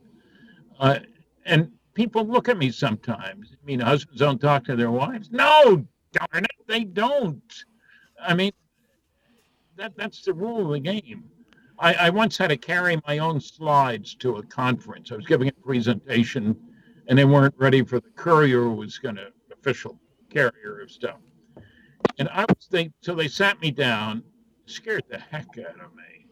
Uh, 0.80 1.00
and 1.44 1.70
people 1.94 2.26
look 2.26 2.48
at 2.48 2.58
me 2.58 2.70
sometimes. 2.70 3.52
I 3.52 3.64
mean, 3.64 3.80
husbands 3.80 4.20
don't 4.20 4.40
talk 4.40 4.64
to 4.64 4.76
their 4.76 4.90
wives. 4.90 5.30
No, 5.30 5.84
darn 6.12 6.44
it, 6.44 6.66
they 6.66 6.84
don't. 6.84 7.64
I 8.20 8.34
mean, 8.34 8.52
that 9.76 9.96
that's 9.96 10.22
the 10.22 10.32
rule 10.32 10.66
of 10.66 10.72
the 10.72 10.80
game. 10.80 11.24
I, 11.78 11.94
I 11.94 12.10
once 12.10 12.36
had 12.36 12.48
to 12.48 12.56
carry 12.56 13.00
my 13.06 13.18
own 13.18 13.40
slides 13.40 14.14
to 14.16 14.36
a 14.36 14.42
conference. 14.44 15.10
I 15.10 15.16
was 15.16 15.26
giving 15.26 15.48
a 15.48 15.52
presentation, 15.52 16.56
and 17.08 17.18
they 17.18 17.24
weren't 17.24 17.54
ready 17.58 17.82
for 17.82 17.98
the 18.00 18.10
courier 18.14 18.62
who 18.62 18.74
was 18.74 18.98
going 18.98 19.16
to 19.16 19.32
official 19.52 19.98
carrier 20.30 20.80
of 20.82 20.90
stuff. 20.90 21.18
And 22.18 22.28
I 22.28 22.44
was 22.44 22.68
they 22.70 22.92
so 23.00 23.14
they 23.14 23.28
sat 23.28 23.60
me 23.60 23.70
down, 23.70 24.22
scared 24.66 25.04
the 25.08 25.18
heck 25.18 25.46
out 25.58 25.80
of 25.80 25.94
me 25.94 26.26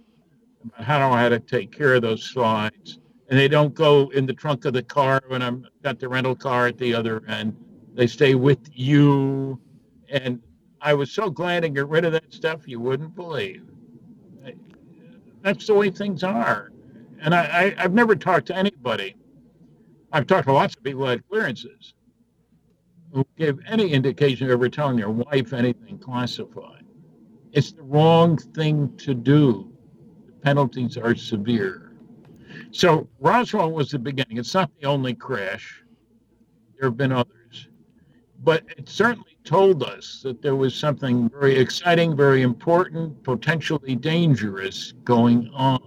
about 0.65 0.85
how 0.85 0.99
do 0.99 1.13
I 1.13 1.21
had 1.21 1.31
to 1.31 1.41
take 1.41 1.73
care 1.73 1.95
of 1.95 2.03
those 2.03 2.23
slides. 2.23 2.99
And 3.33 3.41
they 3.41 3.49
don't 3.49 3.73
go 3.73 4.11
in 4.11 4.27
the 4.27 4.35
trunk 4.35 4.67
of 4.67 4.75
the 4.75 4.83
car 4.83 5.23
when 5.29 5.41
I'm 5.41 5.67
got 5.83 5.99
the 5.99 6.07
rental 6.07 6.37
car 6.37 6.67
at 6.67 6.77
the 6.77 6.93
other 6.93 7.25
end. 7.27 7.57
They 7.95 8.07
stay 8.07 8.35
with 8.35 8.61
you. 8.71 9.59
And 10.11 10.39
I 10.83 10.93
was 10.93 11.11
so 11.11 11.31
glad 11.31 11.63
to 11.63 11.71
get 11.71 11.89
rid 11.89 12.05
of 12.05 12.13
that 12.13 12.33
stuff 12.33 12.69
you 12.69 12.79
wouldn't 12.79 13.15
believe 13.15 13.65
that's 15.43 15.67
the 15.67 15.75
way 15.75 15.91
things 15.91 16.23
are. 16.23 16.73
And 17.21 17.35
I, 17.35 17.75
I, 17.77 17.83
have 17.83 17.93
never 17.93 18.17
talked 18.17 18.47
to 18.47 18.57
anybody. 18.57 19.17
I've 20.13 20.27
talked 20.27 20.47
to 20.47 20.53
lots 20.53 20.77
of 20.77 20.83
people 20.83 21.07
had 21.07 21.27
clearances 21.29 21.95
who 23.13 23.27
gave 23.37 23.59
any 23.67 23.93
indication 23.93 24.47
of 24.47 24.53
ever 24.53 24.69
telling 24.69 24.97
their 24.97 25.11
wife 25.11 25.53
anything 25.53 25.99
classified. 25.99 26.85
It's 27.53 27.73
the 27.73 27.83
wrong 27.83 28.39
thing 28.39 28.97
to 28.99 29.15
do. 29.15 29.73
The 30.27 30.33
penalties 30.33 30.97
are 30.97 31.15
severe. 31.15 31.82
So 32.73 33.07
Roswell 33.21 33.71
was 33.71 33.91
the 33.91 33.99
beginning. 33.99 34.39
It's 34.39 34.55
not 34.55 34.71
the 34.81 34.87
only 34.87 35.13
crash. 35.15 35.85
There 36.79 36.89
have 36.89 36.97
been 36.97 37.13
others. 37.13 37.69
But 38.43 38.65
it 38.77 38.89
certainly 38.89 39.37
told 39.45 39.83
us 39.83 40.21
that 40.25 40.43
there 40.43 40.57
was 40.57 40.75
something 40.75 41.29
very 41.29 41.57
exciting, 41.57 42.17
very 42.17 42.43
important, 42.43 43.23
potentially 43.23 43.95
dangerous 43.95 44.93
going 45.05 45.51
on. 45.55 45.81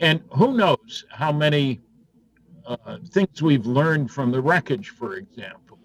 And 0.00 0.22
who 0.32 0.56
knows 0.56 1.04
how 1.10 1.30
many 1.30 1.80
uh, 2.66 2.98
things 3.10 3.42
we've 3.42 3.66
learned 3.66 4.10
from 4.10 4.32
the 4.32 4.40
wreckage, 4.40 4.88
for 4.88 5.16
example. 5.16 5.78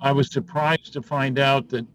I 0.00 0.12
was 0.12 0.30
surprised 0.30 0.92
to 0.92 1.02
find 1.02 1.40
out 1.40 1.68
that 1.70 1.86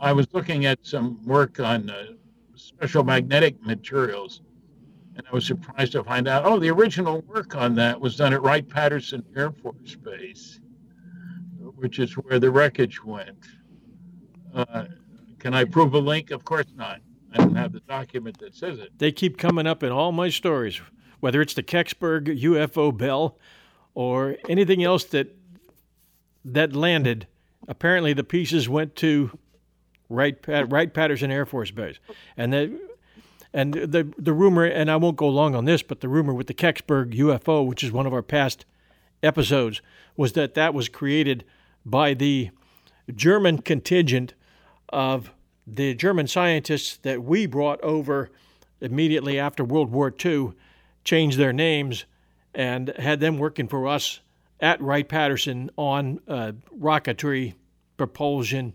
I 0.00 0.12
was 0.12 0.26
looking 0.32 0.66
at 0.66 0.80
some 0.82 1.24
work 1.24 1.60
on 1.60 1.88
uh, 1.90 2.06
special 2.54 3.04
magnetic 3.04 3.62
materials, 3.64 4.42
and 5.20 5.28
I 5.30 5.34
was 5.34 5.46
surprised 5.46 5.92
to 5.92 6.02
find 6.02 6.26
out, 6.26 6.44
oh, 6.44 6.58
the 6.58 6.70
original 6.70 7.20
work 7.22 7.54
on 7.54 7.74
that 7.76 8.00
was 8.00 8.16
done 8.16 8.32
at 8.32 8.42
Wright 8.42 8.68
Patterson 8.68 9.24
Air 9.36 9.52
Force 9.52 9.94
Base 9.94 10.60
which 11.80 11.98
is 11.98 12.12
where 12.12 12.38
the 12.38 12.50
wreckage 12.50 13.02
went. 13.02 13.46
Uh, 14.54 14.84
can 15.38 15.54
I 15.54 15.64
prove 15.64 15.94
a 15.94 15.98
link? 15.98 16.30
Of 16.30 16.44
course 16.44 16.66
not. 16.76 17.00
I 17.32 17.38
don't 17.38 17.54
have 17.54 17.72
the 17.72 17.80
document 17.80 18.38
that 18.40 18.54
says 18.54 18.78
it. 18.78 18.90
They 18.98 19.12
keep 19.12 19.38
coming 19.38 19.66
up 19.66 19.82
in 19.82 19.90
all 19.90 20.12
my 20.12 20.28
stories, 20.28 20.80
whether 21.20 21.40
it's 21.40 21.54
the 21.54 21.62
Kecksburg 21.62 22.26
UFO 22.42 22.96
bell 22.96 23.38
or 23.94 24.36
anything 24.48 24.82
else 24.82 25.04
that 25.04 25.34
that 26.44 26.74
landed. 26.74 27.26
Apparently, 27.68 28.12
the 28.12 28.24
pieces 28.24 28.68
went 28.68 28.96
to 28.96 29.38
Wright 30.08 30.36
Wright 30.46 30.92
Patterson 30.92 31.30
Air 31.30 31.46
Force 31.46 31.70
Base, 31.70 31.98
and 32.36 32.52
the 32.52 32.80
and 33.52 33.74
the 33.74 34.12
the 34.16 34.32
rumor, 34.32 34.64
and 34.64 34.90
I 34.90 34.96
won't 34.96 35.16
go 35.16 35.28
long 35.28 35.54
on 35.54 35.64
this, 35.64 35.82
but 35.82 36.00
the 36.00 36.08
rumor 36.08 36.34
with 36.34 36.46
the 36.46 36.54
Kecksburg 36.54 37.14
UFO, 37.14 37.66
which 37.66 37.82
is 37.82 37.92
one 37.92 38.06
of 38.06 38.12
our 38.12 38.22
past 38.22 38.64
episodes, 39.22 39.82
was 40.16 40.32
that 40.32 40.54
that 40.54 40.74
was 40.74 40.88
created 40.88 41.44
by 41.84 42.14
the 42.14 42.50
German 43.14 43.62
contingent 43.62 44.34
of 44.90 45.32
the 45.66 45.94
German 45.94 46.26
scientists 46.26 46.96
that 46.98 47.22
we 47.22 47.46
brought 47.46 47.80
over 47.82 48.30
immediately 48.80 49.38
after 49.38 49.64
World 49.64 49.90
War 49.90 50.12
II, 50.24 50.52
changed 51.04 51.38
their 51.38 51.52
names, 51.52 52.04
and 52.54 52.88
had 52.98 53.20
them 53.20 53.38
working 53.38 53.68
for 53.68 53.86
us 53.86 54.20
at 54.60 54.80
Wright 54.80 55.08
Patterson 55.08 55.70
on 55.76 56.20
uh, 56.28 56.52
rocketry 56.78 57.54
propulsion. 57.96 58.74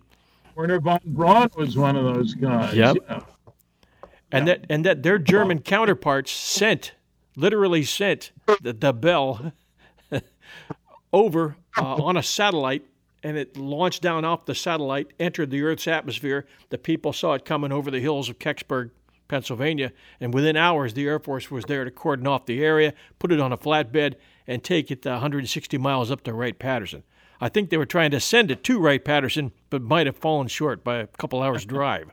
Wernher 0.56 0.80
von 0.80 1.00
Braun 1.06 1.50
was 1.58 1.78
one 1.78 1.96
of 1.96 2.16
those 2.16 2.34
guys. 2.34 2.74
Yep. 2.74 2.98
Yeah. 3.10 3.22
And 4.32 4.48
that 4.48 4.66
and 4.70 4.86
that 4.86 5.04
their 5.04 5.18
German 5.18 5.60
counterparts 5.60 6.32
sent, 6.32 6.94
literally 7.36 7.84
sent 7.84 8.32
the, 8.62 8.74
the 8.74 8.92
bell 8.92 9.54
over 11.14 11.58
uh, 11.78 12.04
on 12.04 12.18
a 12.18 12.24
satellite 12.24 12.86
and 13.26 13.38
it 13.38 13.58
launched 13.58 14.04
down 14.04 14.24
off 14.24 14.46
the 14.46 14.54
satellite, 14.54 15.08
entered 15.20 15.50
the 15.50 15.64
Earth's 15.64 15.88
atmosphere. 15.88 16.46
The 16.70 16.78
people 16.78 17.12
saw 17.12 17.34
it 17.34 17.44
coming 17.44 17.72
over 17.72 17.90
the 17.90 18.00
hills 18.00 18.30
of 18.30 18.38
Kecksburg, 18.38 18.92
Pennsylvania, 19.28 19.94
and 20.20 20.32
within 20.32 20.56
hours, 20.56 20.94
the 20.94 21.08
Air 21.08 21.18
Force 21.18 21.50
was 21.50 21.66
there 21.66 21.84
to 21.84 21.90
cordon 21.90 22.28
off 22.28 22.46
the 22.46 22.64
area, 22.64 22.94
put 23.18 23.32
it 23.32 23.40
on 23.40 23.52
a 23.52 23.58
flatbed, 23.58 24.14
and 24.46 24.64
take 24.64 24.92
it 24.92 25.04
160 25.04 25.76
miles 25.80 26.12
up 26.12 26.24
to 26.26 26.36
Wright 26.36 26.60
Patterson. 26.60 27.02
I 27.42 27.50
think 27.50 27.72
they 27.72 27.78
were 27.78 27.88
trying 27.88 28.12
to 28.12 28.20
send 28.20 28.52
it 28.52 28.64
to 28.66 28.80
Wright 28.80 29.04
Patterson, 29.04 29.54
but 29.72 29.82
might 29.82 30.06
have 30.06 30.18
fallen 30.18 30.46
short 30.46 30.84
by 30.84 30.98
a 30.98 31.08
couple 31.08 31.42
hours' 31.42 31.66
drive. 31.66 32.12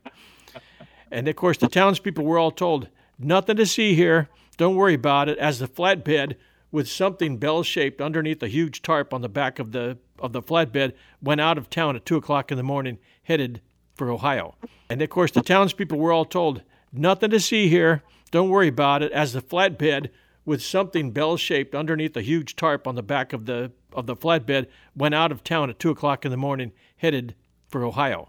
And 1.12 1.28
of 1.28 1.36
course, 1.36 1.58
the 1.58 1.68
townspeople 1.68 2.24
were 2.24 2.38
all 2.38 2.50
told, 2.50 2.88
nothing 3.18 3.56
to 3.56 3.66
see 3.66 3.94
here, 3.94 4.28
don't 4.56 4.74
worry 4.74 4.94
about 4.94 5.28
it, 5.28 5.38
as 5.38 5.58
the 5.58 5.68
flatbed 5.68 6.34
with 6.70 6.88
something 6.88 7.36
bell 7.36 7.62
shaped 7.62 8.00
underneath 8.00 8.42
a 8.42 8.48
huge 8.48 8.82
tarp 8.82 9.12
on 9.12 9.20
the 9.20 9.28
back 9.28 9.58
of 9.58 9.72
the 9.72 9.98
of 10.18 10.32
the 10.32 10.42
flatbed 10.42 10.92
went 11.20 11.40
out 11.40 11.58
of 11.58 11.68
town 11.68 11.96
at 11.96 12.06
two 12.06 12.16
o'clock 12.16 12.50
in 12.50 12.56
the 12.56 12.62
morning, 12.62 12.98
headed 13.24 13.60
for 13.94 14.10
Ohio. 14.10 14.56
And 14.88 15.02
of 15.02 15.10
course, 15.10 15.30
the 15.30 15.42
townspeople 15.42 15.98
were 15.98 16.12
all 16.12 16.24
told, 16.24 16.62
"Nothing 16.92 17.30
to 17.30 17.40
see 17.40 17.68
here. 17.68 18.02
Don't 18.30 18.48
worry 18.48 18.68
about 18.68 19.02
it." 19.02 19.12
As 19.12 19.32
the 19.32 19.42
flatbed 19.42 20.08
with 20.44 20.62
something 20.62 21.10
bell 21.10 21.36
shaped 21.36 21.74
underneath 21.74 22.16
a 22.16 22.22
huge 22.22 22.56
tarp 22.56 22.86
on 22.86 22.94
the 22.94 23.02
back 23.02 23.32
of 23.32 23.46
the 23.46 23.72
of 23.92 24.06
the 24.06 24.16
flatbed 24.16 24.66
went 24.96 25.14
out 25.14 25.30
of 25.30 25.44
town 25.44 25.68
at 25.68 25.78
two 25.78 25.90
o'clock 25.90 26.24
in 26.24 26.30
the 26.30 26.36
morning, 26.36 26.72
headed 26.96 27.34
for 27.68 27.84
Ohio. 27.84 28.28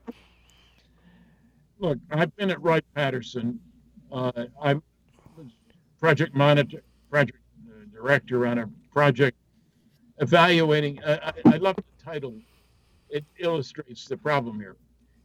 Look, 1.83 1.99
I've 2.11 2.33
been 2.37 2.49
at 2.49 2.61
Wright 2.61 2.85
Patterson. 2.95 3.59
Uh, 4.09 4.45
I'm 4.61 4.81
project 5.99 6.33
monitor, 6.33 6.81
project 7.09 7.39
director 7.91 8.47
on 8.47 8.59
a 8.59 8.69
project 8.93 9.37
evaluating. 10.19 11.03
Uh, 11.03 11.33
I, 11.45 11.55
I 11.55 11.57
love 11.57 11.75
the 11.75 11.83
title, 12.01 12.39
it 13.09 13.25
illustrates 13.37 14.05
the 14.05 14.15
problem 14.15 14.61
here. 14.61 14.77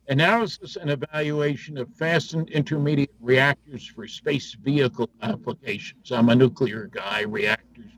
Analysis 0.09 0.75
and 0.75 0.91
evaluation 0.91 1.79
of 1.79 1.95
fast 1.95 2.35
and 2.35 2.51
intermediate 2.51 3.15
reactors 3.21 3.87
for 3.87 4.09
space 4.09 4.55
vehicle 4.55 5.09
applications. 5.23 6.11
I'm 6.11 6.29
a 6.29 6.35
nuclear 6.35 6.91
guy, 6.93 7.23
reactors. 7.23 7.93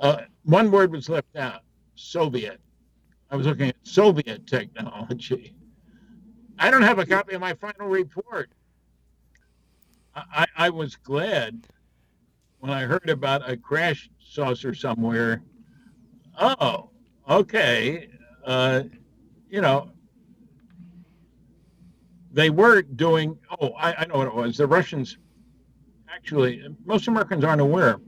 Uh, 0.00 0.18
one 0.44 0.70
word 0.70 0.92
was 0.92 1.08
left 1.08 1.34
out 1.34 1.62
Soviet. 1.96 2.60
I 3.32 3.36
was 3.36 3.48
looking 3.48 3.70
at 3.70 3.76
Soviet 3.82 4.46
technology. 4.46 5.56
I 6.58 6.70
don't 6.70 6.82
have 6.82 6.98
a 6.98 7.06
copy 7.06 7.34
of 7.34 7.40
my 7.40 7.54
final 7.54 7.88
report. 7.88 8.50
I, 10.14 10.46
I 10.56 10.70
was 10.70 10.96
glad 10.96 11.66
when 12.58 12.70
I 12.70 12.82
heard 12.82 13.10
about 13.10 13.48
a 13.48 13.56
crash 13.56 14.08
saucer 14.20 14.74
somewhere, 14.74 15.42
oh, 16.38 16.90
okay, 17.28 18.08
uh, 18.44 18.84
you 19.50 19.60
know, 19.60 19.90
they 22.32 22.50
were 22.50 22.82
doing. 22.82 23.38
Oh, 23.60 23.70
I, 23.70 23.94
I 23.94 24.04
know 24.06 24.18
what 24.18 24.28
it 24.28 24.34
was. 24.34 24.56
The 24.56 24.66
Russians, 24.66 25.18
actually, 26.12 26.64
most 26.84 27.06
Americans 27.08 27.44
aren't 27.44 27.60
aware. 27.60 27.98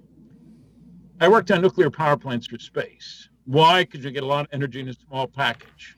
I 1.21 1.29
worked 1.29 1.51
on 1.51 1.63
nuclear 1.63 1.91
power 1.91 2.17
plants 2.17 2.47
for 2.47 2.59
space. 2.59 3.29
Why? 3.45 3.85
Because 3.85 4.05
you 4.05 4.11
get 4.11 4.23
a 4.23 4.27
lot 4.27 4.45
of 4.45 4.49
energy 4.53 4.81
in 4.81 4.89
a 4.89 4.95
small 4.95 5.27
package. 5.27 5.97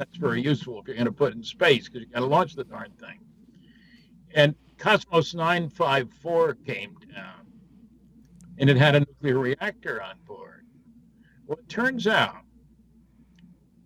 That's 0.00 0.16
very 0.16 0.40
useful 0.40 0.80
if 0.80 0.86
you're 0.86 0.96
going 0.96 1.04
to 1.04 1.12
put 1.12 1.34
in 1.34 1.42
space 1.42 1.86
because 1.86 2.00
you've 2.00 2.12
got 2.12 2.20
to 2.20 2.26
launch 2.26 2.54
the 2.54 2.64
darn 2.64 2.90
thing. 2.98 3.20
and 4.34 4.54
Cosmos 4.78 5.34
954 5.34 6.54
came 6.66 6.96
down, 7.14 7.46
and 8.56 8.70
it 8.70 8.78
had 8.78 8.94
a 8.94 9.00
nuclear 9.00 9.38
reactor 9.38 10.02
on 10.02 10.14
board. 10.26 10.64
Well, 11.46 11.58
it 11.58 11.68
turns 11.68 12.06
out 12.06 12.44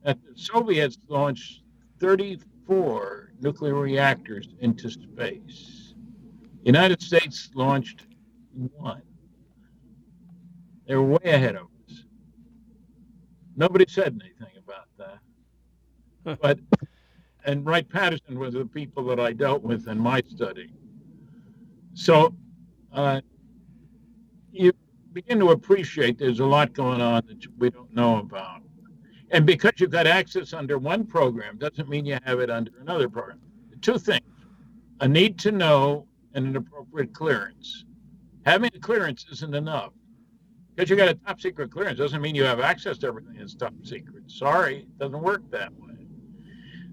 that 0.04 0.18
the 0.22 0.40
Soviets 0.40 0.98
launched 1.08 1.62
34 1.98 3.32
nuclear 3.40 3.74
reactors 3.74 4.50
into 4.60 4.88
space. 4.88 5.94
The 6.60 6.66
United 6.66 7.02
States 7.02 7.50
launched 7.56 8.06
one. 8.52 9.02
They 10.86 10.94
were 10.94 11.02
way 11.02 11.32
ahead 11.32 11.56
of 11.56 11.66
us. 11.88 12.04
Nobody 13.56 13.86
said 13.88 14.16
anything. 14.22 14.53
But 16.24 16.58
and 17.44 17.66
Wright 17.66 17.88
Patterson 17.88 18.38
was 18.38 18.54
the 18.54 18.64
people 18.64 19.04
that 19.06 19.20
I 19.20 19.32
dealt 19.32 19.62
with 19.62 19.86
in 19.86 19.98
my 19.98 20.22
study. 20.26 20.70
So 21.92 22.34
uh, 22.92 23.20
you 24.50 24.72
begin 25.12 25.38
to 25.40 25.50
appreciate 25.50 26.18
there's 26.18 26.40
a 26.40 26.46
lot 26.46 26.72
going 26.72 27.00
on 27.00 27.22
that 27.26 27.46
we 27.58 27.70
don't 27.70 27.92
know 27.94 28.18
about. 28.18 28.62
And 29.30 29.44
because 29.44 29.72
you've 29.78 29.90
got 29.90 30.06
access 30.06 30.52
under 30.52 30.78
one 30.78 31.04
program 31.04 31.58
doesn't 31.58 31.88
mean 31.88 32.06
you 32.06 32.18
have 32.24 32.40
it 32.40 32.50
under 32.50 32.70
another 32.80 33.08
program. 33.08 33.40
Two 33.80 33.98
things 33.98 34.24
a 35.00 35.08
need 35.08 35.38
to 35.40 35.52
know 35.52 36.06
and 36.34 36.46
an 36.46 36.56
appropriate 36.56 37.12
clearance. 37.12 37.84
Having 38.46 38.70
a 38.74 38.78
clearance 38.78 39.26
isn't 39.30 39.54
enough. 39.54 39.92
Because 40.74 40.90
you 40.90 40.96
got 40.96 41.08
a 41.08 41.14
top 41.14 41.40
secret 41.40 41.70
clearance 41.70 41.98
doesn't 41.98 42.20
mean 42.20 42.34
you 42.34 42.44
have 42.44 42.60
access 42.60 42.98
to 42.98 43.06
everything 43.06 43.34
that's 43.38 43.54
top 43.54 43.74
secret. 43.82 44.30
Sorry, 44.30 44.78
it 44.78 44.98
doesn't 44.98 45.20
work 45.20 45.42
that 45.50 45.72
way. 45.74 45.93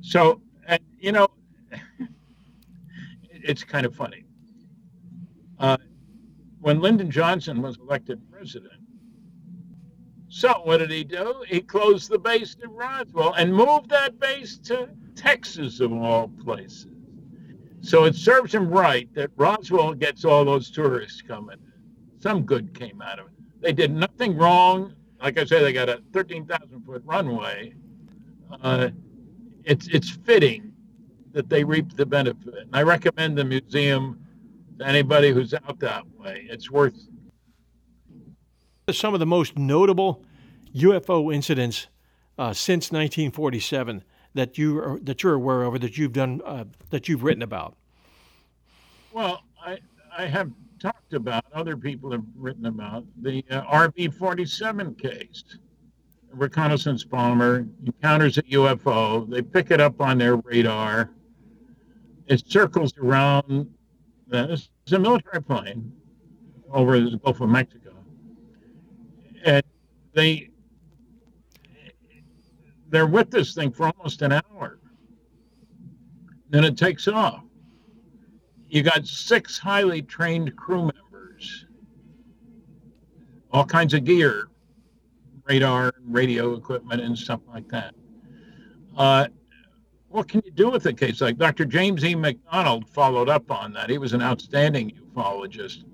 So, 0.02 0.41
and, 0.68 0.82
you 0.99 1.12
know, 1.12 1.28
it's 3.32 3.64
kind 3.64 3.86
of 3.86 3.95
funny. 3.95 4.26
Uh, 5.60 5.78
when 6.60 6.80
Lyndon 6.80 7.10
Johnson 7.10 7.62
was 7.62 7.78
elected 7.78 8.22
president, 8.32 8.82
so 10.30 10.62
what 10.64 10.78
did 10.78 10.91
he 10.91 11.04
do? 11.04 11.43
He 11.47 11.60
closed 11.60 12.10
the 12.10 12.18
base 12.18 12.56
in 12.64 12.70
Roswell 12.72 13.34
and 13.34 13.54
moved 13.54 13.89
that 13.89 14.18
base 14.20 14.58
to 14.60 14.89
Texas, 15.14 15.82
of 15.82 15.91
all 15.91 16.30
places. 16.43 16.88
So 17.82 18.06
it 18.06 18.16
serves 18.16 18.54
him 18.54 18.70
right 18.70 19.14
that 19.14 19.32
Roswell 19.36 19.93
gets 19.93 20.24
all 20.24 20.45
those 20.45 20.72
tourists 20.72 21.22
coming. 21.22 21.58
Some 22.20 22.43
good 22.43 22.74
came 22.78 23.02
out 23.02 23.20
of 23.20 23.26
it. 23.28 23.34
They 23.60 23.74
did 23.74 23.91
nothing 23.91 24.38
wrong. 24.38 24.93
Like 25.22 25.38
I 25.38 25.45
say, 25.45 25.62
they 25.62 25.74
got 25.74 25.89
a 25.89 26.02
13,000 26.14 26.86
foot 26.86 27.02
runway. 27.06 27.74
Uh, 28.64 28.89
it's 29.66 29.88
it's 29.88 30.09
fitting 30.09 30.74
that 31.34 31.49
they 31.49 31.64
reap 31.64 31.95
the 31.95 32.05
benefit. 32.05 32.53
And 32.53 32.70
I 32.74 32.84
recommend 32.84 33.38
the 33.38 33.43
museum 33.45 34.20
to 34.80 34.86
anybody 34.86 35.32
who's 35.32 35.53
out 35.53 35.80
that 35.80 36.03
way. 36.18 36.47
It's 36.49 36.70
worth. 36.70 37.07
Some 38.91 39.14
of 39.14 39.20
the 39.20 39.26
most 39.26 39.57
notable 39.57 40.26
UFO 40.76 41.34
incidents 41.34 41.88
uh, 42.38 42.53
since 42.53 42.91
1947 42.91 44.03
that 44.34 44.57
you 44.57 44.80
are, 44.80 44.99
that 45.01 45.24
you're 45.24 45.34
aware 45.34 45.64
of 45.64 45.76
or 45.76 45.80
that 45.80 45.97
you've 45.97 46.14
done 46.14 46.41
uh, 46.45 46.66
that 46.89 47.07
you've 47.07 47.24
written 47.24 47.43
about. 47.43 47.76
Well, 49.14 49.43
I 49.64 49.80
I 50.18 50.26
have 50.26 50.51
talked 50.80 51.14
about. 51.14 51.45
Other 51.53 51.78
people 51.78 52.12
have 52.12 52.24
written 52.36 52.66
about 52.66 53.05
the 53.22 53.45
uh, 53.51 53.62
RB-47 53.64 54.97
case 54.97 55.43
reconnaissance 56.34 57.03
bomber 57.03 57.67
encounters 57.86 58.38
a 58.38 58.43
UFO. 58.43 59.29
They 59.29 59.41
pick 59.41 59.71
it 59.71 59.79
up 59.82 60.01
on 60.01 60.17
their 60.17 60.38
radar. 60.38 61.11
It 62.27 62.43
circles 62.49 62.93
around. 62.97 63.69
It's 64.32 64.69
a 64.91 64.99
military 64.99 65.41
plane 65.41 65.91
over 66.71 66.99
the 66.99 67.17
Gulf 67.17 67.41
of 67.41 67.49
Mexico, 67.49 67.93
and 69.43 69.61
they 70.13 70.49
they're 72.89 73.07
with 73.07 73.32
this 73.32 73.53
thing 73.53 73.71
for 73.71 73.91
almost 73.97 74.21
an 74.21 74.32
hour. 74.32 74.79
Then 76.49 76.63
it 76.63 76.77
takes 76.77 77.07
off. 77.07 77.43
You 78.69 78.84
got 78.84 79.05
six 79.05 79.57
highly 79.57 80.01
trained 80.01 80.55
crew 80.55 80.82
members, 80.84 81.65
all 83.51 83.65
kinds 83.65 83.93
of 83.93 84.05
gear, 84.05 84.47
radar, 85.45 85.93
radio 86.05 86.53
equipment, 86.55 87.01
and 87.01 87.17
stuff 87.17 87.41
like 87.47 87.67
that. 87.69 87.93
Uh, 88.95 89.27
what 90.09 90.27
can 90.27 90.41
you 90.45 90.51
do 90.51 90.69
with 90.69 90.85
a 90.85 90.93
case 90.93 91.21
like 91.21 91.37
Dr. 91.37 91.65
James 91.65 92.03
E. 92.03 92.15
McDonald 92.15 92.89
followed 92.89 93.29
up 93.29 93.49
on 93.49 93.73
that? 93.73 93.89
He 93.89 93.97
was 93.97 94.13
an 94.13 94.21
outstanding 94.21 94.91
ufologist. 94.91 95.85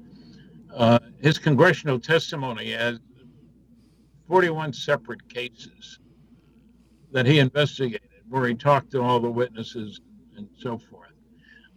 Uh, 0.74 1.00
his 1.22 1.38
congressional 1.38 2.00
testimony 2.00 2.72
has 2.72 3.00
41 4.28 4.74
separate 4.74 5.28
cases 5.30 6.00
that 7.12 7.26
he 7.26 7.40
investigated, 7.40 8.10
where 8.30 8.48
he 8.48 8.56
talked 8.56 8.92
to 8.92 9.02
all 9.02 9.20
the 9.20 9.30
witnesses 9.30 10.02
and 10.36 10.50
so 10.58 10.78
forth. 10.78 11.14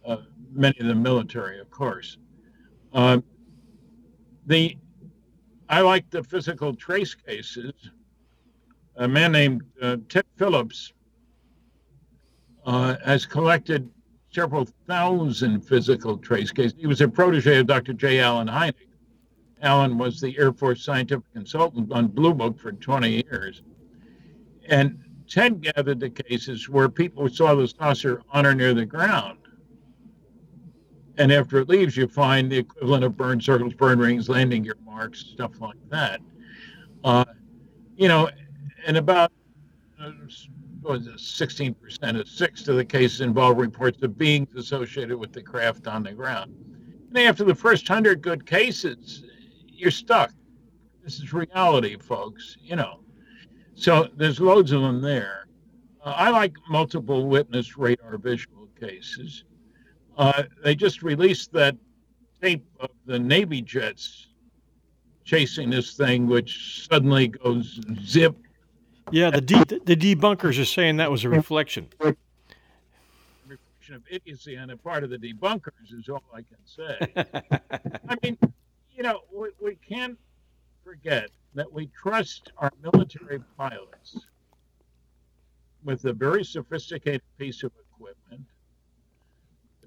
Uh, 0.05 0.17
many 0.51 0.77
of 0.79 0.87
the 0.87 0.95
military, 0.95 1.59
of 1.59 1.69
course. 1.69 2.17
Uh, 2.93 3.19
the 4.47 4.77
I 5.71 5.79
like 5.79 6.09
the 6.09 6.21
physical 6.21 6.75
trace 6.75 7.15
cases. 7.15 7.71
A 8.97 9.07
man 9.07 9.31
named 9.31 9.63
uh, 9.81 9.97
Ted 10.09 10.25
Phillips 10.35 10.91
uh, 12.65 12.97
has 13.05 13.25
collected 13.25 13.89
several 14.31 14.67
thousand 14.85 15.61
physical 15.61 16.17
trace 16.17 16.51
cases. 16.51 16.73
He 16.77 16.87
was 16.87 16.99
a 16.99 17.07
protege 17.07 17.59
of 17.59 17.67
Dr. 17.67 17.93
J. 17.93 18.19
Allen 18.19 18.49
Hynek. 18.49 18.89
Allen 19.61 19.97
was 19.97 20.19
the 20.19 20.37
Air 20.37 20.51
Force 20.51 20.83
scientific 20.83 21.31
consultant 21.31 21.89
on 21.93 22.07
Blue 22.07 22.33
Book 22.33 22.59
for 22.59 22.73
20 22.73 23.23
years. 23.31 23.61
And 24.67 24.99
Ted 25.29 25.61
gathered 25.61 26.01
the 26.01 26.09
cases 26.09 26.67
where 26.67 26.89
people 26.89 27.29
saw 27.29 27.55
the 27.55 27.69
saucer 27.69 28.21
on 28.33 28.45
or 28.45 28.53
near 28.53 28.73
the 28.73 28.85
ground. 28.85 29.37
And 31.21 31.31
after 31.31 31.59
it 31.59 31.69
leaves, 31.69 31.95
you 31.95 32.07
find 32.07 32.51
the 32.51 32.57
equivalent 32.57 33.03
of 33.03 33.15
burn 33.15 33.39
circles, 33.39 33.75
burn 33.75 33.99
rings, 33.99 34.27
landing 34.27 34.63
gear 34.63 34.75
marks, 34.83 35.19
stuff 35.19 35.61
like 35.61 35.77
that. 35.89 36.19
Uh, 37.03 37.25
you 37.95 38.07
know, 38.07 38.27
and 38.87 38.97
about 38.97 39.31
uh, 40.01 40.13
was 40.81 41.05
it, 41.05 41.17
16% 41.17 42.19
of 42.19 42.27
six 42.27 42.67
of 42.67 42.75
the 42.75 42.83
cases 42.83 43.21
involve 43.21 43.59
reports 43.59 44.01
of 44.01 44.17
beings 44.17 44.55
associated 44.55 45.15
with 45.15 45.31
the 45.31 45.43
craft 45.43 45.85
on 45.85 46.01
the 46.01 46.11
ground. 46.11 46.55
And 47.09 47.19
after 47.19 47.43
the 47.43 47.53
first 47.53 47.87
hundred 47.87 48.23
good 48.23 48.43
cases, 48.47 49.23
you're 49.67 49.91
stuck. 49.91 50.31
This 51.03 51.19
is 51.19 51.33
reality, 51.33 51.99
folks. 51.99 52.57
You 52.63 52.77
know, 52.77 53.01
so 53.75 54.07
there's 54.17 54.39
loads 54.39 54.71
of 54.71 54.81
them 54.81 55.01
there. 55.01 55.45
Uh, 56.03 56.15
I 56.17 56.31
like 56.31 56.55
multiple 56.67 57.27
witness 57.27 57.77
radar 57.77 58.17
visual 58.17 58.69
cases. 58.79 59.43
Uh, 60.17 60.43
they 60.63 60.75
just 60.75 61.01
released 61.03 61.51
that 61.53 61.75
tape 62.41 62.65
of 62.79 62.89
the 63.05 63.17
Navy 63.17 63.61
jets 63.61 64.27
chasing 65.23 65.69
this 65.69 65.95
thing, 65.95 66.27
which 66.27 66.87
suddenly 66.89 67.29
goes 67.29 67.79
zip. 68.03 68.35
Yeah, 69.11 69.29
the 69.29 69.41
de- 69.41 69.79
the 69.85 69.95
debunkers 69.95 70.59
are 70.59 70.65
saying 70.65 70.97
that 70.97 71.11
was 71.11 71.23
a 71.23 71.29
reflection. 71.29 71.87
Reflection 71.99 73.95
of 73.95 74.03
idiocy 74.09 74.57
on 74.57 74.69
the 74.69 74.77
part 74.77 75.03
of 75.03 75.09
the 75.09 75.17
debunkers 75.17 75.93
is 75.97 76.09
all 76.09 76.23
I 76.33 76.41
can 76.41 76.57
say. 76.65 76.97
I 78.09 78.15
mean, 78.23 78.37
you 78.91 79.03
know, 79.03 79.21
we, 79.33 79.49
we 79.61 79.75
can't 79.75 80.17
forget 80.83 81.29
that 81.53 81.71
we 81.71 81.87
trust 81.87 82.51
our 82.57 82.71
military 82.81 83.39
pilots 83.57 84.17
with 85.83 86.05
a 86.05 86.13
very 86.13 86.43
sophisticated 86.43 87.21
piece 87.37 87.63
of 87.63 87.71
equipment 87.93 88.45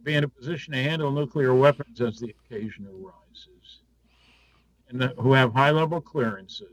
be 0.04 0.14
in 0.14 0.24
a 0.24 0.28
position 0.28 0.74
to 0.74 0.82
handle 0.82 1.10
nuclear 1.10 1.54
weapons 1.54 2.00
as 2.00 2.20
the 2.20 2.34
occasion 2.44 2.86
arises 2.86 3.80
and 4.88 5.00
the, 5.00 5.08
who 5.18 5.32
have 5.32 5.52
high 5.52 5.70
level 5.70 6.00
clearances. 6.00 6.68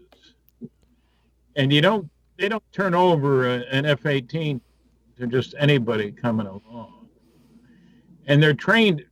And 1.56 1.72
you 1.72 1.82
don't, 1.82 2.10
they 2.38 2.50
don't 2.50 2.64
turn 2.72 2.94
over 2.94 3.48
a, 3.48 3.60
an 3.72 3.86
F 3.86 4.06
18 4.06 4.62
to 5.20 5.28
just 5.28 5.56
anybody 5.58 6.12
coming 6.12 6.48
along. 6.48 7.08
And 8.28 8.42
they're 8.42 8.54
trained. 8.54 9.04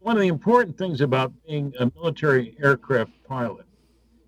One 0.00 0.16
of 0.16 0.22
the 0.22 0.28
important 0.28 0.76
things 0.76 1.00
about 1.00 1.32
being 1.46 1.72
a 1.78 1.90
military 1.94 2.56
aircraft 2.62 3.12
pilot 3.26 3.66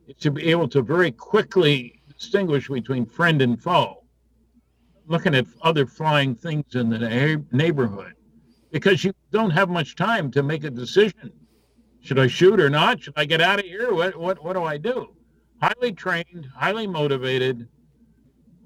is 0.07 0.17
to 0.17 0.31
be 0.31 0.51
able 0.51 0.69
to 0.69 0.83
very 0.83 1.11
quickly 1.11 2.01
distinguish 2.17 2.69
between 2.69 3.07
friend 3.07 3.43
and 3.43 3.61
foe, 3.61 4.05
looking 5.07 5.35
at 5.35 5.47
other 5.63 5.87
flying 5.87 6.35
things 6.35 6.75
in 6.75 6.89
the 6.89 7.45
neighborhood, 7.51 8.15
because 8.75 9.05
you 9.05 9.15
don't 9.31 9.51
have 9.51 9.69
much 9.69 9.95
time 9.95 10.33
to 10.33 10.43
make 10.43 10.65
a 10.65 10.71
decision. 10.71 11.31
Should 12.01 12.19
I 12.19 12.27
shoot 12.27 12.59
or 12.59 12.69
not? 12.69 13.01
Should 13.01 13.15
I 13.17 13.25
get 13.25 13.41
out 13.41 13.61
of 13.61 13.65
here? 13.65 13.95
What 13.95 14.17
what 14.17 14.43
what 14.43 14.55
do 14.55 14.65
I 14.65 14.79
do? 14.79 15.15
Highly 15.63 15.93
trained, 15.93 16.49
highly 16.53 16.89
motivated, 16.89 17.69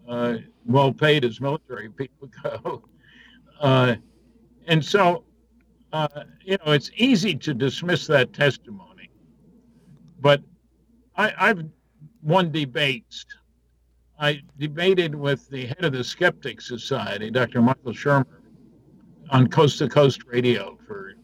uh, 0.08 0.38
well 0.64 0.94
paid 0.94 1.26
as 1.26 1.42
military 1.42 1.90
people 1.90 2.30
go, 2.42 2.82
uh, 3.60 3.96
and 4.66 4.82
so 4.82 5.24
uh, 5.92 6.08
you 6.42 6.56
know, 6.64 6.72
it's 6.72 6.90
easy 6.96 7.34
to 7.34 7.52
dismiss 7.52 8.06
that 8.06 8.32
testimony, 8.32 9.10
but 10.20 10.40
I, 11.16 11.34
I've 11.38 11.64
won 12.22 12.50
debates. 12.50 13.26
I 14.18 14.40
debated 14.58 15.14
with 15.14 15.50
the 15.50 15.66
head 15.66 15.84
of 15.84 15.92
the 15.92 16.02
Skeptic 16.02 16.62
Society, 16.62 17.30
Dr. 17.30 17.60
Michael 17.60 17.92
Shermer, 17.92 18.37
on 19.30 19.48
Coast 19.48 19.78
to 19.78 19.88
Coast 19.88 20.22
Radio 20.26 20.78
for 20.86 21.14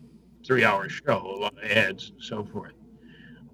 three 0.44 0.64
hour 0.64 0.88
show, 0.88 1.18
a 1.18 1.38
lot 1.40 1.54
of 1.56 1.70
ads 1.70 2.10
and 2.10 2.22
so 2.22 2.44
forth. 2.44 2.72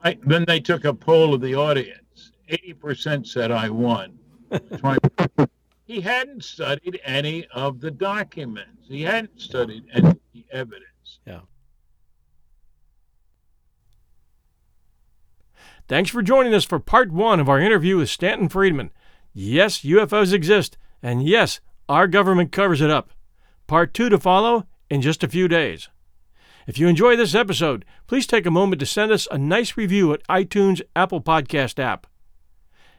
I, 0.02 0.18
then 0.24 0.44
they 0.46 0.60
took 0.60 0.84
a 0.84 0.94
poll 0.94 1.34
of 1.34 1.40
the 1.40 1.54
audience. 1.54 2.32
80% 2.50 3.26
said 3.26 3.50
I 3.50 3.68
won. 3.68 4.18
he 5.86 6.00
hadn't 6.00 6.42
studied 6.42 7.00
any 7.04 7.46
of 7.52 7.80
the 7.80 7.90
documents. 7.90 8.88
He 8.88 9.02
hadn't 9.02 9.40
studied 9.40 9.84
any 9.92 10.08
of 10.08 10.18
the 10.32 10.44
evidence. 10.50 11.20
Yeah. 11.26 11.40
Thanks 15.86 16.10
for 16.10 16.22
joining 16.22 16.54
us 16.54 16.64
for 16.64 16.78
part 16.78 17.12
one 17.12 17.40
of 17.40 17.48
our 17.48 17.60
interview 17.60 17.96
with 17.98 18.08
Stanton 18.08 18.48
Friedman. 18.48 18.90
Yes, 19.32 19.80
UFOs 19.80 20.32
exist, 20.32 20.76
and 21.02 21.22
yes, 21.22 21.60
our 21.88 22.06
government 22.06 22.52
covers 22.52 22.80
it 22.80 22.90
up. 22.90 23.10
Part 23.70 23.94
two 23.94 24.08
to 24.08 24.18
follow 24.18 24.66
in 24.90 25.00
just 25.00 25.22
a 25.22 25.28
few 25.28 25.46
days. 25.46 25.90
If 26.66 26.76
you 26.76 26.88
enjoy 26.88 27.14
this 27.14 27.36
episode, 27.36 27.84
please 28.08 28.26
take 28.26 28.44
a 28.44 28.50
moment 28.50 28.80
to 28.80 28.84
send 28.84 29.12
us 29.12 29.28
a 29.30 29.38
nice 29.38 29.76
review 29.76 30.12
at 30.12 30.26
iTunes 30.26 30.82
Apple 30.96 31.20
Podcast 31.20 31.78
app. 31.78 32.08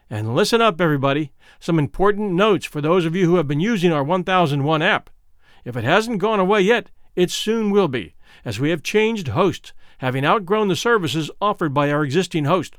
And 0.10 0.34
listen 0.34 0.62
up, 0.62 0.80
everybody. 0.80 1.34
Some 1.60 1.78
important 1.78 2.32
notes 2.36 2.66
for 2.66 2.80
those 2.80 3.04
of 3.04 3.18
you 3.18 3.26
who 3.26 3.36
have 3.36 3.50
been 3.50 3.60
using 3.60 3.92
our 3.92 4.02
1001 4.02 4.82
app. 4.82 5.10
If 5.66 5.76
it 5.76 5.84
hasn't 5.84 6.20
gone 6.20 6.40
away 6.40 6.62
yet, 6.62 6.90
it 7.18 7.32
soon 7.32 7.72
will 7.72 7.90
be, 7.90 8.16
as 8.46 8.58
we 8.58 8.70
have 8.70 8.82
changed 8.82 9.28
hosts, 9.28 9.74
having 9.98 10.24
outgrown 10.24 10.70
the 10.70 10.78
services 10.78 11.30
offered 11.42 11.74
by 11.74 11.92
our 11.92 12.06
existing 12.06 12.46
host. 12.46 12.78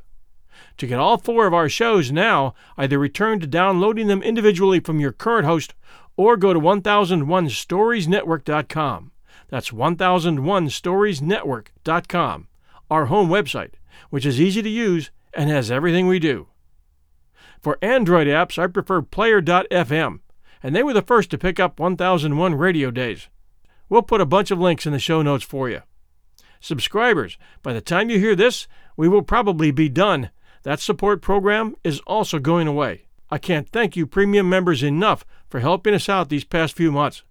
To 0.78 0.86
get 0.86 0.99
all 0.99 1.18
four 1.18 1.47
of 1.47 1.53
our 1.53 1.68
shows 1.68 2.11
now, 2.11 2.55
either 2.78 2.99
return 2.99 3.38
to 3.40 3.47
downloading 3.47 4.07
them 4.07 4.22
individually 4.22 4.80
from 4.80 4.99
your 4.99 5.12
current 5.12 5.45
host 5.45 5.74
or 6.17 6.37
go 6.37 6.53
to 6.53 6.61
1001storiesnetwork.com. 6.61 9.13
That's 9.49 9.71
1001storiesnetwork.com, 9.71 12.49
our 12.91 13.07
home 13.07 13.29
website, 13.29 13.73
which 14.11 14.27
is 14.27 14.41
easy 14.41 14.63
to 14.63 14.69
use 14.69 15.11
and 15.35 15.51
has 15.51 15.71
everything 15.71 16.07
we 16.07 16.19
do. 16.19 16.49
For 17.61 17.79
Android 17.81 18.27
apps, 18.27 18.59
I 18.59 18.67
prefer 18.67 19.03
Player.fm, 19.03 20.21
and 20.63 20.75
they 20.75 20.83
were 20.83 20.93
the 20.93 21.03
first 21.03 21.31
to 21.31 21.39
pick 21.39 21.61
up 21.61 21.79
1001 21.79 22.55
radio 22.55 22.91
days. 22.91 23.29
We'll 23.89 24.03
put 24.03 24.21
a 24.21 24.27
bunch 24.27 24.51
of 24.51 24.59
links 24.59 24.87
in 24.87 24.93
the 24.93 24.99
show 24.99 25.23
notes 25.23 25.45
for 25.45 25.69
you. 25.69 25.83
Subscribers, 26.61 27.39
by 27.63 27.73
the 27.73 27.81
time 27.81 28.09
you 28.09 28.19
hear 28.19 28.35
this, 28.35 28.67
we 28.97 29.09
will 29.09 29.23
probably 29.23 29.71
be 29.71 29.89
done. 29.89 30.31
That 30.63 30.81
support 30.81 31.21
program 31.21 31.75
is 31.85 32.01
also 32.01 32.39
going 32.39 32.69
away. 32.69 33.07
I 33.31 33.39
can't 33.39 33.69
thank 33.69 33.97
you 33.97 34.07
premium 34.07 34.49
members 34.49 34.83
enough 34.83 35.25
for 35.53 35.61
helping 35.61 35.93
us 35.93 36.09
out 36.09 36.31
these 36.31 36.45
past 36.45 36.75
few 36.75 36.91
months. 36.91 37.25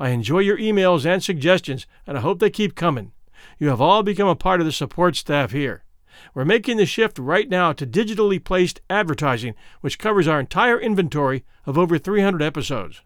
I 0.00 0.08
enjoy 0.08 0.40
your 0.40 0.58
emails 0.58 1.06
and 1.06 1.22
suggestions, 1.22 1.86
and 2.08 2.18
I 2.18 2.20
hope 2.20 2.40
they 2.40 2.50
keep 2.50 2.74
coming. 2.74 3.12
You 3.56 3.68
have 3.68 3.80
all 3.80 4.02
become 4.02 4.26
a 4.26 4.34
part 4.34 4.58
of 4.58 4.66
the 4.66 4.72
support 4.72 5.14
staff 5.14 5.52
here. 5.52 5.84
We're 6.34 6.44
making 6.44 6.78
the 6.78 6.86
shift 6.86 7.20
right 7.20 7.48
now 7.48 7.72
to 7.74 7.86
digitally 7.86 8.42
placed 8.42 8.80
advertising, 8.90 9.54
which 9.80 10.00
covers 10.00 10.26
our 10.26 10.40
entire 10.40 10.80
inventory 10.80 11.44
of 11.66 11.78
over 11.78 11.98
300 11.98 12.42
episodes. 12.42 13.02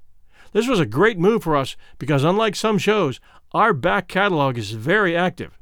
This 0.53 0.67
was 0.67 0.81
a 0.81 0.87
great 0.87 1.19
move 1.19 1.43
for 1.43 1.55
us 1.55 1.77
because, 1.99 2.25
unlike 2.25 2.57
some 2.57 2.79
shows, 2.79 3.21
our 3.53 3.75
back 3.75 4.09
catalog 4.09 4.57
is 4.57 4.71
very 4.71 5.15
active. 5.15 5.59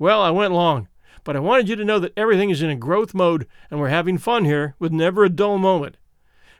Well, 0.00 0.20
I 0.20 0.30
went 0.30 0.52
long, 0.52 0.88
but 1.22 1.36
I 1.36 1.38
wanted 1.38 1.68
you 1.68 1.76
to 1.76 1.84
know 1.84 2.00
that 2.00 2.14
everything 2.16 2.50
is 2.50 2.60
in 2.60 2.70
a 2.70 2.76
growth 2.76 3.14
mode 3.14 3.46
and 3.70 3.78
we're 3.78 3.88
having 3.88 4.18
fun 4.18 4.46
here 4.46 4.74
with 4.80 4.90
never 4.90 5.22
a 5.22 5.28
dull 5.28 5.58
moment. 5.58 5.96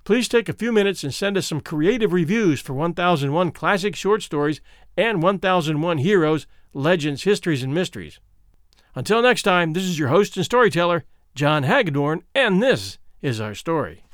Please 0.05 0.29
take 0.29 0.49
a 0.49 0.55
few 0.55 0.73
minutes 0.73 1.05
and 1.05 1.13
send 1.13 1.37
us 1.37 1.47
some 1.47 1.61
creative 1.61 2.13
reviews 2.13 2.61
for 2.61 2.73
1001 2.73 3.53
Classic 3.53 3.95
Short 3.95 4.23
Stories 4.23 4.61
and 4.97 5.23
1001 5.23 5.99
Heroes, 5.99 6.47
Legends, 6.73 7.25
Histories, 7.25 7.63
and 7.63 7.75
Mysteries. 7.75 8.19
Until 8.95 9.23
next 9.23 9.43
time, 9.43 9.73
this 9.73 9.85
is 9.85 9.99
your 9.99 10.09
host 10.09 10.37
and 10.37 10.45
storyteller, 10.45 11.05
John 11.35 11.63
Hagedorn, 11.63 12.23
and 12.35 12.63
this 12.63 12.99
is 13.23 13.41
our 13.41 13.55
story. 13.55 14.05